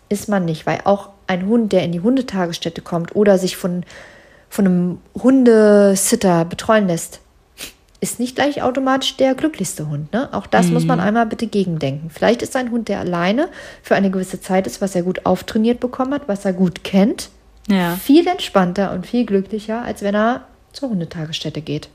Ist 0.09 0.27
man 0.27 0.45
nicht, 0.45 0.65
weil 0.65 0.79
auch 0.85 1.09
ein 1.29 1.45
Hund, 1.47 1.71
der 1.71 1.83
in 1.83 1.91
die 1.91 2.01
Hundetagesstätte 2.01 2.81
kommt 2.81 3.15
oder 3.15 3.37
sich 3.37 3.55
von, 3.55 3.83
von 4.49 4.65
einem 4.65 4.97
Hundesitter 5.21 6.43
betreuen 6.45 6.87
lässt, 6.87 7.19
ist 8.01 8.19
nicht 8.19 8.35
gleich 8.35 8.63
automatisch 8.63 9.17
der 9.17 9.35
glücklichste 9.35 9.89
Hund. 9.89 10.11
Ne? 10.13 10.29
Auch 10.31 10.47
das 10.47 10.67
muss 10.67 10.85
man 10.85 10.99
einmal 11.01 11.25
bitte 11.25 11.47
gegendenken. 11.47 12.09
Vielleicht 12.09 12.41
ist 12.41 12.55
ein 12.55 12.71
Hund, 12.71 12.87
der 12.87 12.99
alleine 12.99 13.49
für 13.83 13.95
eine 13.95 14.09
gewisse 14.09 14.39
Zeit 14.39 14.67
ist, 14.67 14.79
was 14.81 14.95
er 14.95 15.03
gut 15.03 15.25
auftrainiert 15.25 15.79
bekommen 15.81 16.13
hat, 16.13 16.27
was 16.27 16.45
er 16.45 16.53
gut 16.53 16.83
kennt, 16.85 17.29
Ja. 17.67 17.95
viel 17.97 18.25
entspannter 18.25 18.93
und 18.93 19.05
viel 19.05 19.25
glücklicher, 19.25 19.81
als 19.83 20.01
wenn 20.01 20.15
er 20.15 20.45
zur 20.71 20.89
Hundetagesstätte 20.89 21.61
geht. 21.61 21.89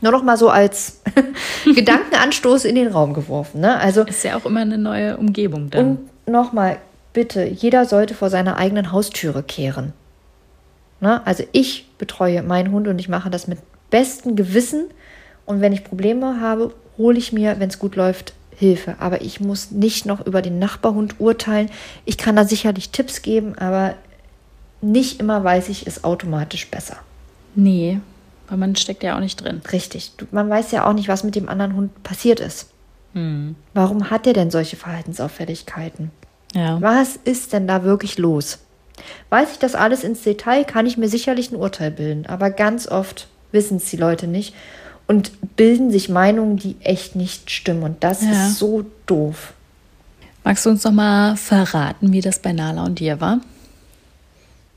Nur 0.00 0.12
noch 0.12 0.22
mal 0.22 0.36
so 0.38 0.48
als 0.48 1.02
Gedankenanstoß 1.64 2.64
in 2.64 2.74
den 2.74 2.88
Raum 2.88 3.12
geworfen. 3.14 3.60
Ne? 3.60 3.78
Also 3.78 4.02
Ist 4.04 4.24
ja 4.24 4.36
auch 4.36 4.46
immer 4.46 4.60
eine 4.60 4.78
neue 4.78 5.16
Umgebung 5.18 5.68
dann. 5.70 5.98
und 6.26 6.32
nochmal, 6.32 6.78
bitte, 7.16 7.46
jeder 7.46 7.86
sollte 7.86 8.12
vor 8.12 8.28
seiner 8.28 8.58
eigenen 8.58 8.92
Haustüre 8.92 9.42
kehren. 9.42 9.94
Ne? 11.00 11.26
Also 11.26 11.44
ich 11.52 11.88
betreue 11.96 12.42
meinen 12.42 12.72
Hund 12.72 12.88
und 12.88 12.98
ich 12.98 13.08
mache 13.08 13.30
das 13.30 13.48
mit 13.48 13.58
bestem 13.88 14.36
Gewissen. 14.36 14.88
Und 15.46 15.62
wenn 15.62 15.72
ich 15.72 15.82
Probleme 15.82 16.42
habe, 16.42 16.74
hole 16.98 17.16
ich 17.16 17.32
mir, 17.32 17.58
wenn 17.58 17.70
es 17.70 17.78
gut 17.78 17.96
läuft, 17.96 18.34
Hilfe. 18.54 18.96
Aber 19.00 19.22
ich 19.22 19.40
muss 19.40 19.70
nicht 19.70 20.04
noch 20.04 20.26
über 20.26 20.42
den 20.42 20.58
Nachbarhund 20.58 21.18
urteilen. 21.18 21.70
Ich 22.04 22.18
kann 22.18 22.36
da 22.36 22.44
sicherlich 22.44 22.90
Tipps 22.90 23.22
geben, 23.22 23.56
aber 23.56 23.94
nicht 24.82 25.18
immer 25.18 25.42
weiß 25.42 25.70
ich 25.70 25.86
es 25.86 26.04
automatisch 26.04 26.70
besser. 26.70 26.98
nee, 27.54 27.98
weil 28.48 28.58
man 28.58 28.76
steckt 28.76 29.02
ja 29.02 29.16
auch 29.16 29.20
nicht 29.20 29.42
drin. 29.42 29.62
Richtig. 29.72 30.12
Man 30.32 30.50
weiß 30.50 30.70
ja 30.70 30.86
auch 30.86 30.92
nicht, 30.92 31.08
was 31.08 31.24
mit 31.24 31.34
dem 31.34 31.48
anderen 31.48 31.76
Hund 31.76 32.02
passiert 32.02 32.40
ist. 32.40 32.68
Warum 33.72 34.10
hat 34.10 34.26
er 34.26 34.34
denn 34.34 34.50
solche 34.50 34.76
Verhaltensauffälligkeiten? 34.76 36.10
Ja. 36.56 36.80
Was 36.80 37.16
ist 37.24 37.52
denn 37.52 37.68
da 37.68 37.84
wirklich 37.84 38.16
los? 38.18 38.58
Weiß 39.28 39.52
ich 39.52 39.58
das 39.58 39.74
alles 39.74 40.02
ins 40.04 40.22
Detail, 40.22 40.64
kann 40.64 40.86
ich 40.86 40.96
mir 40.96 41.08
sicherlich 41.08 41.52
ein 41.52 41.56
Urteil 41.56 41.90
bilden, 41.90 42.24
aber 42.26 42.50
ganz 42.50 42.88
oft 42.88 43.28
wissen 43.52 43.76
es 43.76 43.90
die 43.90 43.98
Leute 43.98 44.26
nicht 44.26 44.54
und 45.06 45.32
bilden 45.56 45.90
sich 45.90 46.08
Meinungen, 46.08 46.56
die 46.56 46.76
echt 46.80 47.14
nicht 47.14 47.50
stimmen. 47.50 47.82
Und 47.82 48.02
das 48.02 48.22
Ja. 48.22 48.30
ist 48.32 48.58
so 48.58 48.86
doof. 49.06 49.52
Magst 50.44 50.64
du 50.64 50.70
uns 50.70 50.82
noch 50.84 50.92
mal 50.92 51.36
verraten, 51.36 52.12
wie 52.12 52.20
das 52.22 52.38
bei 52.38 52.52
Nala 52.52 52.84
und 52.84 52.98
dir 53.00 53.20
war? 53.20 53.40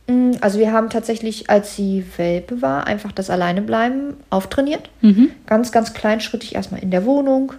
Mm, 0.08 0.32
Also 0.42 0.60
wir 0.60 0.74
haben 0.74 0.90
tatsächlich, 0.90 1.50
als 1.50 1.76
sie 1.76 2.04
Welpe 2.18 2.62
war, 2.62 2.88
einfach 2.88 3.12
das 3.14 3.30
Alleinebleiben 3.30 4.16
auftrainiert. 4.30 4.90
Ganz, 5.46 5.72
ganz 5.72 5.94
kleinschrittig 5.94 6.56
erstmal 6.56 6.82
in 6.84 6.92
der 6.92 7.06
Wohnung. 7.06 7.54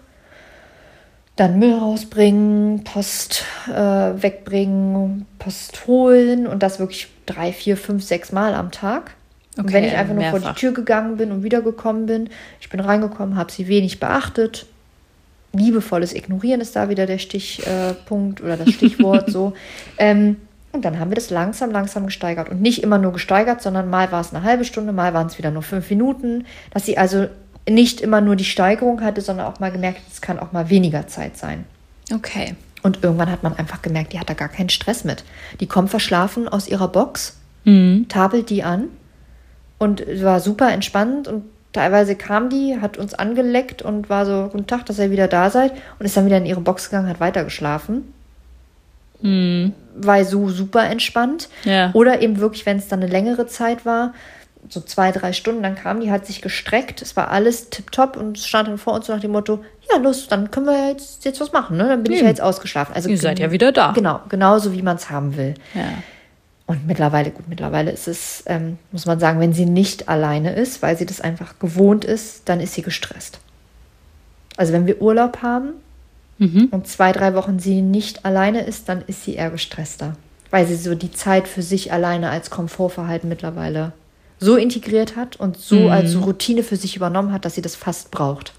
Dann 1.40 1.58
Müll 1.58 1.72
rausbringen, 1.72 2.84
Post 2.84 3.46
äh, 3.66 3.72
wegbringen, 3.72 5.24
Post 5.38 5.86
holen 5.86 6.46
und 6.46 6.62
das 6.62 6.78
wirklich 6.78 7.08
drei, 7.24 7.54
vier, 7.54 7.78
fünf, 7.78 8.04
sechs 8.04 8.30
Mal 8.30 8.52
am 8.52 8.70
Tag. 8.70 9.12
und 9.56 9.64
Okay, 9.64 9.72
wenn 9.72 9.84
ich 9.84 9.96
einfach 9.96 10.12
nur 10.12 10.24
vor 10.24 10.32
mehrfach. 10.40 10.54
die 10.54 10.60
Tür 10.60 10.72
gegangen 10.72 11.16
bin 11.16 11.32
und 11.32 11.42
wiedergekommen 11.42 12.04
bin, 12.04 12.28
ich 12.60 12.68
bin 12.68 12.78
reingekommen, 12.78 13.36
habe 13.36 13.50
sie 13.50 13.68
wenig 13.68 14.00
beachtet. 14.00 14.66
Liebevolles 15.54 16.12
Ignorieren 16.12 16.60
ist 16.60 16.76
da 16.76 16.90
wieder 16.90 17.06
der 17.06 17.16
Stichpunkt 17.16 18.40
äh, 18.40 18.42
oder 18.42 18.58
das 18.58 18.74
Stichwort 18.74 19.30
so. 19.32 19.54
Ähm, 19.96 20.36
und 20.72 20.84
dann 20.84 21.00
haben 21.00 21.10
wir 21.10 21.14
das 21.14 21.30
langsam, 21.30 21.70
langsam 21.70 22.04
gesteigert. 22.04 22.50
Und 22.50 22.60
nicht 22.60 22.82
immer 22.82 22.98
nur 22.98 23.14
gesteigert, 23.14 23.62
sondern 23.62 23.88
mal 23.88 24.12
war 24.12 24.20
es 24.20 24.34
eine 24.34 24.44
halbe 24.44 24.66
Stunde, 24.66 24.92
mal 24.92 25.14
waren 25.14 25.28
es 25.28 25.38
wieder 25.38 25.50
nur 25.50 25.62
fünf 25.62 25.88
Minuten. 25.88 26.44
Dass 26.74 26.84
sie 26.84 26.98
also 26.98 27.28
nicht 27.70 28.00
immer 28.00 28.20
nur 28.20 28.36
die 28.36 28.44
Steigerung 28.44 29.00
hatte, 29.02 29.20
sondern 29.20 29.46
auch 29.46 29.60
mal 29.60 29.72
gemerkt, 29.72 30.00
es 30.10 30.20
kann 30.20 30.38
auch 30.38 30.52
mal 30.52 30.68
weniger 30.68 31.06
Zeit 31.06 31.36
sein. 31.36 31.64
Okay. 32.12 32.54
Und 32.82 33.02
irgendwann 33.02 33.30
hat 33.30 33.42
man 33.42 33.56
einfach 33.56 33.82
gemerkt, 33.82 34.12
die 34.12 34.18
hat 34.18 34.28
da 34.28 34.34
gar 34.34 34.48
keinen 34.48 34.70
Stress 34.70 35.04
mit. 35.04 35.24
Die 35.60 35.66
kommt 35.66 35.90
verschlafen 35.90 36.48
aus 36.48 36.66
ihrer 36.68 36.88
Box, 36.88 37.36
tabelt 38.08 38.50
die 38.50 38.62
an 38.62 38.84
und 39.78 40.04
war 40.22 40.40
super 40.40 40.72
entspannt 40.72 41.28
und 41.28 41.44
teilweise 41.72 42.16
kam 42.16 42.48
die, 42.48 42.78
hat 42.80 42.96
uns 42.96 43.14
angeleckt 43.14 43.82
und 43.82 44.08
war 44.08 44.26
so, 44.26 44.48
guten 44.50 44.66
Tag, 44.66 44.86
dass 44.86 44.98
ihr 44.98 45.10
wieder 45.10 45.28
da 45.28 45.50
seid 45.50 45.72
und 45.98 46.06
ist 46.06 46.16
dann 46.16 46.26
wieder 46.26 46.38
in 46.38 46.46
ihre 46.46 46.62
Box 46.62 46.90
gegangen, 46.90 47.08
hat 47.08 47.20
weiter 47.20 47.44
geschlafen. 47.44 48.12
War 49.22 50.24
so 50.24 50.48
super 50.48 50.88
entspannt. 50.88 51.50
Ja. 51.64 51.90
Oder 51.92 52.22
eben 52.22 52.38
wirklich, 52.38 52.64
wenn 52.64 52.78
es 52.78 52.88
dann 52.88 53.02
eine 53.02 53.12
längere 53.12 53.46
Zeit 53.46 53.84
war, 53.84 54.14
so 54.68 54.80
zwei, 54.80 55.10
drei 55.10 55.32
Stunden, 55.32 55.62
dann 55.62 55.74
kam 55.74 56.00
die, 56.00 56.10
hat 56.10 56.26
sich 56.26 56.42
gestreckt, 56.42 57.02
es 57.02 57.16
war 57.16 57.30
alles 57.30 57.70
tipptopp 57.70 58.16
und 58.16 58.38
stand 58.38 58.68
dann 58.68 58.78
vor 58.78 58.94
uns 58.94 59.06
so 59.06 59.12
nach 59.12 59.20
dem 59.20 59.32
Motto, 59.32 59.64
ja 59.90 59.98
los, 59.98 60.28
dann 60.28 60.50
können 60.50 60.66
wir 60.66 60.88
jetzt, 60.88 61.24
jetzt 61.24 61.40
was 61.40 61.52
machen, 61.52 61.76
ne? 61.76 61.88
Dann 61.88 62.02
bin 62.02 62.12
ich 62.12 62.18
Eben. 62.18 62.26
ja 62.26 62.30
jetzt 62.30 62.40
ausgeschlafen. 62.40 62.94
Also 62.94 63.08
Ihr 63.08 63.18
seid 63.18 63.38
ja 63.38 63.50
wieder 63.50 63.72
da. 63.72 63.92
Genau, 63.92 64.20
genauso 64.28 64.72
wie 64.72 64.82
man 64.82 64.96
es 64.96 65.10
haben 65.10 65.36
will. 65.36 65.54
Ja. 65.74 65.84
Und 66.66 66.86
mittlerweile, 66.86 67.30
gut, 67.30 67.48
mittlerweile 67.48 67.90
ist 67.90 68.06
es, 68.06 68.44
ähm, 68.46 68.78
muss 68.92 69.06
man 69.06 69.18
sagen, 69.18 69.40
wenn 69.40 69.52
sie 69.52 69.66
nicht 69.66 70.08
alleine 70.08 70.52
ist, 70.54 70.82
weil 70.82 70.96
sie 70.96 71.06
das 71.06 71.20
einfach 71.20 71.58
gewohnt 71.58 72.04
ist, 72.04 72.48
dann 72.48 72.60
ist 72.60 72.74
sie 72.74 72.82
gestresst. 72.82 73.40
Also 74.56 74.72
wenn 74.72 74.86
wir 74.86 75.00
Urlaub 75.02 75.42
haben 75.42 75.70
und 76.70 76.86
zwei, 76.86 77.12
drei 77.12 77.34
Wochen 77.34 77.58
sie 77.58 77.82
nicht 77.82 78.24
alleine 78.24 78.62
ist, 78.62 78.88
dann 78.88 79.02
ist 79.06 79.24
sie 79.24 79.34
eher 79.34 79.50
gestresster. 79.50 80.16
Weil 80.50 80.66
sie 80.66 80.76
so 80.76 80.94
die 80.94 81.12
Zeit 81.12 81.48
für 81.48 81.62
sich 81.62 81.92
alleine 81.92 82.30
als 82.30 82.50
Komfortverhalten 82.50 83.28
mittlerweile 83.28 83.92
so 84.40 84.56
integriert 84.56 85.16
hat 85.16 85.36
und 85.36 85.58
so 85.58 85.88
als 85.90 86.16
Routine 86.24 86.62
für 86.62 86.76
sich 86.76 86.96
übernommen 86.96 87.32
hat, 87.32 87.44
dass 87.44 87.54
sie 87.54 87.62
das 87.62 87.76
fast 87.76 88.10
braucht. 88.10 88.54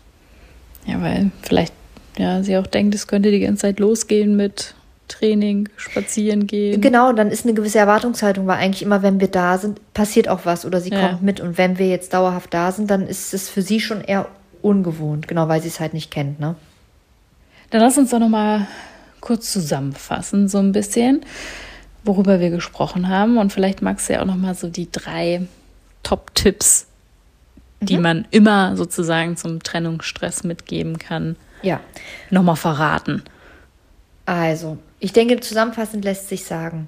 Ja, 0.86 1.02
weil 1.02 1.32
vielleicht 1.42 1.74
ja, 2.18 2.44
sie 2.44 2.58
auch 2.58 2.68
denkt, 2.68 2.94
es 2.96 3.08
könnte 3.08 3.32
die 3.32 3.40
ganze 3.40 3.62
Zeit 3.62 3.80
losgehen 3.80 4.36
mit 4.36 4.76
Training, 5.08 5.70
spazieren 5.76 6.48
gehen. 6.48 6.82
Genau, 6.82 7.12
dann 7.14 7.32
ist 7.32 7.46
eine 7.46 7.54
gewisse 7.54 7.80
Erwartungshaltung, 7.80 8.48
weil 8.48 8.58
eigentlich 8.58 8.82
immer, 8.84 9.02
wenn 9.02 9.20
wir 9.20 9.28
da 9.28 9.58
sind, 9.58 9.80
passiert 9.94 10.28
auch 10.30 10.42
was 10.46 10.66
oder 10.66 10.80
sie 10.80 10.92
Ja. 10.92 11.10
kommt 11.10 11.24
mit. 11.24 11.40
Und 11.40 11.58
wenn 11.58 11.78
wir 11.78 11.88
jetzt 11.88 12.14
dauerhaft 12.14 12.54
da 12.54 12.72
sind, 12.72 12.90
dann 12.90 13.08
ist 13.08 13.34
es 13.34 13.50
für 13.50 13.62
sie 13.62 13.80
schon 13.80 14.02
eher 14.02 14.28
ungewohnt, 14.62 15.28
genau, 15.28 15.48
weil 15.48 15.62
sie 15.62 15.68
es 15.68 15.80
halt 15.80 15.94
nicht 15.94 16.12
kennt, 16.12 16.40
ne? 16.40 16.56
Dann 17.72 17.82
lass 17.82 17.98
uns 17.98 18.12
doch 18.12 18.20
noch 18.20 18.30
mal 18.30 18.68
kurz 19.22 19.52
zusammenfassen, 19.52 20.48
so 20.48 20.58
ein 20.60 20.72
bisschen, 20.74 21.22
worüber 22.04 22.40
wir 22.40 22.50
gesprochen 22.50 23.08
haben. 23.08 23.38
Und 23.38 23.54
vielleicht 23.54 23.82
magst 23.82 24.10
du 24.10 24.14
ja 24.14 24.22
auch 24.22 24.26
noch 24.26 24.36
mal 24.36 24.56
so 24.56 24.68
die 24.68 24.92
drei 24.92 25.42
Top-Tipps, 26.04 26.88
die 27.82 27.98
man 27.98 28.28
immer 28.32 28.78
sozusagen 28.78 29.38
zum 29.38 29.62
Trennungsstress 29.64 30.44
mitgeben 30.44 31.00
kann, 31.00 31.36
Ja. 31.64 31.80
noch 32.30 32.44
mal 32.44 32.56
verraten. 32.56 33.24
Also, 34.26 34.78
ich 35.00 35.14
denke, 35.14 35.40
zusammenfassend 35.40 36.06
lässt 36.06 36.30
sich 36.30 36.46
sagen, 36.46 36.88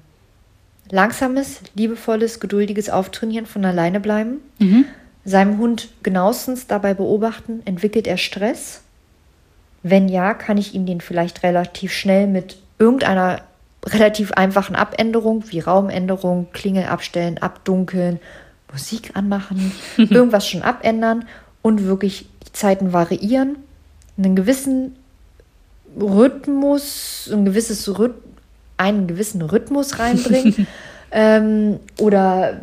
langsames, 0.90 1.60
liebevolles, 1.74 2.38
geduldiges 2.40 2.90
Auftrainieren 2.90 3.46
von 3.46 3.64
alleine 3.64 3.98
bleiben, 4.00 4.38
seinem 5.24 5.58
Hund 5.58 5.88
genauestens 6.02 6.66
dabei 6.66 6.94
beobachten, 6.94 7.62
entwickelt 7.64 8.06
er 8.06 8.16
Stress? 8.18 8.82
Wenn 9.82 10.08
ja, 10.08 10.32
kann 10.34 10.58
ich 10.58 10.74
ihm 10.74 10.86
den 10.86 11.00
vielleicht 11.00 11.42
relativ 11.42 11.92
schnell 11.92 12.26
mit 12.26 12.56
irgendeiner 12.78 13.40
relativ 13.86 14.32
einfachen 14.32 14.76
Abänderung, 14.76 15.44
wie 15.50 15.60
Raumänderung, 15.60 16.48
Klingel 16.52 16.84
abstellen, 16.86 17.38
abdunkeln, 17.38 18.18
Musik 18.74 19.12
anmachen, 19.14 19.72
irgendwas 19.96 20.46
schon 20.46 20.62
abändern 20.62 21.24
und 21.62 21.84
wirklich 21.84 22.28
die 22.46 22.52
Zeiten 22.52 22.92
variieren, 22.92 23.56
einen 24.18 24.36
gewissen 24.36 24.96
Rhythmus, 25.98 27.30
ein 27.32 27.44
gewisses 27.44 27.98
Rhyth 27.98 28.14
einen 28.76 29.06
gewissen 29.06 29.40
Rhythmus 29.40 30.00
reinbringen 30.00 30.66
ähm, 31.12 31.78
oder 31.98 32.60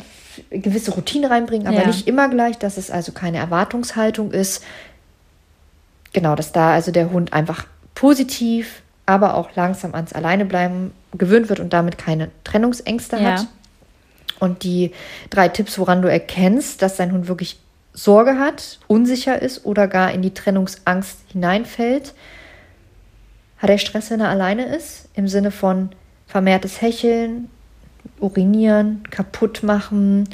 gewisse 0.49 0.91
Routine 0.91 1.30
reinbringen, 1.30 1.68
aber 1.68 1.82
Ja. 1.82 1.88
nicht 1.88 2.07
immer 2.07 2.28
gleich, 2.30 2.57
dass 2.57 2.78
es 2.78 2.91
also 2.91 3.14
keine 3.14 3.38
Erwartungshaltung 3.38 4.32
ist. 4.32 4.62
Genau, 6.14 6.36
dass 6.36 6.51
da 6.51 6.74
also 6.74 6.91
der 6.91 7.12
Hund 7.12 7.32
einfach 7.32 7.66
positiv, 7.95 8.82
aber 9.05 9.36
auch 9.36 9.55
langsam 9.55 9.95
ans 9.95 10.12
Alleinebleiben 10.14 10.91
gewöhnt 11.18 11.47
wird 11.47 11.62
und 11.62 11.72
damit 11.72 11.97
keine 11.97 12.30
Trennungsängste 12.43 13.18
Ja. 13.18 13.24
hat. 13.24 13.47
Und 14.42 14.64
die 14.64 14.92
drei 15.30 15.50
Tipps, 15.50 15.78
woran 15.78 16.02
du 16.02 16.10
erkennst, 16.10 16.82
dass 16.82 16.98
dein 16.98 17.12
Hund 17.12 17.28
wirklich 17.28 17.60
Sorge 17.94 18.39
hat, 18.39 18.80
unsicher 18.88 19.39
ist 19.39 19.66
oder 19.66 19.88
gar 19.88 20.12
in 20.12 20.24
die 20.24 20.34
Trennungsangst 20.34 21.20
hineinfällt. 21.32 22.16
Hat 23.60 23.70
er 23.70 23.78
Stress, 23.78 24.10
wenn 24.10 24.20
er 24.20 24.30
alleine 24.30 24.76
ist? 24.76 25.10
Im 25.14 25.28
Sinne 25.28 25.52
von 25.52 25.89
vermehrtes 26.26 26.82
Hecheln, 26.82 27.50
Urinieren, 28.20 29.04
kaputt 29.12 29.62
machen, 29.62 30.28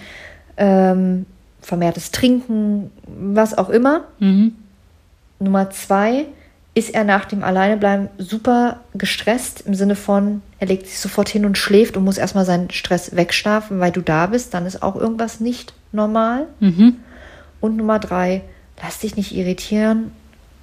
ähm, 0.55 1.26
vermehrtes 1.60 2.12
Trinken, 2.12 2.91
was 3.05 3.58
auch 3.58 3.70
immer. 3.70 4.05
Nummer 5.39 5.70
zwei, 5.72 6.28
ist 6.78 6.93
er 6.93 7.03
nach 7.03 7.25
dem 7.25 7.43
Alleinebleiben 7.43 8.09
super 8.19 8.82
gestresst 8.93 9.61
im 9.61 9.73
Sinne 9.73 9.95
von, 9.95 10.43
er 10.59 10.67
legt 10.67 10.86
sich 10.86 10.99
sofort 10.99 11.28
hin 11.28 11.43
und 11.43 11.57
schläft 11.57 11.97
und 11.97 12.03
muss 12.03 12.19
erstmal 12.19 12.45
seinen 12.45 12.69
Stress 12.69 13.15
wegschlafen, 13.15 13.80
weil 13.80 13.91
du 13.91 14.01
da 14.01 14.28
bist, 14.28 14.53
dann 14.53 14.67
ist 14.67 14.84
auch 14.84 14.95
irgendwas 14.95 15.39
nicht 15.39 15.73
normal. 15.91 16.45
Und 17.61 17.78
Nummer 17.78 17.97
drei, 17.97 18.43
lass 18.80 18.99
dich 18.99 19.15
nicht 19.15 19.34
irritieren, 19.34 20.11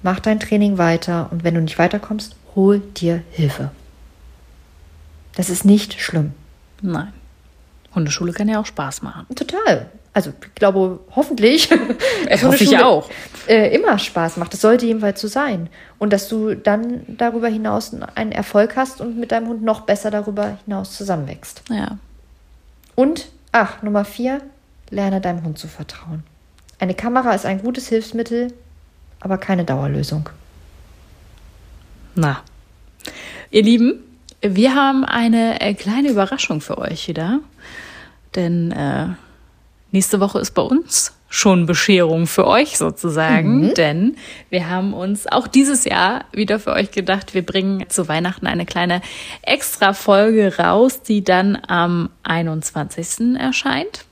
mach 0.03 0.21
dein 0.21 0.39
Training 0.39 0.77
weiter 0.77 1.27
und 1.31 1.43
wenn 1.43 1.55
du 1.55 1.59
nicht 1.59 1.77
weiterkommst, 1.77 2.37
hol 2.55 2.79
dir 2.79 3.21
Hilfe. 3.31 3.71
Das 5.35 5.49
ist 5.49 5.65
nicht 5.65 5.99
schlimm. 5.99 6.31
Nein. 6.81 7.11
Hundeschule 7.93 8.31
kann 8.31 8.47
ja 8.47 8.61
auch 8.61 8.65
Spaß 8.65 9.01
machen. 9.01 9.25
Total. 9.35 9.89
Also 10.15 10.31
ich 10.41 10.55
glaube, 10.55 11.01
hoffentlich. 11.13 11.69
dass 12.29 12.41
hoffe 12.41 12.63
ich 12.63 12.79
auch. 12.79 13.09
Äh, 13.47 13.75
immer 13.75 13.99
Spaß 13.99 14.37
macht. 14.37 14.53
Das 14.53 14.61
sollte 14.61 14.85
jedenfalls 14.85 15.19
so 15.19 15.27
sein. 15.27 15.69
Und 15.99 16.13
dass 16.13 16.29
du 16.29 16.55
dann 16.55 17.03
darüber 17.17 17.49
hinaus 17.49 17.93
einen 18.15 18.31
Erfolg 18.31 18.77
hast 18.77 19.01
und 19.01 19.19
mit 19.19 19.33
deinem 19.33 19.49
Hund 19.49 19.61
noch 19.61 19.81
besser 19.81 20.11
darüber 20.11 20.57
hinaus 20.63 20.95
zusammenwächst. 20.95 21.63
Ja. 21.69 21.97
Und, 22.95 23.27
ach, 23.51 23.83
Nummer 23.83 24.05
vier, 24.05 24.39
lerne 24.89 25.19
deinem 25.19 25.43
Hund 25.43 25.59
zu 25.59 25.67
vertrauen. 25.67 26.23
Eine 26.79 26.93
Kamera 26.93 27.33
ist 27.33 27.45
ein 27.45 27.61
gutes 27.61 27.89
Hilfsmittel, 27.89 28.53
aber 29.19 29.37
keine 29.37 29.65
Dauerlösung. 29.65 30.29
Na. 32.15 32.41
Ihr 33.51 33.63
Lieben, 33.63 33.99
wir 34.41 34.75
haben 34.75 35.03
eine 35.03 35.59
äh, 35.59 35.73
kleine 35.73 36.09
Überraschung 36.09 36.61
für 36.61 36.77
euch 36.77 37.09
wieder. 37.09 37.41
Denn 38.33 38.71
äh, 38.71 39.07
nächste 39.91 40.19
Woche 40.19 40.39
ist 40.39 40.51
bei 40.51 40.61
uns 40.61 41.15
schon 41.35 41.65
Bescherung 41.65 42.27
für 42.27 42.47
euch 42.47 42.77
sozusagen. 42.77 43.73
Denn 43.73 44.15
wir 44.49 44.69
haben 44.69 44.93
uns 44.93 45.27
auch 45.27 45.47
dieses 45.47 45.83
Jahr 45.83 46.25
wieder 46.31 46.59
für 46.59 46.71
euch 46.71 46.91
gedacht, 46.91 47.33
wir 47.33 47.45
bringen 47.45 47.85
zu 47.89 48.07
Weihnachten 48.07 48.47
eine 48.47 48.65
kleine 48.65 49.01
Extra-Folge 49.41 50.57
raus, 50.57 51.01
die 51.01 51.23
dann 51.23 51.57
am 51.67 52.09
21. 52.23 53.35
erscheint. 53.37 54.05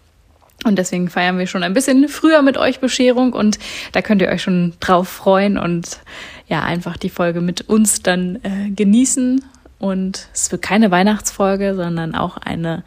Und 0.66 0.78
deswegen 0.78 1.10
feiern 1.10 1.38
wir 1.38 1.48
schon 1.48 1.64
ein 1.64 1.74
bisschen 1.74 2.08
früher 2.08 2.42
mit 2.42 2.58
euch 2.58 2.80
Bescherung 2.80 3.34
und 3.34 3.60
da 3.92 4.02
könnt 4.02 4.22
ihr 4.22 4.30
euch 4.30 4.42
schon 4.42 4.74
drauf 4.80 5.10
freuen 5.10 5.58
und 5.58 6.00
ja, 6.48 6.64
einfach 6.64 6.98
die 6.98 7.10
Folge 7.10 7.42
mit 7.42 7.70
uns 7.70 8.02
dann 8.02 8.40
äh, 8.44 8.70
genießen. 8.70 9.44
Und 9.80 10.28
es 10.34 10.52
wird 10.52 10.62
keine 10.62 10.92
Weihnachtsfolge, 10.92 11.76
sondern 11.76 12.16
auch 12.16 12.38
eine 12.38 12.84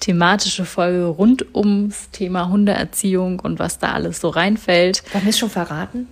thematische 0.00 0.64
Folge 0.64 1.06
rund 1.06 1.54
ums 1.54 2.10
Thema 2.10 2.48
Hundeerziehung 2.48 3.40
und 3.40 3.58
was 3.58 3.78
da 3.78 3.92
alles 3.92 4.20
so 4.20 4.28
reinfällt. 4.28 5.02
Wollen 5.12 5.24
wir 5.24 5.30
es 5.30 5.38
schon 5.38 5.50
verraten? 5.50 6.06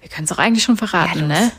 Wir 0.00 0.08
können 0.08 0.24
es 0.24 0.32
auch 0.32 0.38
eigentlich 0.38 0.64
schon 0.64 0.76
verraten, 0.76 1.20
Ja, 1.20 1.26
ne? 1.26 1.52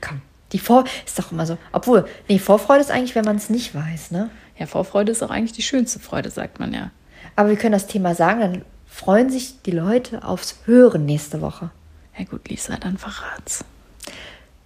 Komm. 0.00 0.20
Die 0.52 0.58
Vor 0.58 0.84
ist 1.06 1.18
doch 1.18 1.32
immer 1.32 1.46
so. 1.46 1.56
Obwohl, 1.72 2.06
nee, 2.28 2.38
Vorfreude 2.38 2.80
ist 2.80 2.90
eigentlich, 2.90 3.14
wenn 3.14 3.24
man 3.24 3.36
es 3.36 3.48
nicht 3.48 3.74
weiß, 3.74 4.10
ne? 4.10 4.30
Ja, 4.58 4.66
Vorfreude 4.66 5.12
ist 5.12 5.22
auch 5.22 5.30
eigentlich 5.30 5.52
die 5.52 5.62
schönste 5.62 5.98
Freude, 5.98 6.30
sagt 6.30 6.60
man 6.60 6.74
ja. 6.74 6.90
Aber 7.36 7.48
wir 7.48 7.56
können 7.56 7.72
das 7.72 7.86
Thema 7.86 8.14
sagen, 8.14 8.40
dann 8.40 8.64
freuen 8.86 9.30
sich 9.30 9.62
die 9.62 9.70
Leute 9.70 10.24
aufs 10.24 10.56
Hören 10.66 11.06
nächste 11.06 11.40
Woche. 11.40 11.70
Ja 12.18 12.24
gut, 12.24 12.48
Lisa, 12.48 12.76
dann 12.76 12.98
verrat's. 12.98 13.64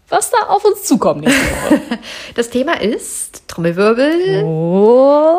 Was 0.09 0.31
da 0.31 0.39
auf 0.49 0.65
uns 0.65 0.85
zukommt 0.85 1.23
nächste 1.23 1.41
Woche. 1.41 1.81
Das 2.35 2.51
Thema 2.51 2.81
ist 2.81 3.49
Trommelwirbel, 3.49 4.43
oh. 4.45 5.39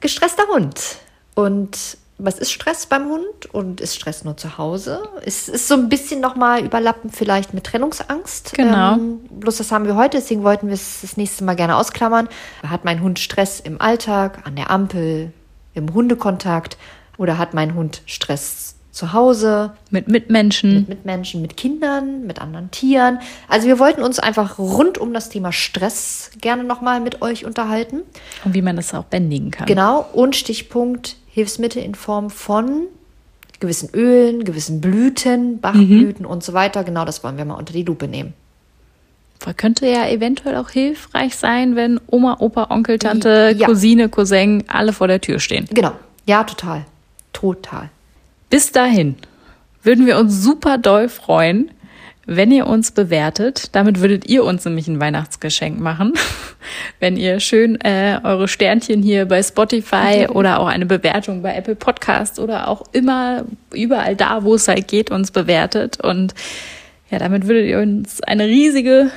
Gestresster 0.00 0.46
Hund. 0.48 0.98
Und 1.34 1.98
was 2.22 2.38
ist 2.38 2.52
Stress 2.52 2.86
beim 2.86 3.08
Hund 3.08 3.46
und 3.52 3.80
ist 3.80 3.96
Stress 3.96 4.24
nur 4.24 4.36
zu 4.36 4.58
Hause? 4.58 5.02
Es 5.24 5.48
ist 5.48 5.68
so 5.68 5.74
ein 5.74 5.88
bisschen 5.88 6.20
nochmal 6.20 6.64
überlappend 6.64 7.14
vielleicht 7.14 7.54
mit 7.54 7.64
Trennungsangst. 7.64 8.52
Genau. 8.54 8.94
Ähm, 8.94 9.20
bloß 9.30 9.56
das 9.56 9.72
haben 9.72 9.86
wir 9.86 9.96
heute, 9.96 10.18
deswegen 10.18 10.42
wollten 10.42 10.66
wir 10.66 10.74
es 10.74 11.00
das 11.00 11.16
nächste 11.16 11.44
Mal 11.44 11.56
gerne 11.56 11.76
ausklammern. 11.76 12.28
Hat 12.66 12.84
mein 12.84 13.00
Hund 13.00 13.18
Stress 13.18 13.60
im 13.60 13.80
Alltag, 13.80 14.42
an 14.44 14.56
der 14.56 14.70
Ampel, 14.70 15.32
im 15.74 15.94
Hundekontakt 15.94 16.76
oder 17.16 17.38
hat 17.38 17.54
mein 17.54 17.74
Hund 17.74 18.02
Stress 18.06 18.69
zu 18.92 19.12
Hause, 19.12 19.72
Mit 19.90 20.08
Mitmenschen. 20.08 20.74
mit 20.74 20.88
Mitmenschen, 20.88 21.40
mit 21.42 21.56
Kindern, 21.56 22.26
mit 22.26 22.40
anderen 22.40 22.70
Tieren. 22.70 23.20
Also 23.48 23.68
wir 23.68 23.78
wollten 23.78 24.02
uns 24.02 24.18
einfach 24.18 24.58
rund 24.58 24.98
um 24.98 25.14
das 25.14 25.28
Thema 25.28 25.52
Stress 25.52 26.30
gerne 26.40 26.64
nochmal 26.64 27.00
mit 27.00 27.22
euch 27.22 27.44
unterhalten. 27.44 28.00
Und 28.44 28.54
wie 28.54 28.62
man 28.62 28.76
das 28.76 28.92
auch 28.94 29.04
bändigen 29.04 29.50
kann. 29.50 29.66
Genau, 29.66 30.04
und 30.12 30.34
Stichpunkt 30.36 31.16
Hilfsmittel 31.32 31.82
in 31.82 31.94
Form 31.94 32.30
von 32.30 32.86
gewissen 33.60 33.90
Ölen, 33.94 34.42
gewissen 34.44 34.80
Blüten, 34.80 35.60
Bachblüten 35.60 36.26
und 36.26 36.42
so 36.42 36.52
weiter. 36.54 36.82
Genau 36.82 37.04
das 37.04 37.22
wollen 37.22 37.36
wir 37.36 37.44
mal 37.44 37.54
unter 37.54 37.72
die 37.72 37.84
Lupe 37.84 38.08
nehmen. 38.08 38.32
Könnte 39.56 39.86
ja 39.86 40.06
eventuell 40.08 40.56
auch 40.56 40.68
hilfreich 40.70 41.36
sein, 41.36 41.74
wenn 41.76 41.98
Oma, 42.08 42.36
Opa, 42.40 42.66
Onkel, 42.70 42.98
Tante, 42.98 43.54
Ja. 43.56 43.66
Cousine, 43.66 44.08
Cousin 44.08 44.64
alle 44.68 44.92
vor 44.92 45.08
der 45.08 45.20
Tür 45.20 45.38
stehen. 45.40 45.66
Genau, 45.70 45.92
ja, 46.26 46.44
total. 46.44 46.84
Total. 47.32 47.88
Bis 48.50 48.72
dahin 48.72 49.16
würden 49.82 50.06
wir 50.06 50.18
uns 50.18 50.42
super 50.42 50.76
doll 50.76 51.08
freuen, 51.08 51.70
wenn 52.26 52.50
ihr 52.50 52.66
uns 52.66 52.92
bewertet. 52.92 53.74
Damit 53.74 54.00
würdet 54.00 54.28
ihr 54.28 54.44
uns 54.44 54.64
nämlich 54.64 54.86
ein 54.88 55.00
Weihnachtsgeschenk 55.00 55.80
machen. 55.80 56.12
wenn 57.00 57.16
ihr 57.16 57.40
schön 57.40 57.80
äh, 57.80 58.18
eure 58.22 58.48
Sternchen 58.48 59.02
hier 59.02 59.26
bei 59.26 59.42
Spotify 59.42 60.26
oder 60.28 60.60
auch 60.60 60.66
eine 60.66 60.86
Bewertung 60.86 61.42
bei 61.42 61.54
Apple 61.54 61.76
Podcasts 61.76 62.38
oder 62.38 62.68
auch 62.68 62.82
immer 62.92 63.44
überall 63.72 64.16
da, 64.16 64.44
wo 64.44 64.54
es 64.54 64.68
halt 64.68 64.88
geht, 64.88 65.10
uns 65.10 65.30
bewertet. 65.30 66.00
Und 66.00 66.34
ja, 67.10 67.18
damit 67.18 67.46
würdet 67.48 67.66
ihr 67.66 67.80
uns 67.80 68.22
eine 68.22 68.46
riesige 68.46 69.10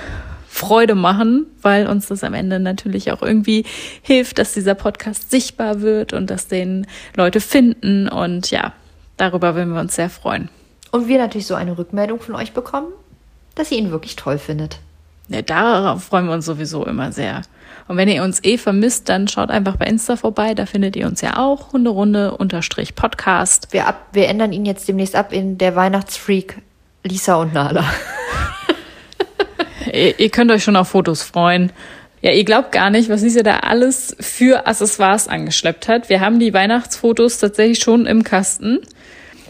Freude 0.48 0.96
machen, 0.96 1.48
weil 1.62 1.88
uns 1.88 2.08
das 2.08 2.24
am 2.24 2.34
Ende 2.34 2.60
natürlich 2.60 3.12
auch 3.12 3.22
irgendwie 3.22 3.66
hilft, 4.02 4.38
dass 4.38 4.54
dieser 4.54 4.76
Podcast 4.76 5.32
sichtbar 5.32 5.82
wird 5.82 6.14
und 6.14 6.30
dass 6.30 6.48
den 6.48 6.88
Leute 7.16 7.42
finden. 7.42 8.08
Und 8.08 8.52
ja, 8.52 8.74
Darüber 9.18 9.56
würden 9.56 9.74
wir 9.74 9.82
uns 9.82 9.96
sehr 9.96 10.10
freuen. 10.10 10.50
Und 10.92 11.08
wir 11.08 11.18
natürlich 11.18 11.48
so 11.48 11.56
eine 11.56 11.78
Rückmeldung 11.78 12.20
von 12.20 12.36
euch 12.36 12.54
bekommen, 12.54 12.88
dass 13.56 13.72
ihr 13.72 13.78
ihn 13.78 13.92
wirklich 13.92 14.16
toll 14.16 14.38
findet. 14.38 14.80
Ja, 15.30 15.42
darauf 15.42 16.04
freuen 16.04 16.26
wir 16.26 16.34
uns 16.34 16.46
sowieso 16.46 16.86
immer 16.86 17.12
sehr. 17.12 17.42
Und 17.88 17.98
wenn 17.98 18.08
ihr 18.08 18.24
uns 18.24 18.44
eh 18.44 18.58
vermisst, 18.58 19.10
dann 19.10 19.28
schaut 19.28 19.50
einfach 19.50 19.76
bei 19.76 19.86
Insta 19.86 20.16
vorbei. 20.16 20.54
Da 20.54 20.66
findet 20.66 20.96
ihr 20.96 21.08
uns 21.08 21.22
ja 21.22 21.38
auch. 21.38 21.74
Hunderunde 21.74 22.38
unterstrich 22.38 22.96
Podcast. 22.96 23.68
Wir, 23.72 23.88
ab, 23.88 24.08
wir 24.14 24.28
ändern 24.28 24.54
ihn 24.54 24.66
jetzt 24.66 24.88
demnächst 24.88 25.16
ab 25.16 25.34
in 25.34 25.58
der 25.58 25.76
Weihnachtsfreak 25.76 26.58
Lisa 27.04 27.36
und 27.36 27.54
Nala. 27.54 27.86
ihr, 29.92 30.20
ihr 30.20 30.30
könnt 30.30 30.52
euch 30.52 30.64
schon 30.64 30.76
auf 30.76 30.90
Fotos 30.90 31.24
freuen. 31.24 31.72
Ja, 32.22 32.32
ihr 32.32 32.46
glaubt 32.46 32.72
gar 32.72 32.90
nicht, 32.90 33.10
was 33.10 33.22
Lisa 33.22 33.44
da 33.44 33.60
alles 33.60 34.16
für 34.20 34.66
Accessoires 34.66 35.28
angeschleppt 35.28 35.90
hat. 35.90 36.08
Wir 36.08 36.22
haben 36.22 36.40
die 36.40 36.54
Weihnachtsfotos 36.54 37.40
tatsächlich 37.40 37.80
schon 37.80 38.06
im 38.06 38.24
Kasten. 38.24 38.80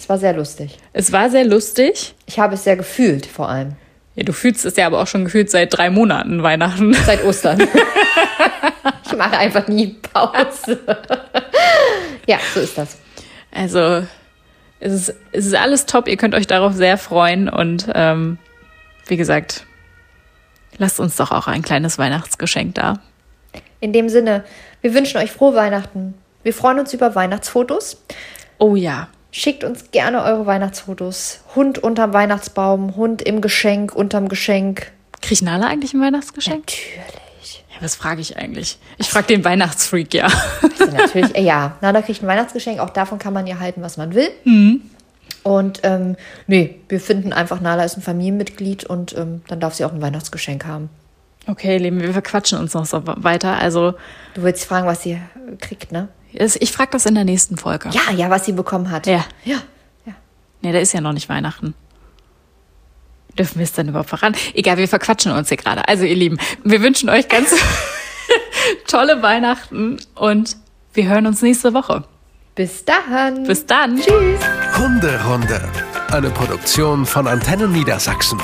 Es 0.04 0.10
war 0.10 0.18
sehr 0.18 0.34
lustig. 0.34 0.78
Es 0.92 1.14
war 1.14 1.30
sehr 1.30 1.46
lustig. 1.46 2.14
Ich 2.26 2.38
habe 2.38 2.56
es 2.56 2.66
sehr 2.66 2.76
gefühlt, 2.76 3.26
vor 3.26 3.48
allem. 3.48 3.78
Ja, 4.16 4.24
du 4.24 4.34
fühlst 4.34 4.66
es 4.66 4.76
ja 4.76 4.86
aber 4.86 5.02
auch 5.02 5.08
schon 5.08 5.24
gefühlt 5.24 5.50
seit 5.50 5.78
drei 5.78 5.90
Monaten 5.90 6.44
Weihnachten. 6.44 6.94
Seit 7.06 7.24
Ostern. 7.24 7.62
ich 9.06 9.16
mache 9.16 9.38
einfach 9.38 9.70
nie 9.70 9.96
Pause. 10.12 10.78
ja, 12.28 12.38
so 12.54 12.60
ist 12.60 12.78
das. 12.78 12.98
Also, 13.54 14.06
es 14.82 14.92
ist, 14.92 15.16
es 15.32 15.46
ist 15.46 15.56
alles 15.56 15.86
top. 15.86 16.10
Ihr 16.10 16.18
könnt 16.18 16.36
euch 16.36 16.48
darauf 16.48 16.74
sehr 16.74 16.98
freuen. 16.98 17.48
Und 17.48 17.88
ähm, 17.96 18.40
wie 19.08 19.16
gesagt, 19.16 19.66
lasst 20.80 21.00
uns 21.00 21.16
doch 21.16 21.32
auch 21.32 21.48
ein 21.48 21.62
kleines 21.62 21.98
Weihnachtsgeschenk 21.98 22.76
da. 22.76 23.00
In 23.80 23.94
dem 23.94 24.10
Sinne, 24.10 24.44
wir 24.82 24.94
wünschen 24.94 25.16
euch 25.16 25.32
frohe 25.32 25.56
Weihnachten. 25.56 26.16
Wir 26.44 26.54
freuen 26.54 26.80
uns 26.80 26.94
über 26.94 27.16
Weihnachtsfotos. 27.16 28.04
Oh 28.58 28.76
ja. 28.76 29.08
Schickt 29.36 29.64
uns 29.64 29.90
gerne 29.90 30.22
eure 30.24 30.46
Weihnachtsfotos. 30.46 31.40
Hund 31.56 31.80
unterm 31.80 32.14
Weihnachtsbaum, 32.14 32.96
Hund 32.96 33.20
im 33.24 33.42
Geschenk, 33.42 33.96
unterm 33.96 34.30
Geschenk. 34.30 34.92
Kriegt 35.24 35.42
Nala 35.42 35.66
eigentlich 35.66 35.96
ein 35.96 36.02
Weihnachtsgeschenk? 36.02 36.68
Natürlich. 36.68 37.66
Ja, 37.74 37.82
was 37.82 37.96
frage 37.96 38.22
ich 38.22 38.38
eigentlich? 38.38 38.78
Ich 39.00 39.10
frage 39.10 39.26
den 39.26 39.44
Weihnachtsfreak, 39.44 40.14
ja. 40.14 40.28
Also 40.62 40.96
natürlich, 40.96 41.36
äh, 41.36 41.42
ja. 41.42 41.78
Nana 41.82 42.04
kriegt 42.04 42.22
ein 42.22 42.28
Weihnachtsgeschenk. 42.28 42.80
Auch 42.80 42.92
davon 42.92 43.18
kann 43.18 43.34
man 43.34 43.48
ja 43.48 43.58
halten, 43.60 43.82
was 43.82 43.98
man 43.98 44.14
will. 44.14 44.30
Und 45.42 45.80
ähm, 45.82 46.16
nee, 46.46 46.76
wir 46.88 47.00
finden 47.00 47.34
einfach, 47.34 47.60
Nala 47.60 47.86
ist 47.86 47.98
ein 47.98 48.04
Familienmitglied 48.04 48.84
und 48.84 49.18
ähm, 49.18 49.42
dann 49.48 49.60
darf 49.60 49.74
sie 49.74 49.84
auch 49.84 49.94
ein 49.94 50.02
Weihnachtsgeschenk 50.04 50.64
haben. 50.66 50.92
Okay, 51.48 51.78
Leben, 51.78 52.00
wir 52.00 52.14
verquatschen 52.14 52.60
uns 52.60 52.76
noch 52.76 52.86
so 52.86 53.02
weiter. 53.04 53.58
Also, 53.58 53.96
Du 54.36 54.44
willst 54.44 54.64
fragen, 54.66 54.86
was 54.86 55.02
sie 55.02 55.20
kriegt, 55.60 55.92
ne? 55.92 56.10
Ich 56.34 56.72
frage 56.72 56.92
das 56.92 57.06
in 57.06 57.16
der 57.16 57.26
nächsten 57.26 57.58
Folge. 57.58 57.90
Ja, 57.92 58.12
ja, 58.12 58.30
was 58.30 58.46
sie 58.46 58.54
bekommen 58.54 58.90
hat. 58.92 59.08
Ja. 59.08 59.26
Ja. 59.44 59.62
ja. 60.06 60.14
Nee, 60.62 60.72
da 60.72 60.80
ist 60.80 60.94
ja 60.94 61.02
noch 61.02 61.14
nicht 61.14 61.30
Weihnachten. 61.30 61.74
Dürfen 63.38 63.58
wir 63.58 63.64
es 63.64 63.74
dann 63.74 63.90
überhaupt 63.90 64.10
voran? 64.10 64.36
Egal, 64.54 64.78
wir 64.78 64.88
verquatschen 64.88 65.32
uns 65.32 65.50
hier 65.50 65.58
gerade. 65.58 65.88
Also, 65.88 66.04
ihr 66.06 66.16
Lieben, 66.16 66.38
wir 66.64 66.82
wünschen 66.82 67.10
euch 67.10 67.28
ganz 67.28 67.54
tolle 68.88 69.22
Weihnachten 69.22 69.98
und 70.16 70.58
wir 70.94 71.08
hören 71.08 71.26
uns 71.26 71.42
nächste 71.42 71.74
Woche. 71.74 72.04
Bis 72.56 72.86
dahin. 72.86 73.44
Bis 73.46 73.66
dann. 73.66 74.00
Tschüss. 74.00 74.40
Hunderunde. 74.78 75.62
Eine 76.12 76.30
Produktion 76.30 77.06
von 77.06 77.28
Antennen 77.28 77.72
Niedersachsen. 77.72 78.40